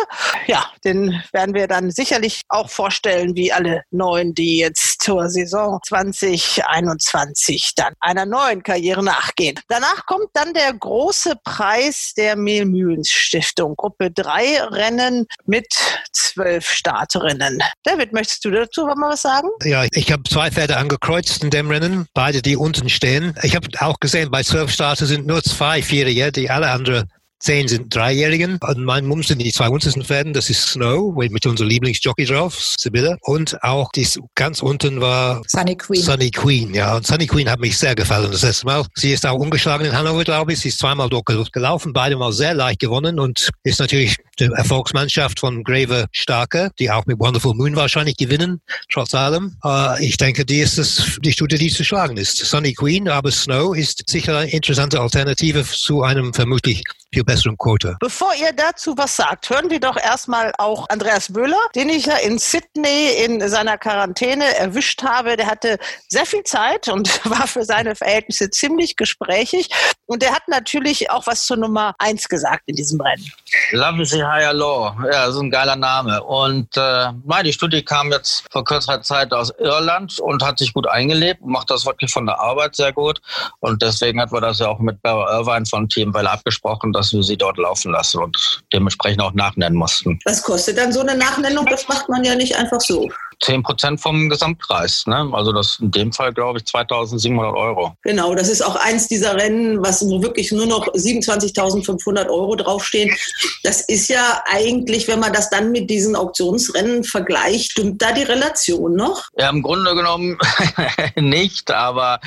Ja, 0.46 0.64
den 0.84 1.22
werden 1.32 1.54
wir 1.54 1.68
dann 1.68 1.90
sicherlich 1.90 2.40
auch 2.48 2.70
vorstellen, 2.70 3.36
wie 3.36 3.52
alle 3.52 3.82
neuen, 3.90 4.34
die 4.34 4.58
jetzt 4.58 5.02
zur 5.02 5.28
Saison 5.28 5.78
2021 5.86 7.74
dann 7.74 7.92
einer 8.00 8.24
neuen 8.24 8.62
Karriere 8.62 9.02
nachgehen. 9.02 9.58
Danach 9.68 10.06
kommt 10.06 10.28
dann 10.32 10.54
der 10.54 10.72
große 10.72 11.34
Preis 11.44 12.14
der 12.16 12.36
Mehlmühlens-Stiftung. 12.36 13.76
Gruppe 13.76 14.10
3 14.10 14.62
Rennen 14.64 15.26
mit 15.44 15.66
zwölf 16.12 16.70
Starterinnen. 16.70 17.60
David, 17.82 18.12
möchtest 18.12 18.44
du 18.44 18.50
dazu 18.50 18.84
mal 18.86 19.10
was 19.10 19.22
sagen? 19.22 19.48
Ja, 19.64 19.84
ich 19.90 20.10
habe 20.12 20.22
zwei 20.24 20.50
Pferde 20.50 20.76
angekreuzt 20.76 21.42
in 21.44 21.50
dem 21.50 21.70
Rennen, 21.70 22.06
beide 22.14 22.40
die 22.42 22.56
unten 22.56 22.88
stehen. 22.88 23.19
Ich 23.42 23.54
habe 23.56 23.68
auch 23.80 23.98
gesehen, 24.00 24.30
bei 24.30 24.42
Surfstarter 24.42 25.06
sind 25.06 25.26
nur 25.26 25.42
zwei 25.42 25.82
Vierjährige, 25.82 26.32
die 26.32 26.50
alle 26.50 26.70
anderen 26.70 27.08
zehn 27.40 27.66
sind 27.68 27.94
Dreijährigen. 27.94 28.58
Und 28.60 28.84
mein 28.84 29.06
Mum 29.06 29.22
sind 29.22 29.40
die 29.40 29.50
zwei 29.50 29.68
untersten 29.68 30.04
Pferden, 30.04 30.32
das 30.32 30.50
ist 30.50 30.68
Snow, 30.68 31.14
mit 31.16 31.46
unserem 31.46 31.68
Lieblingsjockey 31.68 32.26
drauf, 32.26 32.58
Sibylle. 32.78 33.16
Und 33.22 33.62
auch 33.64 33.90
die 33.92 34.06
ganz 34.34 34.62
unten 34.62 35.00
war 35.00 35.42
Sunny 35.48 35.76
Queen. 35.76 36.02
Sunny 36.02 36.30
Queen, 36.30 36.74
ja. 36.74 36.96
Und 36.96 37.06
Sunny 37.06 37.26
Queen 37.26 37.50
hat 37.50 37.60
mich 37.60 37.76
sehr 37.76 37.94
gefallen 37.94 38.30
das 38.30 38.42
letzte 38.42 38.66
Mal. 38.66 38.84
Sie 38.94 39.12
ist 39.12 39.26
auch 39.26 39.38
ungeschlagen 39.38 39.86
in 39.86 39.96
Hannover, 39.96 40.24
glaube 40.24 40.52
ich. 40.52 40.60
Sie 40.60 40.68
ist 40.68 40.78
zweimal 40.78 41.08
dort 41.08 41.26
gelaufen, 41.52 41.92
beide 41.92 42.16
mal 42.16 42.32
sehr 42.32 42.54
leicht 42.54 42.78
gewonnen 42.78 43.18
und 43.18 43.48
ist 43.64 43.80
natürlich 43.80 44.16
die 44.40 44.50
Erfolgsmannschaft 44.52 45.40
von 45.40 45.62
Graver 45.64 46.06
Starke, 46.12 46.70
die 46.78 46.90
auch 46.90 47.06
mit 47.06 47.18
Wonderful 47.18 47.54
Moon 47.54 47.76
wahrscheinlich 47.76 48.16
gewinnen, 48.16 48.60
trotz 48.92 49.14
allem. 49.14 49.56
Äh, 49.64 50.04
ich 50.04 50.16
denke, 50.16 50.44
die 50.44 50.60
ist 50.60 50.78
das, 50.78 51.18
die 51.22 51.32
Studie, 51.32 51.58
die 51.58 51.70
zu 51.70 51.84
schlagen 51.84 52.16
ist. 52.16 52.38
Sunny 52.38 52.72
Queen, 52.72 53.08
aber 53.08 53.30
Snow 53.30 53.76
ist 53.76 54.08
sicher 54.08 54.38
eine 54.38 54.50
interessante 54.50 55.00
Alternative 55.00 55.64
zu 55.64 56.02
einem 56.02 56.32
vermutlich 56.34 56.82
viel 57.12 57.24
besseren 57.24 57.58
Quote. 57.58 57.96
Bevor 58.00 58.32
ihr 58.34 58.52
dazu 58.52 58.96
was 58.96 59.16
sagt, 59.16 59.50
hören 59.50 59.68
wir 59.70 59.80
doch 59.80 59.96
erstmal 59.96 60.52
auch 60.58 60.88
Andreas 60.88 61.32
Böhler, 61.32 61.58
den 61.74 61.88
ich 61.88 62.06
ja 62.06 62.16
in 62.16 62.38
Sydney 62.38 63.24
in 63.24 63.46
seiner 63.48 63.78
Quarantäne 63.78 64.56
erwischt 64.56 65.02
habe. 65.02 65.36
Der 65.36 65.46
hatte 65.46 65.78
sehr 66.08 66.26
viel 66.26 66.44
Zeit 66.44 66.88
und 66.88 67.08
war 67.28 67.46
für 67.46 67.64
seine 67.64 67.96
Verhältnisse 67.96 68.50
ziemlich 68.50 68.96
gesprächig. 68.96 69.68
Und 70.06 70.22
der 70.22 70.32
hat 70.32 70.46
natürlich 70.48 71.10
auch 71.10 71.26
was 71.26 71.46
zur 71.46 71.56
Nummer 71.56 71.94
eins 71.98 72.28
gesagt 72.28 72.62
in 72.66 72.76
diesem 72.76 73.00
Rennen. 73.00 73.32
Lovely 73.72 74.04
Higher 74.30 74.52
Law, 74.52 74.96
ja, 75.10 75.26
ist 75.26 75.36
ein 75.36 75.50
geiler 75.50 75.76
Name. 75.76 76.22
Und 76.22 76.76
äh, 76.76 77.12
nein, 77.24 77.44
die 77.44 77.52
Studie 77.52 77.82
kam 77.82 78.12
jetzt 78.12 78.44
vor 78.52 78.64
kürzerer 78.64 79.02
Zeit 79.02 79.32
aus 79.32 79.52
Irland 79.58 80.20
und 80.20 80.44
hat 80.44 80.58
sich 80.58 80.72
gut 80.72 80.86
eingelebt, 80.86 81.44
macht 81.44 81.70
das 81.70 81.84
wirklich 81.84 82.12
von 82.12 82.26
der 82.26 82.38
Arbeit 82.38 82.76
sehr 82.76 82.92
gut. 82.92 83.20
Und 83.58 83.82
deswegen 83.82 84.20
hatten 84.20 84.32
wir 84.32 84.40
das 84.40 84.60
ja 84.60 84.68
auch 84.68 84.78
mit 84.78 85.02
Barry 85.02 85.30
Irvine 85.32 85.66
von 85.66 85.88
Team 85.88 86.14
Well 86.14 86.26
abgesprochen, 86.26 86.92
dass 86.92 87.12
wir 87.12 87.22
sie 87.22 87.36
dort 87.36 87.58
laufen 87.58 87.92
lassen 87.92 88.22
und 88.22 88.62
dementsprechend 88.72 89.20
auch 89.22 89.32
nachnennen 89.32 89.78
mussten. 89.78 90.18
Was 90.24 90.42
kostet 90.42 90.78
dann 90.78 90.92
so 90.92 91.00
eine 91.00 91.16
Nachnennung? 91.16 91.66
Das 91.66 91.88
macht 91.88 92.08
man 92.08 92.22
ja 92.24 92.34
nicht 92.36 92.56
einfach 92.56 92.80
so. 92.80 93.08
10 93.40 93.62
Prozent 93.62 94.00
vom 94.00 94.28
Gesamtpreis. 94.28 95.06
Ne? 95.06 95.30
Also 95.32 95.52
das 95.52 95.78
in 95.80 95.90
dem 95.90 96.12
Fall, 96.12 96.32
glaube 96.32 96.58
ich, 96.58 96.66
2700 96.66 97.54
Euro. 97.54 97.94
Genau, 98.02 98.34
das 98.34 98.48
ist 98.48 98.62
auch 98.62 98.76
eins 98.76 99.08
dieser 99.08 99.36
Rennen, 99.36 99.82
was 99.82 100.02
wo 100.06 100.22
wirklich 100.22 100.52
nur 100.52 100.66
noch 100.66 100.86
27.500 100.88 102.28
Euro 102.28 102.56
draufstehen. 102.56 103.14
Das 103.62 103.80
ist 103.82 104.08
ja 104.08 104.42
eigentlich, 104.46 105.08
wenn 105.08 105.20
man 105.20 105.32
das 105.32 105.50
dann 105.50 105.72
mit 105.72 105.88
diesen 105.88 106.16
Auktionsrennen 106.16 107.04
vergleicht, 107.04 107.72
stimmt 107.72 108.02
da 108.02 108.12
die 108.12 108.22
Relation 108.22 108.94
noch? 108.94 109.24
Ja, 109.38 109.48
im 109.48 109.62
Grunde 109.62 109.94
genommen 109.94 110.38
nicht, 111.16 111.70
aber 111.70 112.20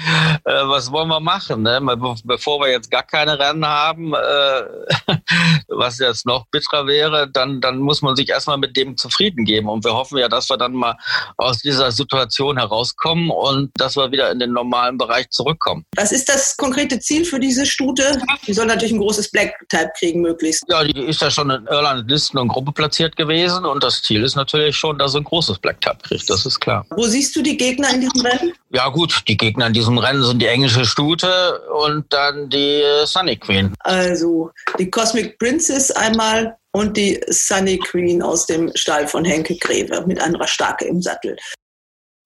äh, 0.46 0.52
was 0.66 0.92
wollen 0.92 1.10
wir 1.10 1.20
machen? 1.20 1.62
Ne? 1.62 1.80
Bevor 2.24 2.60
wir 2.60 2.70
jetzt 2.70 2.90
gar 2.90 3.04
keine 3.04 3.38
Rennen 3.38 3.66
haben, 3.66 4.14
äh, 4.14 5.18
was 5.68 6.00
jetzt 6.00 6.26
noch 6.26 6.48
bitterer 6.48 6.88
wäre, 6.88 7.30
dann, 7.30 7.62
dann 7.62 7.78
muss 7.78 8.02
man 8.02 8.16
sich 8.16 8.30
erstmal 8.30 8.58
mit 8.58 8.76
dem 8.76 8.98
zufrieden 8.98 9.46
geben. 9.46 9.70
Und 9.70 9.86
wir 9.86 9.94
hoffen 9.94 10.18
ja, 10.18 10.28
dass 10.28 10.50
wir 10.50 10.58
dann 10.58 10.74
mal 10.74 10.98
aus 11.38 11.60
dieser 11.60 11.92
Situation 11.92 12.58
herauskommen 12.58 13.30
und 13.30 13.72
dass 13.76 13.96
wir 13.96 14.12
wieder 14.12 14.32
in 14.32 14.40
den 14.40 14.54
normalen 14.54 14.98
Bereich 14.98 15.30
zurückkommen. 15.30 15.86
Was 15.96 16.12
ist 16.12 16.30
das 16.30 16.56
konkrete 16.58 17.00
Ziel 17.00 17.26
für 17.26 17.40
diese 17.40 17.66
Stute? 17.66 18.22
Die 18.48 18.54
soll 18.54 18.66
natürlich 18.66 18.94
ein 18.94 19.00
großes 19.00 19.32
Black-Type 19.32 19.92
kriegen, 19.98 20.22
möglichst. 20.22 20.64
Ja, 20.68 20.84
die 20.84 21.00
ist 21.00 21.22
ja 21.22 21.32
schon 21.32 21.50
in 21.50 21.66
Irland 21.68 22.10
Listen 22.10 22.38
und 22.38 22.48
Gruppe 22.48 22.72
platziert 22.72 23.16
gewesen 23.16 23.66
und 23.66 23.84
das 23.84 24.02
Ziel 24.02 24.24
ist 24.24 24.36
natürlich 24.36 24.76
schon, 24.76 24.98
dass 24.98 25.14
sie 25.14 25.20
ein 25.20 25.24
großes 25.24 25.60
Black-Type 25.60 25.98
kriegt, 26.04 26.30
das 26.30 26.46
ist 26.46 26.60
klar. 26.60 26.86
Wo 26.92 27.04
siehst 27.04 27.36
du 27.36 27.42
die 27.42 27.58
Gegner 27.58 27.94
in 27.94 28.02
diesem 28.02 28.22
Rennen? 28.22 28.54
Ja 28.72 28.90
gut, 28.90 29.24
die 29.28 29.38
Gegner 29.38 29.68
in 29.68 29.74
diesem 29.74 29.98
Rennen 29.98 30.24
sind 30.24 30.42
die 30.42 30.48
englische 30.48 30.86
Stute 30.86 31.62
und 31.70 32.12
dann 32.12 32.50
die 32.50 32.82
Sunny 33.06 33.38
Queen. 33.38 33.74
Also 33.80 34.52
die 34.80 34.90
Cosmic 34.90 35.38
Princess 35.38 35.92
einmal 35.92 36.58
und 36.74 36.98
die 36.98 37.22
Sunny 37.30 37.78
Queen 37.78 38.22
aus 38.22 38.46
dem 38.46 38.72
Stall 38.76 39.08
von 39.08 39.24
Henke 39.24 39.56
Greve 39.56 40.04
mit 40.08 40.20
einer 40.20 40.46
Starke 40.48 40.86
im 40.86 41.02
Sattel. 41.02 41.38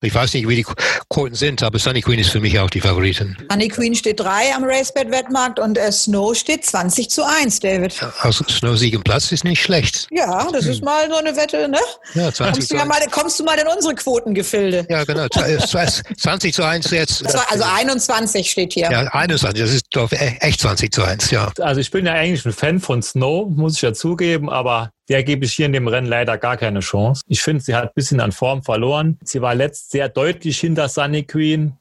Ich 0.00 0.14
weiß 0.14 0.34
nicht, 0.34 0.46
wie 0.46 0.54
die 0.54 0.66
Quoten 1.08 1.34
sind, 1.34 1.60
aber 1.64 1.80
Sunny 1.80 2.00
Queen 2.00 2.20
ist 2.20 2.30
für 2.30 2.38
mich 2.38 2.56
auch 2.60 2.70
die 2.70 2.80
Favoritin. 2.80 3.36
Sunny 3.50 3.66
Queen 3.66 3.96
steht 3.96 4.20
3 4.20 4.54
am 4.54 4.62
Racebet-Wettmarkt 4.62 5.58
und 5.58 5.76
äh, 5.76 5.90
Snow 5.90 6.36
steht 6.36 6.64
20 6.64 7.10
zu 7.10 7.26
1, 7.26 7.58
David. 7.58 8.00
Also 8.20 8.44
Snow 8.44 8.76
Sieg 8.76 9.02
Platz 9.02 9.32
ist 9.32 9.42
nicht 9.42 9.60
schlecht. 9.60 10.06
Ja, 10.12 10.46
das 10.52 10.66
ist 10.66 10.84
mal 10.84 11.08
so 11.10 11.16
eine 11.16 11.34
Wette, 11.36 11.68
ne? 11.68 11.78
Ja, 12.14 12.32
20 12.32 12.54
kommst, 12.54 12.70
du 12.70 12.76
ja 12.76 12.84
mal, 12.84 13.00
kommst 13.10 13.40
du 13.40 13.44
mal 13.44 13.58
in 13.58 13.66
unsere 13.66 13.96
Quotengefilde. 13.96 14.86
Ja, 14.88 15.02
genau. 15.02 15.26
20 15.28 16.54
zu 16.54 16.62
1 16.62 16.90
jetzt. 16.90 17.24
Also 17.50 17.64
21 17.64 18.50
steht 18.50 18.74
hier. 18.74 18.90
Ja, 18.90 19.00
21, 19.00 19.60
das 19.60 19.72
ist 19.72 19.86
doch 19.92 20.12
e-, 20.12 20.36
echt 20.40 20.60
20 20.60 20.92
zu 20.92 21.02
1, 21.02 21.30
ja. 21.30 21.50
Also 21.60 21.80
ich 21.80 21.90
bin 21.90 22.04
ja 22.04 22.12
eigentlich 22.12 22.44
ein 22.44 22.52
Fan 22.52 22.78
von 22.78 23.02
Snow, 23.02 23.48
muss 23.48 23.76
ich 23.76 23.82
ja 23.82 23.94
zugeben, 23.94 24.50
aber 24.50 24.90
der 25.08 25.22
gebe 25.22 25.44
ich 25.44 25.54
hier 25.54 25.66
in 25.66 25.72
dem 25.72 25.88
Rennen 25.88 26.06
leider 26.06 26.38
gar 26.38 26.56
keine 26.56 26.80
Chance. 26.80 27.22
Ich 27.28 27.40
finde, 27.40 27.62
sie 27.62 27.74
hat 27.74 27.84
ein 27.84 27.94
bisschen 27.94 28.20
an 28.20 28.32
Form 28.32 28.62
verloren. 28.62 29.18
Sie 29.24 29.40
war 29.40 29.54
letzt 29.54 29.90
sehr 29.90 30.08
deutlich 30.08 30.60
hinter 30.60 30.88
Sunny 30.88 31.24
Queen 31.24 31.74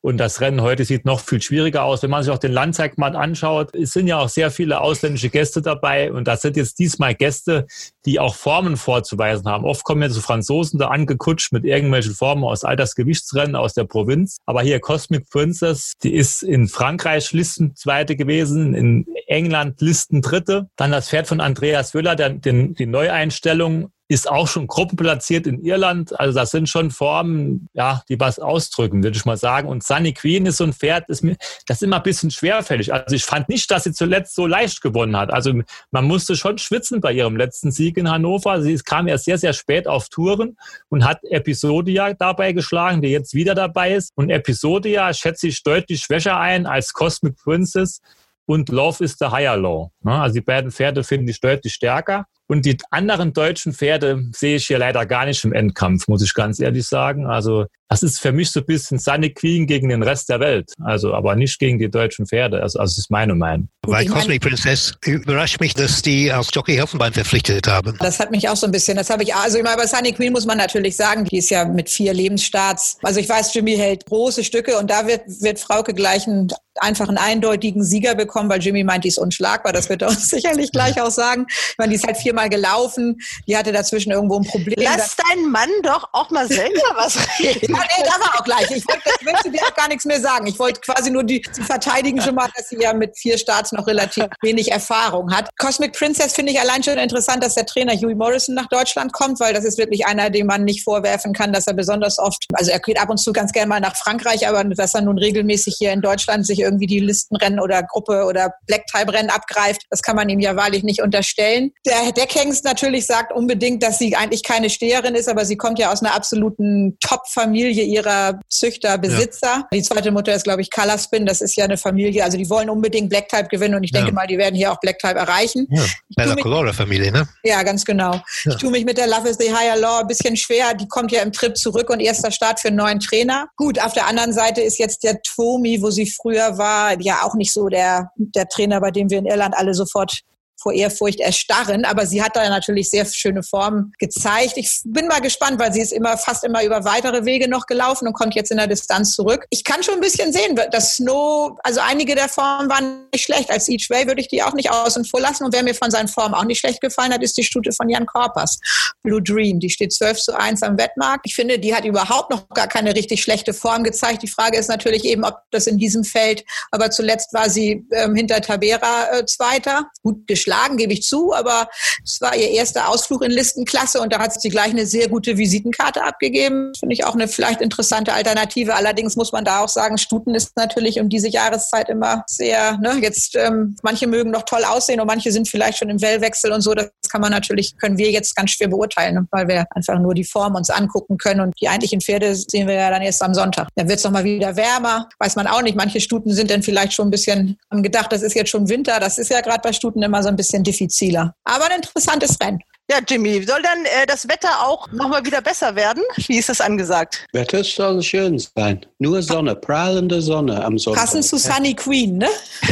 und 0.00 0.18
das 0.18 0.40
Rennen 0.40 0.60
heute 0.60 0.84
sieht 0.84 1.04
noch 1.04 1.20
viel 1.20 1.40
schwieriger 1.40 1.84
aus. 1.84 2.02
Wenn 2.02 2.10
man 2.10 2.22
sich 2.22 2.32
auch 2.32 2.38
den 2.38 2.52
Landtag 2.52 2.98
mal 2.98 3.16
anschaut, 3.16 3.74
es 3.74 3.92
sind 3.92 4.06
ja 4.06 4.18
auch 4.18 4.28
sehr 4.28 4.50
viele 4.50 4.80
ausländische 4.80 5.30
Gäste 5.30 5.62
dabei 5.62 6.12
und 6.12 6.28
das 6.28 6.42
sind 6.42 6.56
jetzt 6.56 6.78
diesmal 6.78 7.14
Gäste, 7.14 7.66
die 8.04 8.20
auch 8.20 8.34
Formen 8.34 8.76
vorzuweisen 8.76 9.46
haben. 9.46 9.64
Oft 9.64 9.84
kommen 9.84 10.02
ja 10.02 10.10
so 10.10 10.20
Franzosen 10.20 10.78
da 10.78 10.88
angekutscht 10.88 11.52
mit 11.52 11.64
irgendwelchen 11.64 12.14
Formen 12.14 12.44
aus 12.44 12.64
Altersgewichtsrennen 12.64 13.56
aus 13.56 13.72
der 13.72 13.84
Provinz. 13.84 14.36
Aber 14.44 14.62
hier 14.62 14.78
Cosmic 14.80 15.30
Princess, 15.30 15.94
die 16.02 16.14
ist 16.14 16.42
in 16.42 16.68
Frankreich 16.68 17.32
Listenzweite 17.32 18.16
gewesen, 18.16 18.74
in 18.74 19.06
England 19.26 19.80
Listendritte. 19.80 20.68
Dann 20.76 20.90
das 20.90 21.08
Pferd 21.08 21.26
von 21.26 21.40
Andreas 21.40 21.94
Wöller, 21.94 22.16
der, 22.16 22.30
den 22.30 22.73
die 22.78 22.86
Neueinstellung 22.86 23.90
ist 24.06 24.30
auch 24.30 24.46
schon 24.46 24.66
gruppenplatziert 24.66 25.46
in 25.46 25.64
Irland. 25.64 26.18
Also 26.20 26.38
das 26.38 26.50
sind 26.50 26.68
schon 26.68 26.90
Formen, 26.90 27.68
ja, 27.72 28.02
die 28.10 28.20
was 28.20 28.38
ausdrücken, 28.38 29.02
würde 29.02 29.16
ich 29.16 29.24
mal 29.24 29.38
sagen. 29.38 29.66
Und 29.66 29.82
Sunny 29.82 30.12
Queen 30.12 30.44
ist 30.44 30.58
so 30.58 30.64
ein 30.64 30.74
Pferd, 30.74 31.08
ist 31.08 31.24
mir, 31.24 31.36
das 31.66 31.78
ist 31.78 31.84
immer 31.84 31.96
ein 31.96 32.02
bisschen 32.02 32.30
schwerfällig. 32.30 32.92
Also 32.92 33.16
ich 33.16 33.24
fand 33.24 33.48
nicht, 33.48 33.70
dass 33.70 33.84
sie 33.84 33.92
zuletzt 33.92 34.34
so 34.34 34.46
leicht 34.46 34.82
gewonnen 34.82 35.16
hat. 35.16 35.32
Also 35.32 35.54
man 35.90 36.04
musste 36.04 36.36
schon 36.36 36.58
schwitzen 36.58 37.00
bei 37.00 37.12
ihrem 37.12 37.36
letzten 37.36 37.70
Sieg 37.70 37.96
in 37.96 38.10
Hannover. 38.10 38.60
Sie 38.60 38.76
kam 38.76 39.08
erst 39.08 39.24
sehr, 39.24 39.38
sehr 39.38 39.54
spät 39.54 39.88
auf 39.88 40.10
Touren 40.10 40.58
und 40.90 41.06
hat 41.06 41.24
Episodia 41.24 42.12
dabei 42.12 42.52
geschlagen, 42.52 43.00
die 43.00 43.08
jetzt 43.08 43.32
wieder 43.32 43.54
dabei 43.54 43.94
ist. 43.94 44.12
Und 44.16 44.28
Episodia 44.28 45.14
schätze 45.14 45.48
ich 45.48 45.62
deutlich 45.62 46.02
schwächer 46.02 46.38
ein 46.38 46.66
als 46.66 46.92
Cosmic 46.92 47.36
Princess 47.36 48.00
und 48.46 48.68
Love 48.68 49.02
is 49.02 49.16
the 49.18 49.26
Higher 49.26 49.56
Law. 49.56 49.90
Ne? 50.02 50.12
Also 50.12 50.34
die 50.34 50.40
beiden 50.42 50.70
Pferde 50.70 51.04
finde 51.04 51.30
ich 51.30 51.40
deutlich 51.40 51.72
stärker. 51.72 52.26
Und 52.46 52.66
die 52.66 52.76
anderen 52.90 53.32
deutschen 53.32 53.72
Pferde 53.72 54.22
sehe 54.32 54.56
ich 54.56 54.66
hier 54.66 54.78
leider 54.78 55.06
gar 55.06 55.24
nicht 55.24 55.44
im 55.44 55.52
Endkampf, 55.52 56.08
muss 56.08 56.22
ich 56.22 56.34
ganz 56.34 56.60
ehrlich 56.60 56.86
sagen. 56.86 57.26
Also 57.26 57.66
das 57.88 58.02
ist 58.02 58.20
für 58.20 58.32
mich 58.32 58.50
so 58.50 58.60
ein 58.60 58.66
bisschen 58.66 58.98
Sunny 58.98 59.30
Queen 59.30 59.66
gegen 59.66 59.88
den 59.88 60.02
Rest 60.02 60.28
der 60.28 60.40
Welt. 60.40 60.72
Also 60.82 61.14
aber 61.14 61.36
nicht 61.36 61.58
gegen 61.58 61.78
die 61.78 61.90
deutschen 61.90 62.26
Pferde. 62.26 62.62
Also, 62.62 62.78
also 62.78 62.92
das 62.92 62.98
ist 62.98 63.10
meine 63.10 63.34
Meinung. 63.34 63.68
Bei 63.82 64.04
Cosmic 64.04 64.42
Princess 64.42 64.94
überrascht 65.04 65.60
mich, 65.60 65.74
dass 65.74 66.02
die 66.02 66.32
auch 66.32 66.48
Jockey 66.52 66.74
Helfenbein 66.74 67.12
verpflichtet 67.12 67.66
haben. 67.66 67.96
Das 68.00 68.18
hat 68.20 68.30
mich 68.30 68.48
auch 68.48 68.56
so 68.56 68.66
ein 68.66 68.72
bisschen, 68.72 68.96
das 68.96 69.10
habe 69.10 69.22
ich, 69.22 69.34
also 69.34 69.58
immer 69.58 69.76
bei 69.76 69.86
Sunny 69.86 70.12
Queen 70.12 70.32
muss 70.32 70.44
man 70.44 70.58
natürlich 70.58 70.96
sagen, 70.96 71.24
die 71.24 71.38
ist 71.38 71.50
ja 71.50 71.64
mit 71.64 71.88
vier 71.88 72.12
Lebensstarts. 72.12 72.98
Also 73.02 73.20
ich 73.20 73.28
weiß, 73.28 73.54
Jimmy 73.54 73.76
hält 73.76 74.06
große 74.06 74.44
Stücke 74.44 74.78
und 74.78 74.90
da 74.90 75.06
wird, 75.06 75.22
wird 75.40 75.60
Frauke 75.60 75.94
gleich 75.94 76.26
einen 76.26 76.48
einfach 76.80 77.08
einen 77.08 77.18
eindeutigen 77.18 77.84
Sieger 77.84 78.14
bekommen, 78.14 78.50
weil 78.50 78.60
Jimmy 78.60 78.84
meint, 78.84 79.04
die 79.04 79.08
ist 79.08 79.18
unschlagbar. 79.18 79.72
Das 79.72 79.88
wird 79.88 80.02
er 80.02 80.08
uns 80.08 80.28
sicherlich 80.30 80.72
gleich 80.72 81.00
auch 81.00 81.10
sagen. 81.10 81.46
Ich 81.48 81.74
meine, 81.78 81.90
die 81.90 81.96
ist 81.96 82.06
halt 82.06 82.16
viermal 82.34 82.48
gelaufen. 82.48 83.20
Die 83.46 83.56
hatte 83.56 83.72
dazwischen 83.72 84.10
irgendwo 84.10 84.38
ein 84.38 84.44
Problem. 84.44 84.76
Lass 84.78 85.16
deinen 85.16 85.50
Mann 85.50 85.70
doch 85.82 86.08
auch 86.12 86.30
mal 86.30 86.48
selber 86.48 86.80
was 86.96 87.16
reden. 87.38 87.72
ja, 87.72 87.78
nee, 87.78 88.04
da 88.04 88.20
war 88.20 88.40
auch 88.40 88.44
gleich. 88.44 88.70
Ich 88.70 88.86
wollte, 88.88 89.10
ich 89.20 89.26
wollte 89.26 89.50
dir 89.50 89.62
auch 89.62 89.74
gar 89.74 89.88
nichts 89.88 90.04
mehr 90.04 90.20
sagen. 90.20 90.46
Ich 90.46 90.58
wollte 90.58 90.80
quasi 90.80 91.10
nur 91.10 91.22
die, 91.22 91.40
die 91.40 91.62
verteidigen 91.62 92.20
schon 92.20 92.34
mal, 92.34 92.48
dass 92.56 92.68
sie 92.68 92.80
ja 92.80 92.92
mit 92.92 93.16
vier 93.16 93.38
Starts 93.38 93.72
noch 93.72 93.86
relativ 93.86 94.26
wenig 94.42 94.72
Erfahrung 94.72 95.32
hat. 95.32 95.48
Cosmic 95.58 95.92
Princess 95.92 96.34
finde 96.34 96.52
ich 96.52 96.60
allein 96.60 96.82
schon 96.82 96.98
interessant, 96.98 97.42
dass 97.44 97.54
der 97.54 97.66
Trainer 97.66 97.92
Huey 97.92 98.14
Morrison 98.14 98.54
nach 98.54 98.68
Deutschland 98.68 99.12
kommt, 99.12 99.40
weil 99.40 99.54
das 99.54 99.64
ist 99.64 99.78
wirklich 99.78 100.06
einer, 100.06 100.30
dem 100.30 100.46
man 100.46 100.64
nicht 100.64 100.82
vorwerfen 100.82 101.32
kann, 101.32 101.52
dass 101.52 101.66
er 101.66 101.74
besonders 101.74 102.18
oft, 102.18 102.44
also 102.54 102.70
er 102.70 102.80
geht 102.80 103.00
ab 103.00 103.10
und 103.10 103.18
zu 103.18 103.32
ganz 103.32 103.52
gerne 103.52 103.68
mal 103.68 103.80
nach 103.80 103.96
Frankreich, 103.96 104.48
aber 104.48 104.64
dass 104.64 104.94
er 104.94 105.02
nun 105.02 105.18
regelmäßig 105.18 105.76
hier 105.78 105.92
in 105.92 106.00
Deutschland 106.00 106.46
sich 106.46 106.60
irgendwie 106.60 106.86
die 106.86 106.98
Listenrennen 106.98 107.60
oder 107.60 107.82
Gruppe 107.82 108.24
oder 108.24 108.54
Black-Type-Rennen 108.66 109.30
abgreift, 109.30 109.82
das 109.90 110.02
kann 110.02 110.16
man 110.16 110.28
ihm 110.28 110.40
ja 110.40 110.56
wahrlich 110.56 110.82
nicht 110.82 111.02
unterstellen. 111.02 111.72
Der 111.86 111.96
Deckhengst 112.24 112.64
natürlich 112.64 113.06
sagt 113.06 113.32
unbedingt, 113.32 113.82
dass 113.82 113.98
sie 113.98 114.16
eigentlich 114.16 114.42
keine 114.42 114.70
Steherin 114.70 115.14
ist, 115.14 115.28
aber 115.28 115.44
sie 115.44 115.56
kommt 115.56 115.78
ja 115.78 115.92
aus 115.92 116.02
einer 116.02 116.14
absoluten 116.14 116.96
Top-Familie 117.00 117.84
ihrer 117.84 118.40
Züchter, 118.48 118.96
Besitzer. 118.96 119.46
Ja. 119.46 119.68
Die 119.72 119.82
zweite 119.82 120.10
Mutter 120.10 120.34
ist, 120.34 120.44
glaube 120.44 120.62
ich, 120.62 120.70
Colorspin. 120.70 121.26
Das 121.26 121.42
ist 121.42 121.54
ja 121.56 121.64
eine 121.64 121.76
Familie, 121.76 122.24
also 122.24 122.38
die 122.38 122.48
wollen 122.48 122.70
unbedingt 122.70 123.10
Black-Type 123.10 123.48
gewinnen 123.48 123.74
und 123.74 123.84
ich 123.84 123.92
denke 123.92 124.08
ja. 124.08 124.14
mal, 124.14 124.26
die 124.26 124.38
werden 124.38 124.54
hier 124.54 124.72
auch 124.72 124.80
Black-Type 124.80 125.18
erreichen. 125.18 125.66
Ja, 125.70 125.84
bei 126.16 126.24
der 126.24 126.36
Colora-Familie, 126.36 127.12
ne? 127.12 127.28
Ja, 127.44 127.62
ganz 127.62 127.84
genau. 127.84 128.12
Ja. 128.44 128.52
Ich 128.52 128.56
tue 128.56 128.70
mich 128.70 128.84
mit 128.84 128.96
der 128.96 129.06
Love 129.06 129.28
is 129.28 129.36
the 129.38 129.52
Higher 129.52 129.76
Law 129.76 130.00
ein 130.00 130.06
bisschen 130.06 130.36
schwer. 130.36 130.74
Die 130.74 130.88
kommt 130.88 131.12
ja 131.12 131.20
im 131.20 131.32
Trip 131.32 131.56
zurück 131.56 131.90
und 131.90 132.00
erster 132.00 132.30
Start 132.30 132.60
für 132.60 132.68
einen 132.68 132.78
neuen 132.78 133.00
Trainer. 133.00 133.48
Gut, 133.56 133.78
auf 133.82 133.92
der 133.92 134.06
anderen 134.06 134.32
Seite 134.32 134.62
ist 134.62 134.78
jetzt 134.78 135.04
der 135.04 135.20
Twomi, 135.22 135.82
wo 135.82 135.90
sie 135.90 136.06
früher 136.10 136.56
war, 136.56 136.98
ja 137.00 137.22
auch 137.24 137.34
nicht 137.34 137.52
so 137.52 137.68
der, 137.68 138.10
der 138.16 138.48
Trainer, 138.48 138.80
bei 138.80 138.90
dem 138.90 139.10
wir 139.10 139.18
in 139.18 139.26
Irland 139.26 139.54
alle 139.56 139.74
sofort 139.74 140.20
vor 140.60 140.72
Ehrfurcht 140.72 141.20
erstarren. 141.20 141.84
Aber 141.84 142.06
sie 142.06 142.22
hat 142.22 142.36
da 142.36 142.48
natürlich 142.48 142.90
sehr 142.90 143.04
schöne 143.06 143.42
Formen 143.42 143.92
gezeigt. 143.98 144.54
Ich 144.56 144.80
bin 144.84 145.06
mal 145.08 145.20
gespannt, 145.20 145.58
weil 145.58 145.72
sie 145.72 145.80
ist 145.80 145.92
immer 145.92 146.16
fast 146.16 146.44
immer 146.44 146.64
über 146.64 146.84
weitere 146.84 147.24
Wege 147.24 147.48
noch 147.48 147.66
gelaufen 147.66 148.08
und 148.08 148.14
kommt 148.14 148.34
jetzt 148.34 148.50
in 148.50 148.56
der 148.56 148.66
Distanz 148.66 149.12
zurück. 149.14 149.44
Ich 149.50 149.64
kann 149.64 149.82
schon 149.82 149.94
ein 149.94 150.00
bisschen 150.00 150.32
sehen, 150.32 150.58
dass 150.70 150.96
Snow, 150.96 151.58
also 151.62 151.80
einige 151.80 152.14
der 152.14 152.28
Formen 152.28 152.70
waren 152.70 153.06
nicht 153.12 153.24
schlecht. 153.24 153.50
Als 153.50 153.68
Each 153.68 153.90
Way 153.90 154.06
würde 154.06 154.20
ich 154.20 154.28
die 154.28 154.42
auch 154.42 154.54
nicht 154.54 154.70
außen 154.70 155.04
vor 155.04 155.20
lassen. 155.20 155.44
Und 155.44 155.52
wer 155.52 155.62
mir 155.62 155.74
von 155.74 155.90
seinen 155.90 156.08
Formen 156.08 156.34
auch 156.34 156.44
nicht 156.44 156.60
schlecht 156.60 156.80
gefallen 156.80 157.12
hat, 157.12 157.22
ist 157.22 157.36
die 157.36 157.44
Stute 157.44 157.72
von 157.72 157.88
Jan 157.88 158.06
Korpers. 158.06 158.58
Blue 159.02 159.22
Dream. 159.22 159.60
Die 159.60 159.70
steht 159.70 159.92
12 159.92 160.18
zu 160.18 160.38
1 160.38 160.62
am 160.62 160.78
Wettmarkt. 160.78 161.26
Ich 161.26 161.34
finde, 161.34 161.58
die 161.58 161.74
hat 161.74 161.84
überhaupt 161.84 162.30
noch 162.30 162.48
gar 162.50 162.68
keine 162.68 162.94
richtig 162.94 163.22
schlechte 163.22 163.52
Form 163.52 163.84
gezeigt. 163.84 164.22
Die 164.22 164.28
Frage 164.28 164.58
ist 164.58 164.68
natürlich 164.68 165.04
eben, 165.04 165.24
ob 165.24 165.38
das 165.50 165.66
in 165.66 165.78
diesem 165.78 166.04
Feld, 166.04 166.44
aber 166.70 166.90
zuletzt 166.90 167.32
war 167.34 167.50
sie 167.50 167.86
ähm, 167.92 168.14
hinter 168.14 168.40
Tabera 168.40 169.18
äh, 169.18 169.26
Zweiter. 169.26 169.90
Gut 170.02 170.26
geschlagen 170.26 170.43
geschlagen, 170.44 170.76
gebe 170.76 170.92
ich 170.92 171.02
zu, 171.02 171.34
aber 171.34 171.68
es 172.04 172.20
war 172.20 172.36
ihr 172.36 172.50
erster 172.50 172.88
Ausflug 172.88 173.22
in 173.22 173.30
Listenklasse 173.30 174.00
und 174.00 174.12
da 174.12 174.18
hat 174.18 174.40
sie 174.40 174.48
gleich 174.48 174.70
eine 174.70 174.86
sehr 174.86 175.08
gute 175.08 175.38
Visitenkarte 175.38 176.02
abgegeben. 176.02 176.72
Finde 176.78 176.94
ich 176.94 177.04
auch 177.04 177.14
eine 177.14 177.28
vielleicht 177.28 177.60
interessante 177.60 178.12
Alternative. 178.12 178.74
Allerdings 178.74 179.16
muss 179.16 179.32
man 179.32 179.44
da 179.44 179.60
auch 179.60 179.68
sagen, 179.68 179.98
Stuten 179.98 180.34
ist 180.34 180.56
natürlich 180.56 181.00
um 181.00 181.08
diese 181.08 181.28
Jahreszeit 181.28 181.88
immer 181.88 182.24
sehr, 182.26 182.78
ne, 182.78 182.98
jetzt 183.00 183.36
ähm, 183.36 183.76
manche 183.82 184.06
mögen 184.06 184.30
noch 184.30 184.42
toll 184.42 184.64
aussehen 184.64 185.00
und 185.00 185.06
manche 185.06 185.32
sind 185.32 185.48
vielleicht 185.48 185.78
schon 185.78 185.90
im 185.90 186.00
Wellwechsel 186.00 186.52
und 186.52 186.60
so. 186.60 186.74
Das 186.74 186.90
kann 187.14 187.20
man 187.20 187.30
natürlich, 187.30 187.78
können 187.78 187.96
wir 187.96 188.10
jetzt 188.10 188.34
ganz 188.34 188.50
schwer 188.50 188.66
beurteilen, 188.66 189.28
weil 189.30 189.46
wir 189.46 189.66
einfach 189.70 190.00
nur 190.00 190.14
die 190.14 190.24
Form 190.24 190.56
uns 190.56 190.68
angucken 190.68 191.16
können 191.16 191.42
und 191.42 191.54
die 191.60 191.68
eigentlichen 191.68 192.00
Pferde 192.00 192.34
sehen 192.34 192.66
wir 192.66 192.74
ja 192.74 192.90
dann 192.90 193.02
erst 193.02 193.22
am 193.22 193.34
Sonntag. 193.34 193.68
Dann 193.76 193.88
wird 193.88 193.98
es 193.98 194.04
nochmal 194.04 194.24
wieder 194.24 194.56
wärmer, 194.56 195.08
weiß 195.20 195.36
man 195.36 195.46
auch 195.46 195.62
nicht. 195.62 195.76
Manche 195.76 196.00
Stuten 196.00 196.32
sind 196.32 196.50
dann 196.50 196.64
vielleicht 196.64 196.92
schon 196.92 197.06
ein 197.06 197.10
bisschen, 197.12 197.56
haben 197.70 197.84
gedacht, 197.84 198.10
das 198.10 198.22
ist 198.22 198.34
jetzt 198.34 198.50
schon 198.50 198.68
Winter. 198.68 198.98
Das 198.98 199.18
ist 199.18 199.30
ja 199.30 199.40
gerade 199.42 199.60
bei 199.62 199.72
Stuten 199.72 200.02
immer 200.02 200.24
so 200.24 200.28
ein 200.28 200.34
bisschen 200.34 200.64
diffiziler. 200.64 201.36
Aber 201.44 201.66
ein 201.66 201.76
interessantes 201.76 202.36
Rennen. 202.42 202.58
Ja, 202.90 202.98
Jimmy, 203.08 203.42
soll 203.44 203.62
dann 203.62 203.86
äh, 203.86 204.04
das 204.06 204.28
Wetter 204.28 204.60
auch 204.62 204.86
nochmal 204.92 205.24
wieder 205.24 205.40
besser 205.40 205.74
werden? 205.74 206.02
Wie 206.26 206.36
ist 206.36 206.50
das 206.50 206.60
angesagt? 206.60 207.24
Wetter 207.32 207.64
soll 207.64 208.02
schön 208.02 208.38
sein. 208.38 208.84
Nur 208.98 209.22
Sonne, 209.22 209.56
prahlende 209.56 210.20
Sonne 210.20 210.62
am 210.62 210.76
Sonntag. 210.76 211.04
Passend 211.04 211.24
zu 211.24 211.38
Sunny 211.38 211.72
Queen, 211.72 212.18
ne? 212.18 212.28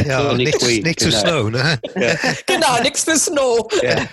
Ja, 0.07 0.21
Sonny 0.21 0.45
nichts 0.45 0.63
Queen, 0.63 0.83
nichts 0.83 1.03
zu 1.03 1.09
genau. 1.09 1.21
Snow, 1.21 1.49
ne? 1.49 1.79
Ja. 1.95 2.15
Genau, 2.45 2.81
nichts 2.83 3.05
für 3.05 3.17
Snow. 3.17 3.67
Ja. 3.81 4.03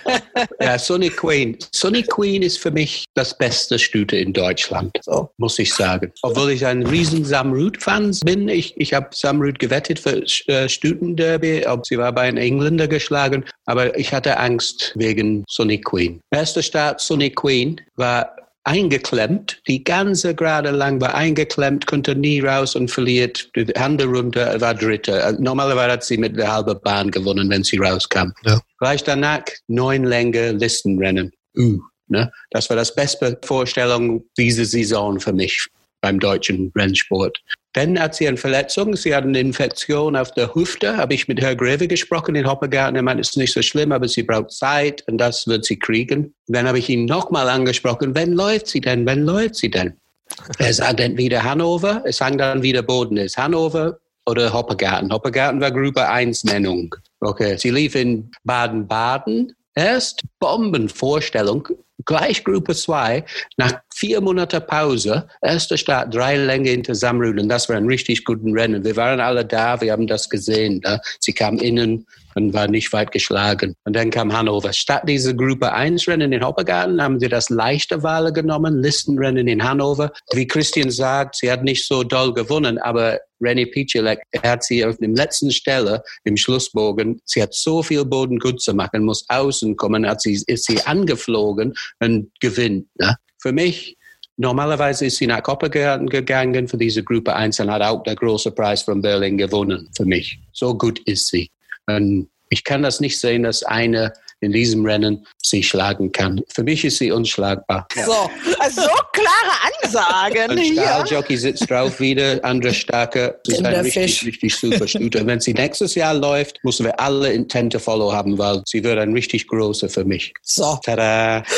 ja, 0.59 0.79
Sonny 0.79 1.09
Queen. 1.09 1.55
Sonny 1.71 2.01
Queen 2.01 2.41
ist 2.41 2.57
für 2.57 2.71
mich 2.71 3.05
das 3.13 3.37
beste 3.37 3.77
Stute 3.77 4.17
in 4.17 4.33
Deutschland, 4.33 4.97
so, 5.03 5.29
muss 5.37 5.59
ich 5.59 5.71
sagen. 5.71 6.11
Obwohl 6.23 6.49
ich 6.49 6.65
ein 6.65 6.83
riesen 6.83 7.25
Samrud-Fan 7.25 8.17
bin. 8.25 8.49
Ich, 8.49 8.75
ich 8.77 8.95
habe 8.95 9.09
Samrud 9.11 9.59
gewettet 9.59 9.99
für 9.99 10.23
äh, 10.47 10.67
Stutenderby, 10.67 11.67
ob 11.67 11.85
sie 11.85 11.99
war 11.99 12.11
bei 12.11 12.23
einem 12.23 12.37
Engländer 12.37 12.87
geschlagen. 12.87 13.45
Aber 13.67 13.95
ich 13.97 14.11
hatte 14.13 14.37
Angst 14.37 14.93
wegen 14.95 15.43
Sonny 15.47 15.79
Queen. 15.79 15.90
Erster 16.31 16.61
Start 16.61 17.01
Sonny 17.01 17.29
Queen 17.29 17.79
war 17.95 18.35
eingeklemmt, 18.63 19.61
die 19.67 19.83
ganze 19.83 20.35
Gerade 20.35 20.71
lang 20.71 21.01
war 21.01 21.15
eingeklemmt, 21.15 21.87
konnte 21.87 22.15
nie 22.15 22.41
raus 22.41 22.75
und 22.75 22.91
verliert. 22.91 23.49
Die 23.55 23.65
Hände 23.75 24.05
runter, 24.05 24.61
war 24.61 24.73
Dritter. 24.73 25.33
Normalerweise 25.39 25.93
hat 25.93 26.03
sie 26.03 26.17
mit 26.17 26.37
der 26.37 26.51
halben 26.51 26.79
Bahn 26.81 27.09
gewonnen, 27.09 27.49
wenn 27.49 27.63
sie 27.63 27.77
rauskam. 27.77 28.31
Ja. 28.43 28.59
Gleich 28.79 29.03
danach 29.03 29.43
neun 29.67 30.03
Länge 30.03 30.51
Listenrennen. 30.51 31.31
Uh, 31.57 31.79
ne? 32.07 32.31
Das 32.51 32.69
war 32.69 32.77
das 32.77 32.93
beste 32.93 33.37
Vorstellung 33.43 34.23
diese 34.37 34.65
Saison 34.65 35.19
für 35.19 35.33
mich 35.33 35.67
beim 36.01 36.19
deutschen 36.19 36.71
Rennsport. 36.75 37.39
Dann 37.73 37.97
hat 37.97 38.15
sie 38.15 38.27
eine 38.27 38.37
Verletzung, 38.37 38.95
sie 38.97 39.15
hat 39.15 39.23
eine 39.23 39.39
Infektion 39.39 40.17
auf 40.17 40.33
der 40.33 40.53
Hüfte, 40.53 40.97
habe 40.97 41.13
ich 41.13 41.29
mit 41.29 41.39
Herr 41.39 41.55
Greve 41.55 41.87
gesprochen 41.87 42.35
in 42.35 42.45
Hoppegarten, 42.45 42.97
er 42.97 43.01
meint, 43.01 43.21
es 43.21 43.29
ist 43.29 43.37
nicht 43.37 43.53
so 43.53 43.61
schlimm, 43.61 43.93
aber 43.93 44.09
sie 44.09 44.23
braucht 44.23 44.51
Zeit 44.51 45.03
und 45.07 45.17
das 45.17 45.47
wird 45.47 45.63
sie 45.63 45.79
kriegen. 45.79 46.33
Dann 46.47 46.67
habe 46.67 46.79
ich 46.79 46.89
ihn 46.89 47.05
nochmal 47.05 47.47
angesprochen, 47.47 48.13
wann 48.13 48.33
läuft 48.33 48.67
sie 48.67 48.81
denn, 48.81 49.05
wann 49.05 49.23
läuft 49.23 49.55
sie 49.55 49.69
denn? 49.69 49.93
Er 50.59 50.73
sagt 50.73 50.99
entweder 50.99 51.43
Hannover, 51.43 52.03
es 52.05 52.17
sagt 52.17 52.39
dann 52.39 52.63
wieder 52.63 52.81
Boden 52.81 53.17
ist 53.17 53.37
Hannover 53.37 53.99
oder 54.25 54.53
Hoppegarten. 54.53 55.11
Hoppegarten 55.11 55.59
war 55.59 55.71
Gruppe 55.71 56.07
1 56.07 56.45
Nennung. 56.45 56.95
Okay, 57.19 57.57
sie 57.57 57.69
lief 57.69 57.95
in 57.95 58.31
Baden-Baden. 58.43 59.53
Erst 59.75 60.23
Bombenvorstellung, 60.39 61.67
gleich 62.05 62.43
Gruppe 62.43 62.75
2, 62.75 63.23
nach 63.57 63.81
vier 63.93 64.19
Monaten 64.19 64.65
Pause, 64.65 65.27
erster 65.41 65.77
Start, 65.77 66.13
drei 66.13 66.35
Länge 66.35 66.71
hinter 66.71 66.93
Samrud 66.93 67.39
und 67.39 67.47
das 67.47 67.69
war 67.69 67.77
ein 67.77 67.87
richtig 67.87 68.25
guten 68.25 68.51
Rennen. 68.57 68.83
Wir 68.83 68.95
waren 68.97 69.19
alle 69.19 69.45
da, 69.45 69.79
wir 69.79 69.93
haben 69.93 70.07
das 70.07 70.29
gesehen. 70.29 70.81
Ne? 70.83 70.99
Sie 71.19 71.33
kam 71.33 71.57
innen 71.57 72.05
und 72.35 72.53
war 72.53 72.67
nicht 72.67 72.91
weit 72.93 73.11
geschlagen. 73.11 73.75
Und 73.85 73.95
dann 73.95 74.09
kam 74.09 74.33
Hannover. 74.33 74.73
Statt 74.73 75.03
diese 75.07 75.35
Gruppe 75.35 75.71
1 75.73 76.07
Rennen 76.07 76.31
in 76.31 76.45
Hoppegarten 76.45 77.01
haben 77.01 77.19
sie 77.19 77.29
das 77.29 77.49
leichte 77.49 78.03
Wahl 78.03 78.31
genommen, 78.33 78.81
Listenrennen 78.81 79.47
in 79.47 79.63
Hannover. 79.63 80.11
Wie 80.33 80.47
Christian 80.47 80.91
sagt, 80.91 81.37
sie 81.37 81.51
hat 81.51 81.63
nicht 81.63 81.85
so 81.85 82.03
doll 82.03 82.33
gewonnen, 82.33 82.77
aber 82.77 83.19
Renny 83.41 83.65
Picelek, 83.65 84.21
er 84.31 84.51
hat 84.51 84.63
sie 84.63 84.85
auf 84.85 84.97
dem 84.97 85.15
letzten 85.15 85.51
Stelle 85.51 86.03
im 86.23 86.37
Schlussbogen, 86.37 87.19
sie 87.25 87.41
hat 87.41 87.53
so 87.53 87.81
viel 87.81 88.05
Boden 88.05 88.39
gut 88.39 88.61
zu 88.61 88.73
machen, 88.73 89.03
muss 89.03 89.25
außen 89.27 89.75
kommen, 89.75 90.07
hat 90.07 90.21
sie, 90.21 90.41
ist 90.45 90.65
sie 90.65 90.81
angeflogen 90.83 91.73
und 91.99 92.29
gewinnt. 92.39 92.87
Ne? 92.99 93.15
Für 93.39 93.51
mich, 93.51 93.97
normalerweise 94.37 95.05
ist 95.07 95.17
sie 95.17 95.27
nach 95.27 95.45
Hoppegarten 95.45 96.07
gegangen 96.07 96.67
für 96.67 96.77
diese 96.77 97.03
Gruppe 97.03 97.35
1 97.35 97.59
und 97.59 97.71
hat 97.71 97.81
auch 97.81 98.03
den 98.03 98.15
großen 98.15 98.53
Preis 98.53 98.83
von 98.83 99.01
Berlin 99.01 99.37
gewonnen 99.37 99.89
für 99.95 100.05
mich. 100.05 100.39
So 100.51 100.77
gut 100.77 100.99
ist 100.99 101.27
sie. 101.27 101.49
Und 101.87 102.29
ich 102.49 102.63
kann 102.63 102.83
das 102.83 102.99
nicht 102.99 103.19
sehen, 103.19 103.43
dass 103.43 103.63
eine 103.63 104.13
in 104.41 104.51
diesem 104.51 104.85
Rennen 104.85 105.25
sie 105.41 105.61
schlagen 105.63 106.11
kann. 106.11 106.41
Für 106.49 106.63
mich 106.63 106.83
ist 106.83 106.97
sie 106.97 107.11
unschlagbar. 107.11 107.87
So, 108.05 108.29
also 108.59 108.81
so 108.81 108.89
klare 109.13 109.55
Ansagen 109.83 110.51
Ein. 110.57 110.73
Stahljockey 110.73 111.37
sitzt 111.37 111.69
drauf 111.69 111.99
wieder, 111.99 112.43
andere 112.43 112.73
starke. 112.73 113.39
Das 113.45 113.59
ist 113.59 113.65
ein 113.65 113.75
richtig, 113.81 114.25
richtig 114.25 114.55
super 114.55 114.87
Stute. 114.87 115.25
Wenn 115.25 115.39
sie 115.39 115.53
nächstes 115.53 115.95
Jahr 115.95 116.15
läuft, 116.15 116.59
müssen 116.63 116.85
wir 116.85 116.99
alle 116.99 117.31
Intente 117.31 117.79
Follow 117.79 118.11
haben, 118.11 118.37
weil 118.37 118.63
sie 118.65 118.83
wird 118.83 118.97
ein 118.97 119.13
richtig 119.13 119.47
großer 119.47 119.89
für 119.89 120.05
mich. 120.05 120.33
So. 120.41 120.79
Tada! 120.83 121.43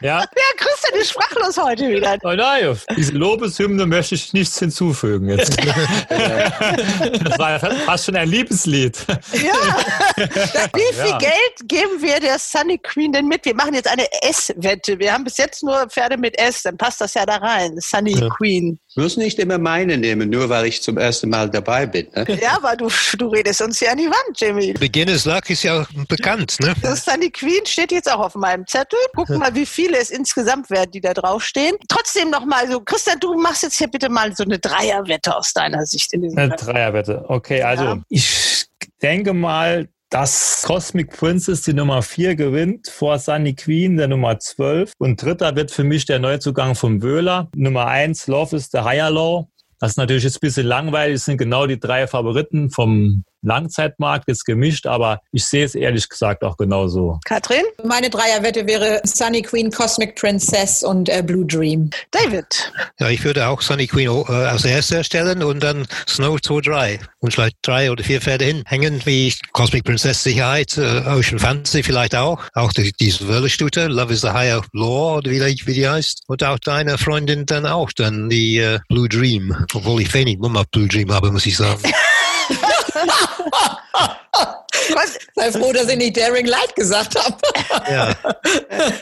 Ja, 0.00 0.20
ja, 0.20 0.26
Christian 0.56 1.00
ist 1.00 1.10
sprachlos 1.10 1.56
heute 1.56 1.88
wieder. 1.88 2.16
oh 2.22 2.32
nein, 2.32 2.76
diese 2.96 3.12
Lobeshymne 3.12 3.86
möchte 3.86 4.14
ich 4.14 4.32
nichts 4.32 4.58
hinzufügen 4.58 5.28
jetzt. 5.30 5.56
Das 7.26 7.38
war 7.38 7.58
fast 7.58 8.06
schon 8.06 8.16
ein 8.16 8.28
Liebeslied. 8.28 8.98
Ja. 9.32 9.52
Wie 10.74 10.94
viel 10.94 11.06
Ja. 11.06 11.18
Geld 11.18 11.34
geben 11.68 12.00
wir 12.02 12.20
der 12.20 12.38
Sunny 12.38 12.78
Queen 12.78 13.12
denn 13.12 13.26
mit? 13.26 13.44
Wir 13.44 13.54
machen 13.54 13.74
jetzt 13.74 13.88
eine 13.88 14.06
S-Wette. 14.22 14.98
Wir 14.98 15.12
haben 15.12 15.24
bis 15.24 15.36
jetzt 15.36 15.62
nur 15.62 15.86
Pferde 15.88 16.16
mit 16.16 16.38
S, 16.38 16.62
dann 16.62 16.76
passt 16.76 17.00
das 17.00 17.14
ja 17.14 17.24
da 17.26 17.36
rein. 17.36 17.76
Sunny 17.80 18.14
Queen. 18.36 18.78
Muss 18.96 19.16
nicht 19.16 19.38
immer 19.38 19.58
meine 19.58 19.96
nehmen, 19.98 20.30
nur 20.30 20.48
weil 20.48 20.66
ich 20.66 20.82
zum 20.82 20.96
ersten 20.96 21.28
Mal 21.28 21.50
dabei 21.50 21.84
bin. 21.86 22.06
Ne? 22.14 22.38
Ja, 22.40 22.56
aber 22.56 22.76
du, 22.76 22.88
du 23.18 23.28
redest 23.28 23.60
uns 23.60 23.80
ja 23.80 23.90
an 23.92 23.98
die 23.98 24.06
Wand, 24.08 24.40
Jimmy. 24.40 24.72
Beginners 24.72 25.24
Luck 25.26 25.50
ist 25.50 25.62
ja 25.64 25.86
bekannt, 26.08 26.56
ne? 26.60 26.74
Das 26.82 27.04
Sunny 27.04 27.30
Queen 27.30 27.64
steht 27.66 27.92
jetzt 27.92 28.10
auch 28.10 28.20
auf 28.20 28.34
meinem 28.36 28.66
Zettel. 28.66 28.98
Gucken 29.14 29.38
mal, 29.38 29.54
wie 29.54 29.66
viele 29.66 29.95
es 30.00 30.10
insgesamt 30.10 30.70
werden, 30.70 30.90
die 30.90 31.00
da 31.00 31.14
draufstehen. 31.14 31.76
Trotzdem 31.88 32.30
nochmal 32.30 32.70
so, 32.70 32.80
Christian, 32.80 33.18
du 33.20 33.34
machst 33.34 33.62
jetzt 33.62 33.76
hier 33.78 33.88
bitte 33.88 34.08
mal 34.08 34.34
so 34.34 34.44
eine 34.44 34.58
Dreierwette 34.58 35.36
aus 35.36 35.52
deiner 35.52 35.84
Sicht 35.86 36.12
in 36.12 36.22
diesem 36.22 36.38
Eine 36.38 36.56
Dreierwette. 36.56 37.24
Okay, 37.28 37.62
also 37.62 37.84
Ja. 37.84 38.02
ich 38.08 38.66
denke 39.02 39.32
mal, 39.32 39.88
dass 40.10 40.62
Cosmic 40.64 41.10
Princess 41.16 41.62
die 41.62 41.72
Nummer 41.74 42.00
4 42.02 42.36
gewinnt 42.36 42.88
vor 42.88 43.18
Sunny 43.18 43.54
Queen, 43.54 43.96
der 43.96 44.08
Nummer 44.08 44.38
12. 44.38 44.92
Und 44.98 45.20
dritter 45.20 45.56
wird 45.56 45.70
für 45.70 45.84
mich 45.84 46.04
der 46.06 46.18
Neuzugang 46.20 46.74
vom 46.74 47.02
Wöhler. 47.02 47.48
Nummer 47.54 47.86
1, 47.86 48.28
Love 48.28 48.56
is 48.56 48.68
the 48.72 48.78
Higher 48.80 49.10
Law. 49.10 49.48
Das 49.78 49.90
ist 49.90 49.96
natürlich 49.98 50.24
jetzt 50.24 50.36
ein 50.36 50.40
bisschen 50.40 50.66
langweilig, 50.66 51.16
das 51.16 51.24
sind 51.26 51.36
genau 51.36 51.66
die 51.66 51.78
drei 51.78 52.06
Favoriten 52.06 52.70
vom 52.70 53.24
Langzeitmarkt, 53.46 54.24
jetzt 54.28 54.44
gemischt, 54.44 54.86
aber 54.86 55.20
ich 55.32 55.44
sehe 55.44 55.64
es 55.64 55.74
ehrlich 55.74 56.08
gesagt 56.08 56.42
auch 56.44 56.56
genauso. 56.56 57.18
Katrin? 57.24 57.62
Meine 57.84 58.10
Dreierwette 58.10 58.66
wäre 58.66 59.00
Sunny 59.04 59.42
Queen, 59.42 59.70
Cosmic 59.70 60.16
Princess 60.16 60.82
und 60.82 61.08
äh, 61.08 61.22
Blue 61.22 61.46
Dream. 61.46 61.90
David. 62.10 62.72
Ja, 62.98 63.08
ich 63.08 63.24
würde 63.24 63.46
auch 63.48 63.60
Sunny 63.62 63.86
Queen 63.86 64.08
äh, 64.08 64.32
als 64.32 64.64
erster 64.64 65.02
stellen 65.04 65.42
und 65.42 65.62
dann 65.62 65.86
Snow 66.08 66.40
2, 66.40 66.60
3. 66.60 67.00
Und 67.20 67.32
vielleicht 67.32 67.56
drei 67.62 67.90
oder 67.90 68.04
vier 68.04 68.20
Pferde 68.20 68.44
hinhängen, 68.44 69.00
wie 69.04 69.32
Cosmic 69.52 69.84
Princess 69.84 70.22
Sicherheit, 70.22 70.76
äh, 70.78 71.02
Ocean 71.06 71.38
Fantasy 71.38 71.82
vielleicht 71.82 72.14
auch. 72.14 72.40
Auch 72.54 72.72
die, 72.72 72.92
diese 72.92 73.26
Wörlestute, 73.28 73.86
Love 73.86 74.12
is 74.12 74.20
the 74.20 74.28
Higher 74.30 74.62
Law, 74.72 75.16
oder 75.18 75.30
wie, 75.30 75.38
die- 75.38 75.66
wie 75.66 75.74
die 75.74 75.88
heißt. 75.88 76.22
Und 76.26 76.42
auch 76.44 76.58
deine 76.58 76.98
Freundin 76.98 77.46
dann 77.46 77.66
auch, 77.66 77.90
dann 77.92 78.28
die 78.28 78.58
äh, 78.58 78.78
Blue 78.88 79.08
Dream. 79.08 79.56
Obwohl 79.74 80.02
ich 80.02 80.12
wenig 80.14 80.38
Mumm 80.38 80.56
auf 80.56 80.66
Blue 80.70 80.88
Dream 80.88 81.12
habe, 81.12 81.30
muss 81.32 81.46
ich 81.46 81.56
sagen. 81.56 81.80
Was? 84.94 85.18
Sei 85.34 85.50
froh, 85.52 85.72
dass 85.72 85.88
ich 85.88 85.96
nicht 85.96 86.16
Daring 86.16 86.46
Light 86.46 86.74
gesagt 86.76 87.16
habe. 87.18 87.36
ja. 87.90 88.14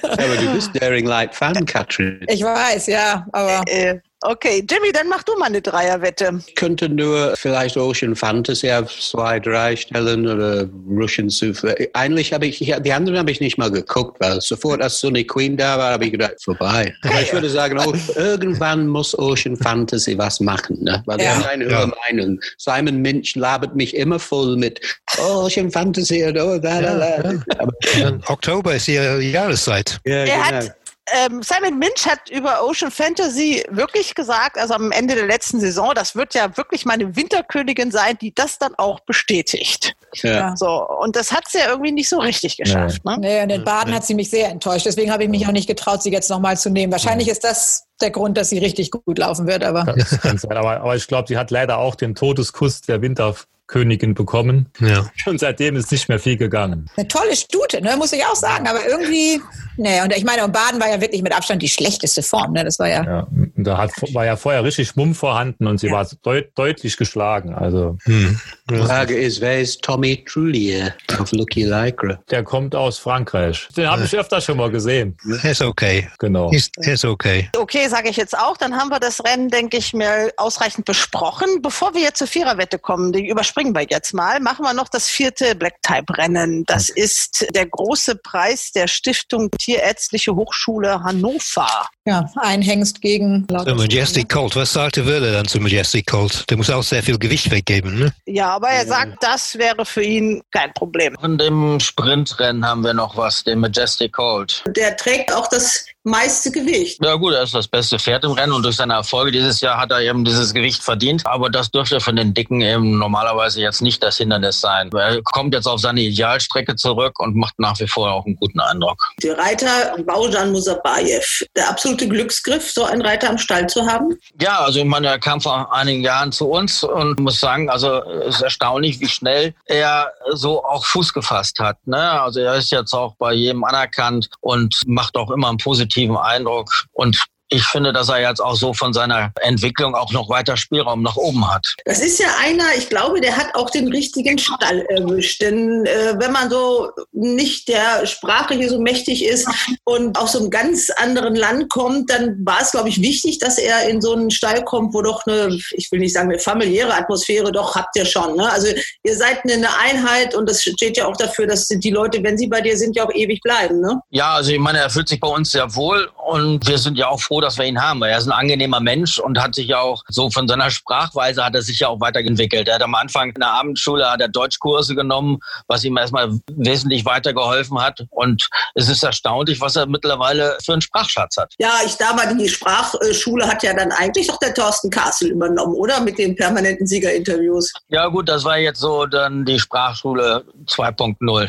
Aber 0.03 0.37
du 0.37 0.55
bist 0.55 0.71
Daring 0.81 1.07
Light 1.07 1.35
Fan, 1.35 1.65
Katrin. 1.67 2.25
Ich 2.29 2.43
weiß, 2.43 2.87
ja, 2.87 3.27
aber 3.33 3.63
Äh, 3.67 3.99
okay, 4.25 4.65
Jimmy, 4.69 4.93
dann 4.93 5.09
mach 5.09 5.23
du 5.23 5.37
mal 5.39 5.47
eine 5.47 5.61
Dreierwette. 5.63 6.41
Ich 6.47 6.55
könnte 6.55 6.89
nur 6.89 7.35
vielleicht 7.37 7.77
Ocean 7.77 8.17
Fantasy 8.17 8.71
auf 8.71 8.91
zwei, 8.99 9.39
drei 9.41 9.77
stellen 9.77 10.27
oder 10.27 10.69
Russian 10.89 11.29
Souffle. 11.31 11.75
Eigentlich 11.95 12.33
habe 12.33 12.47
ich, 12.47 12.59
die 12.59 12.93
anderen 12.93 13.19
habe 13.19 13.31
ich 13.31 13.41
nicht 13.41 13.59
mal 13.59 13.71
geguckt, 13.71 14.17
weil 14.21 14.41
sofort 14.41 14.83
als 14.83 15.01
Sunny 15.01 15.25
Queen 15.25 15.57
da 15.57 15.79
war, 15.79 15.93
habe 15.93 16.05
ich 16.07 16.13
gedacht, 16.13 16.35
vorbei. 16.43 16.95
Aber 17.03 17.21
ich 17.23 17.33
würde 17.33 17.49
sagen, 17.51 17.79
oh, 17.79 17.95
irgendwann 18.17 18.87
muss 18.87 19.17
Ocean 19.19 19.57
Fantasy 19.57 20.17
was 20.19 20.41
machen, 20.41 20.79
ne? 20.83 21.03
weil 21.07 21.21
Ja. 21.21 21.27
er 21.27 21.39
hat 21.39 21.49
eine 21.49 21.71
Ja. 21.71 21.91
Meinung. 22.09 22.41
Simon 22.59 23.01
Minch 23.03 23.37
labert 23.37 23.75
mich 23.77 23.95
immer 23.97 24.19
voll 24.19 24.57
mit 24.57 24.81
Ocean 25.19 25.71
Fantasy 25.71 26.25
und 26.25 26.39
oh, 26.39 26.59
da, 26.59 26.81
da, 26.81 26.95
da. 26.99 27.33
Aber, 27.59 27.73
Dann 28.01 28.23
Oktober 28.27 28.75
ist 28.75 28.87
die 28.87 28.95
Jahreszeit. 28.95 30.01
ja, 30.05 30.15
Er 30.15 30.25
genau. 30.27 30.43
hat, 30.69 30.77
ähm, 31.13 31.43
Simon 31.43 31.79
Minch 31.79 32.07
hat 32.07 32.31
über 32.31 32.65
Ocean 32.65 32.91
Fantasy 32.91 33.63
wirklich 33.69 34.15
gesagt, 34.15 34.59
also 34.59 34.75
am 34.75 34.91
Ende 34.91 35.15
der 35.15 35.27
letzten 35.27 35.61
Saison, 35.61 35.93
das 35.95 36.17
wird 36.17 36.35
ja 36.35 36.57
wirklich 36.57 36.87
meine 36.87 37.15
Winterkönigin 37.15 37.91
sein, 37.91 38.17
die 38.21 38.35
das 38.35 38.59
dann 38.59 38.75
auch 38.77 39.01
bestätigt. 39.01 39.95
ja. 40.15 40.57
So, 40.57 40.89
und 40.89 41.17
das 41.17 41.33
hat 41.33 41.49
sie 41.49 41.59
ja 41.59 41.69
irgendwie 41.69 41.93
nicht 41.93 42.09
so 42.09 42.19
richtig 42.19 42.57
geschafft. 42.57 43.05
Ne? 43.05 43.17
nee, 43.21 43.43
und 43.43 43.51
in 43.51 43.65
Baden 43.65 43.95
hat 43.95 44.05
sie 44.05 44.15
mich 44.15 44.31
sehr 44.31 44.49
enttäuscht. 44.49 44.87
Deswegen 44.87 45.13
habe 45.13 45.25
ich 45.25 45.29
mich 45.29 45.47
auch 45.47 45.53
nicht 45.53 45.67
getraut, 45.67 46.03
sie 46.03 46.11
jetzt 46.11 46.31
nochmal 46.31 46.57
zu 46.57 46.71
nehmen. 46.71 46.93
Wahrscheinlich 46.93 47.29
ist 47.29 47.45
das 47.45 47.87
der 48.01 48.11
Grund, 48.11 48.37
dass 48.37 48.49
sie 48.49 48.59
richtig 48.59 48.91
gut 48.91 49.19
laufen 49.19 49.47
wird, 49.47 49.63
aber 49.63 49.85
Das 49.85 50.21
kann 50.21 50.39
sein. 50.39 50.57
Aber, 50.57 50.81
aber 50.81 50.97
ich 50.97 51.07
glaube, 51.07 51.29
sie 51.29 51.37
hat 51.37 51.51
leider 51.51 51.79
auch 51.79 51.95
den 51.95 52.15
Todeskuss 52.15 52.81
der 52.81 53.03
Winter 53.03 53.35
Königin 53.67 54.15
bekommen. 54.15 54.69
Ja. 54.81 55.07
Und 55.27 55.41
seitdem 55.41 55.77
ist 55.77 55.91
nicht 55.91 56.09
mehr 56.09 56.19
viel 56.19 56.37
gegangen. 56.37 56.91
Eine 56.97 57.09
tolle 57.09 57.35
Stute, 57.35 57.81
ne, 57.81 57.97
muss 57.97 58.13
ich 58.13 58.25
auch 58.25 58.37
sagen. 58.37 58.67
Aber 58.69 58.87
irgendwie, 58.87 59.41
nee, 59.77 60.03
und 60.03 60.15
ich 60.15 60.25
meine, 60.25 60.45
und 60.45 60.53
Baden 60.53 60.81
war 60.81 60.89
ja 60.89 61.01
wirklich 61.01 61.23
mit 61.23 61.35
Abstand 61.35 61.63
die 61.63 61.69
schlechteste 61.69 62.23
Form. 62.23 62.53
Ne? 62.53 62.65
Das 62.65 62.79
war 62.79 62.89
ja. 62.89 63.05
Ja, 63.05 63.27
da 63.57 63.79
hat, 63.79 63.91
war 64.13 64.25
ja 64.25 64.37
vorher 64.37 64.65
richtig 64.65 64.97
Mumm 64.97 65.15
vorhanden 65.15 65.67
und 65.67 65.79
sie 65.79 65.91
war 65.91 66.07
deut, 66.23 66.47
deutlich 66.55 66.97
geschlagen. 66.97 67.55
Also 67.55 67.97
Hm. 68.05 68.41
Die 68.71 68.77
Frage 68.77 69.17
ist, 69.17 69.41
wer 69.41 69.61
ist 69.61 69.83
Tommy 69.83 70.25
Trullier 70.25 70.95
auf 71.19 71.33
Lucky 71.33 71.65
Lycra? 71.65 72.19
der 72.31 72.43
kommt 72.43 72.75
aus 72.75 72.99
Frankreich. 72.99 73.69
Den 73.77 73.91
habe 73.91 74.05
ich 74.05 74.17
öfter 74.17 74.41
schon 74.41 74.57
mal 74.57 74.71
gesehen. 74.71 75.17
Ist 75.43 75.63
okay. 75.63 76.09
Genau. 76.19 76.51
Ist, 76.51 76.77
ist 76.79 77.05
okay. 77.05 77.51
Okay, 77.57 77.89
sage 77.89 78.09
ich 78.09 78.17
jetzt 78.17 78.37
auch. 78.37 78.57
Dann 78.57 78.75
haben 78.75 78.89
wir 78.89 79.01
das 79.01 79.25
Rennen, 79.25 79.49
denke 79.49 79.77
ich, 79.77 79.93
mir 79.93 80.33
ausreichend 80.37 80.87
besprochen. 80.87 81.61
Bevor 81.63 81.95
wir 81.95 82.01
jetzt 82.01 82.19
zur 82.19 82.27
Viererwette 82.27 82.79
kommen, 82.79 83.13
die 83.13 83.29
überspringen 83.55 83.75
wir 83.75 83.87
jetzt 83.89 84.13
mal, 84.15 84.41
machen 84.41 84.65
wir 84.65 84.75
noch 84.75 84.89
das 84.89 85.09
vierte 85.09 85.55
Black 85.55 85.81
Type 85.83 86.17
Rennen. 86.17 86.65
Das 86.67 86.89
ist 86.89 87.47
der 87.55 87.67
große 87.67 88.17
Preis 88.17 88.73
der 88.73 88.89
Stiftung 88.89 89.51
Tierärztliche 89.53 90.35
Hochschule 90.35 91.03
Hannover. 91.05 91.89
Ja, 92.07 92.31
ein 92.37 92.61
Hengst 92.61 93.01
gegen 93.01 93.47
So 93.49 93.75
Majestic 93.75 94.29
Colt. 94.29 94.55
Was 94.57 94.75
sagte 94.75 95.07
Wölle 95.07 95.33
dann 95.33 95.49
zu 95.49 95.59
Majestic 95.59 96.07
Colt? 96.07 96.45
Der 96.51 96.59
muss 96.59 96.69
auch 96.69 96.83
sehr 96.83 97.03
viel 97.03 97.19
Gewicht 97.19 97.51
weggeben, 97.51 97.99
ne? 97.99 98.13
Ja, 98.27 98.51
aber 98.51 98.69
er 98.69 98.87
sagt, 98.87 99.23
das 99.23 99.57
wäre 99.57 99.87
für 99.87 100.03
ihn 100.03 100.43
kein 100.51 100.75
Problem. 100.75 101.17
In 101.23 101.39
dem 101.39 101.81
Sprintrennen 101.81 102.67
haben 102.67 102.85
wir 102.85 102.93
noch 102.93 103.17
was, 103.17 103.43
den 103.45 103.61
Majestic 103.61 104.13
Colt. 104.13 104.63
Der 104.77 104.95
trägt 104.99 105.33
auch 105.33 105.47
das 105.47 105.87
meiste 106.03 106.51
Gewicht. 106.51 107.03
Ja 107.03 107.15
gut, 107.15 107.33
er 107.33 107.45
ist 107.45 107.55
das 107.55 107.67
beste 107.67 107.99
Pferd 107.99 108.25
im 108.25 108.33
Rennen 108.33 108.53
und 108.53 108.63
durch 108.63 108.77
seine 108.77 108.93
Erfolge 108.93 109.33
dieses 109.33 109.63
Jahr 109.63 109.79
hat 109.79 109.91
er 109.91 110.01
eben 110.01 110.27
dieses 110.27 110.53
Gewicht 110.53 110.83
verdient. 110.83 111.25
Aber 111.25 111.49
das 111.49 111.71
dürfte 111.71 111.99
von 112.01 112.17
den 112.17 112.35
Dicken 112.35 112.61
eben 112.61 112.99
normalerweise 112.99 113.63
jetzt 113.63 113.81
nicht 113.81 114.03
das 114.03 114.19
Hindernis 114.19 114.61
sein. 114.61 114.91
Er 114.93 115.23
kommt 115.23 115.55
jetzt 115.55 115.67
auf 115.67 115.81
seine 115.81 116.03
Idealstrecke 116.03 116.77
zurück 116.77 117.19
und 117.21 117.35
macht 117.35 117.59
nach 117.59 117.81
wie 117.81 117.89
vor 117.89 118.13
auch 118.13 118.27
einen 118.27 118.37
guten 118.37 118.61
Eindruck. 118.61 119.03
Der 119.23 119.39
Reiter 119.39 119.97
Baujan 120.05 120.53
Musabayev, 120.53 121.47
der 121.57 121.71
absolute 121.71 121.94
Glücksgriff, 121.97 122.71
so 122.71 122.85
einen 122.85 123.03
Reiter 123.03 123.31
am 123.31 123.39
Stall 123.39 123.67
zu 123.69 123.87
haben. 123.87 124.19
Ja, 124.41 124.61
also 124.61 124.81
ich 124.81 124.85
meine, 124.85 125.09
er 125.09 125.19
kam 125.19 125.41
vor 125.41 125.73
einigen 125.73 126.03
Jahren 126.03 126.33
zu 126.33 126.49
uns 126.49 126.85
und 126.85 127.19
muss 127.21 127.41
sagen, 127.41 127.71
also 127.71 128.03
es 128.03 128.37
ist 128.37 128.43
erstaunlich, 128.43 129.01
wie 129.01 129.09
schnell 129.09 129.55
er 129.67 130.13
so 130.33 130.65
auch 130.65 130.85
Fuß 130.85 131.13
gefasst 131.13 131.59
hat. 131.59 131.79
Ne? 131.87 132.21
Also 132.21 132.41
er 132.41 132.57
ist 132.57 132.71
jetzt 132.71 132.93
auch 132.93 133.15
bei 133.17 133.33
jedem 133.33 133.65
anerkannt 133.65 134.29
und 134.41 134.75
macht 134.87 135.17
auch 135.17 135.31
immer 135.31 135.49
einen 135.49 135.59
positiven 135.59 136.17
Eindruck. 136.17 136.87
Und 136.93 137.25
ich 137.49 137.65
finde, 137.65 137.93
dass 137.93 138.09
er 138.09 138.21
jetzt 138.21 138.41
auch 138.41 138.57
so 138.57 138.73
von 138.73 138.93
seiner 138.93 139.33
Entwicklung 139.41 139.95
auch 139.95 140.13
noch 140.13 140.29
weiter 140.29 140.57
Spielraum 140.57 141.03
nach 141.03 141.17
oben 141.17 141.49
hat. 141.51 141.67
Das 141.85 142.01
ist 142.01 142.19
ja 142.19 142.29
einer, 142.41 142.65
ich 142.77 142.89
glaube, 142.89 143.21
der 143.21 143.37
hat 143.37 143.55
auch 143.55 143.71
den 143.71 143.89
richtigen 143.89 144.39
Stall 144.39 144.85
erwischt. 144.89 145.43
Denn 145.43 145.85
äh, 145.87 146.15
wenn 146.19 146.33
man 146.33 146.51
so 146.51 146.91
nicht 147.13 147.69
der 147.69 148.07
Sprache 148.07 148.55
hier 148.55 148.71
so 148.71 148.81
mächtig 148.81 149.25
ist 149.25 149.49
und 149.85 150.19
aus 150.19 150.33
so 150.33 150.41
einem 150.41 150.51
ganz 150.51 150.91
anderen 150.97 151.35
Land 151.35 151.71
kommt, 151.71 152.11
dann 152.11 152.37
war 152.45 152.61
es, 152.63 152.71
glaube 152.71 152.89
ich, 152.89 153.01
wichtig, 153.01 153.39
dass 153.39 153.59
er 153.59 153.89
in 153.89 154.01
so 154.01 154.15
einen 154.15 154.31
Stall 154.31 154.65
kommt, 154.65 154.95
wo 154.95 155.03
doch 155.03 155.27
eine, 155.27 155.57
ich 155.73 155.91
will 155.93 156.01
nicht 156.01 156.15
sagen 156.15 156.31
eine 156.31 156.39
familiäre 156.39 156.95
Atmosphäre, 156.95 157.53
doch 157.53 157.75
habt 157.75 157.97
ihr 157.97 158.07
schon. 158.07 158.37
Ne? 158.37 158.51
Also 158.51 158.69
ihr 159.03 159.17
seid 159.17 159.41
eine 159.45 159.69
Einheit 159.79 160.35
und 160.35 160.49
das 160.49 160.63
steht 160.63 160.97
ja 160.97 161.07
auch 161.07 161.17
dafür, 161.17 161.47
dass 161.47 161.69
die 161.69 161.91
Leute, 161.91 162.23
wenn 162.23 162.39
sie 162.39 162.47
bei 162.47 162.61
dir 162.61 162.77
sind, 162.77 162.97
ja 162.97 163.05
auch 163.05 163.15
ewig 163.15 163.41
bleiben. 163.43 163.81
Ne? 163.81 164.01
Ja, 164.11 164.35
also 164.35 164.51
ich 164.51 164.59
meine, 164.59 164.79
er 164.79 164.91
fühlt 164.91 165.09
sich 165.09 165.21
bei 165.21 165.29
uns 165.29 165.51
sehr 165.51 165.75
wohl 165.75 166.09
und 166.27 166.67
wir 166.67 166.79
sind 166.79 166.97
ja 166.97 167.09
auch 167.09 167.21
froh, 167.21 167.34
dass 167.41 167.59
wir 167.59 167.65
ihn 167.65 167.81
haben, 167.81 168.01
weil 168.01 168.11
er 168.11 168.19
ist 168.19 168.27
ein 168.27 168.33
angenehmer 168.33 168.81
Mensch 168.81 169.19
und 169.19 169.41
hat 169.41 169.55
sich 169.55 169.69
ja 169.69 169.81
auch 169.81 170.03
so 170.09 170.31
von 170.31 170.49
seiner 170.49 170.71
Sprachweise 170.71 171.45
hat 171.45 171.55
er 171.55 171.63
sich 171.63 171.81
ja 171.81 171.89
auch 171.89 172.01
weiterentwickelt. 172.01 172.69
Er 172.69 172.77
hat 172.77 172.83
am 172.83 172.95
Anfang 172.95 173.31
in 173.31 173.41
der 173.41 173.51
Abendschule 173.51 174.11
hat 174.11 174.21
er 174.21 174.29
Deutschkurse 174.29 174.95
genommen, 174.95 175.39
was 175.67 175.85
ihm 175.85 175.97
erstmal 175.97 176.39
wesentlich 176.53 177.05
weitergeholfen 177.05 177.81
hat 177.81 178.05
und 178.11 178.49
es 178.75 178.89
ist 178.89 179.03
erstaunlich, 179.03 179.61
was 179.61 179.77
er 179.77 179.87
mittlerweile 179.87 180.57
für 180.65 180.73
einen 180.73 180.83
Sprachschatz 180.83 181.37
hat. 181.37 181.55
Ja, 181.59 181.73
ich 181.85 181.95
damalige 181.97 182.49
Sprachschule 182.49 183.47
hat 183.47 183.63
ja 183.63 183.75
dann 183.75 183.93
eigentlich 183.93 184.27
doch 184.27 184.39
der 184.39 184.55
Thorsten 184.55 184.91
Kassel 184.91 185.31
übernommen, 185.31 185.75
oder? 185.75 186.01
Mit 186.01 186.19
den 186.19 186.37
permanenten 186.37 186.87
Siegerinterviews. 186.87 187.73
Ja 187.89 188.09
gut, 188.09 188.29
das 188.29 188.45
war 188.45 188.59
jetzt 188.59 188.81
so 188.81 189.07
dann 189.07 189.45
die 189.45 189.59
Sprachschule 189.59 190.45
2.0. 190.67 191.49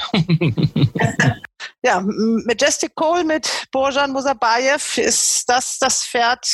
Ja, 1.84 2.02
Majestic 2.02 2.96
Cole 2.96 3.24
mit 3.24 3.50
Bojan 3.72 4.12
Musabayev, 4.12 4.98
ist 4.98 5.48
das 5.50 5.78
das 5.80 6.04
Pferd, 6.06 6.46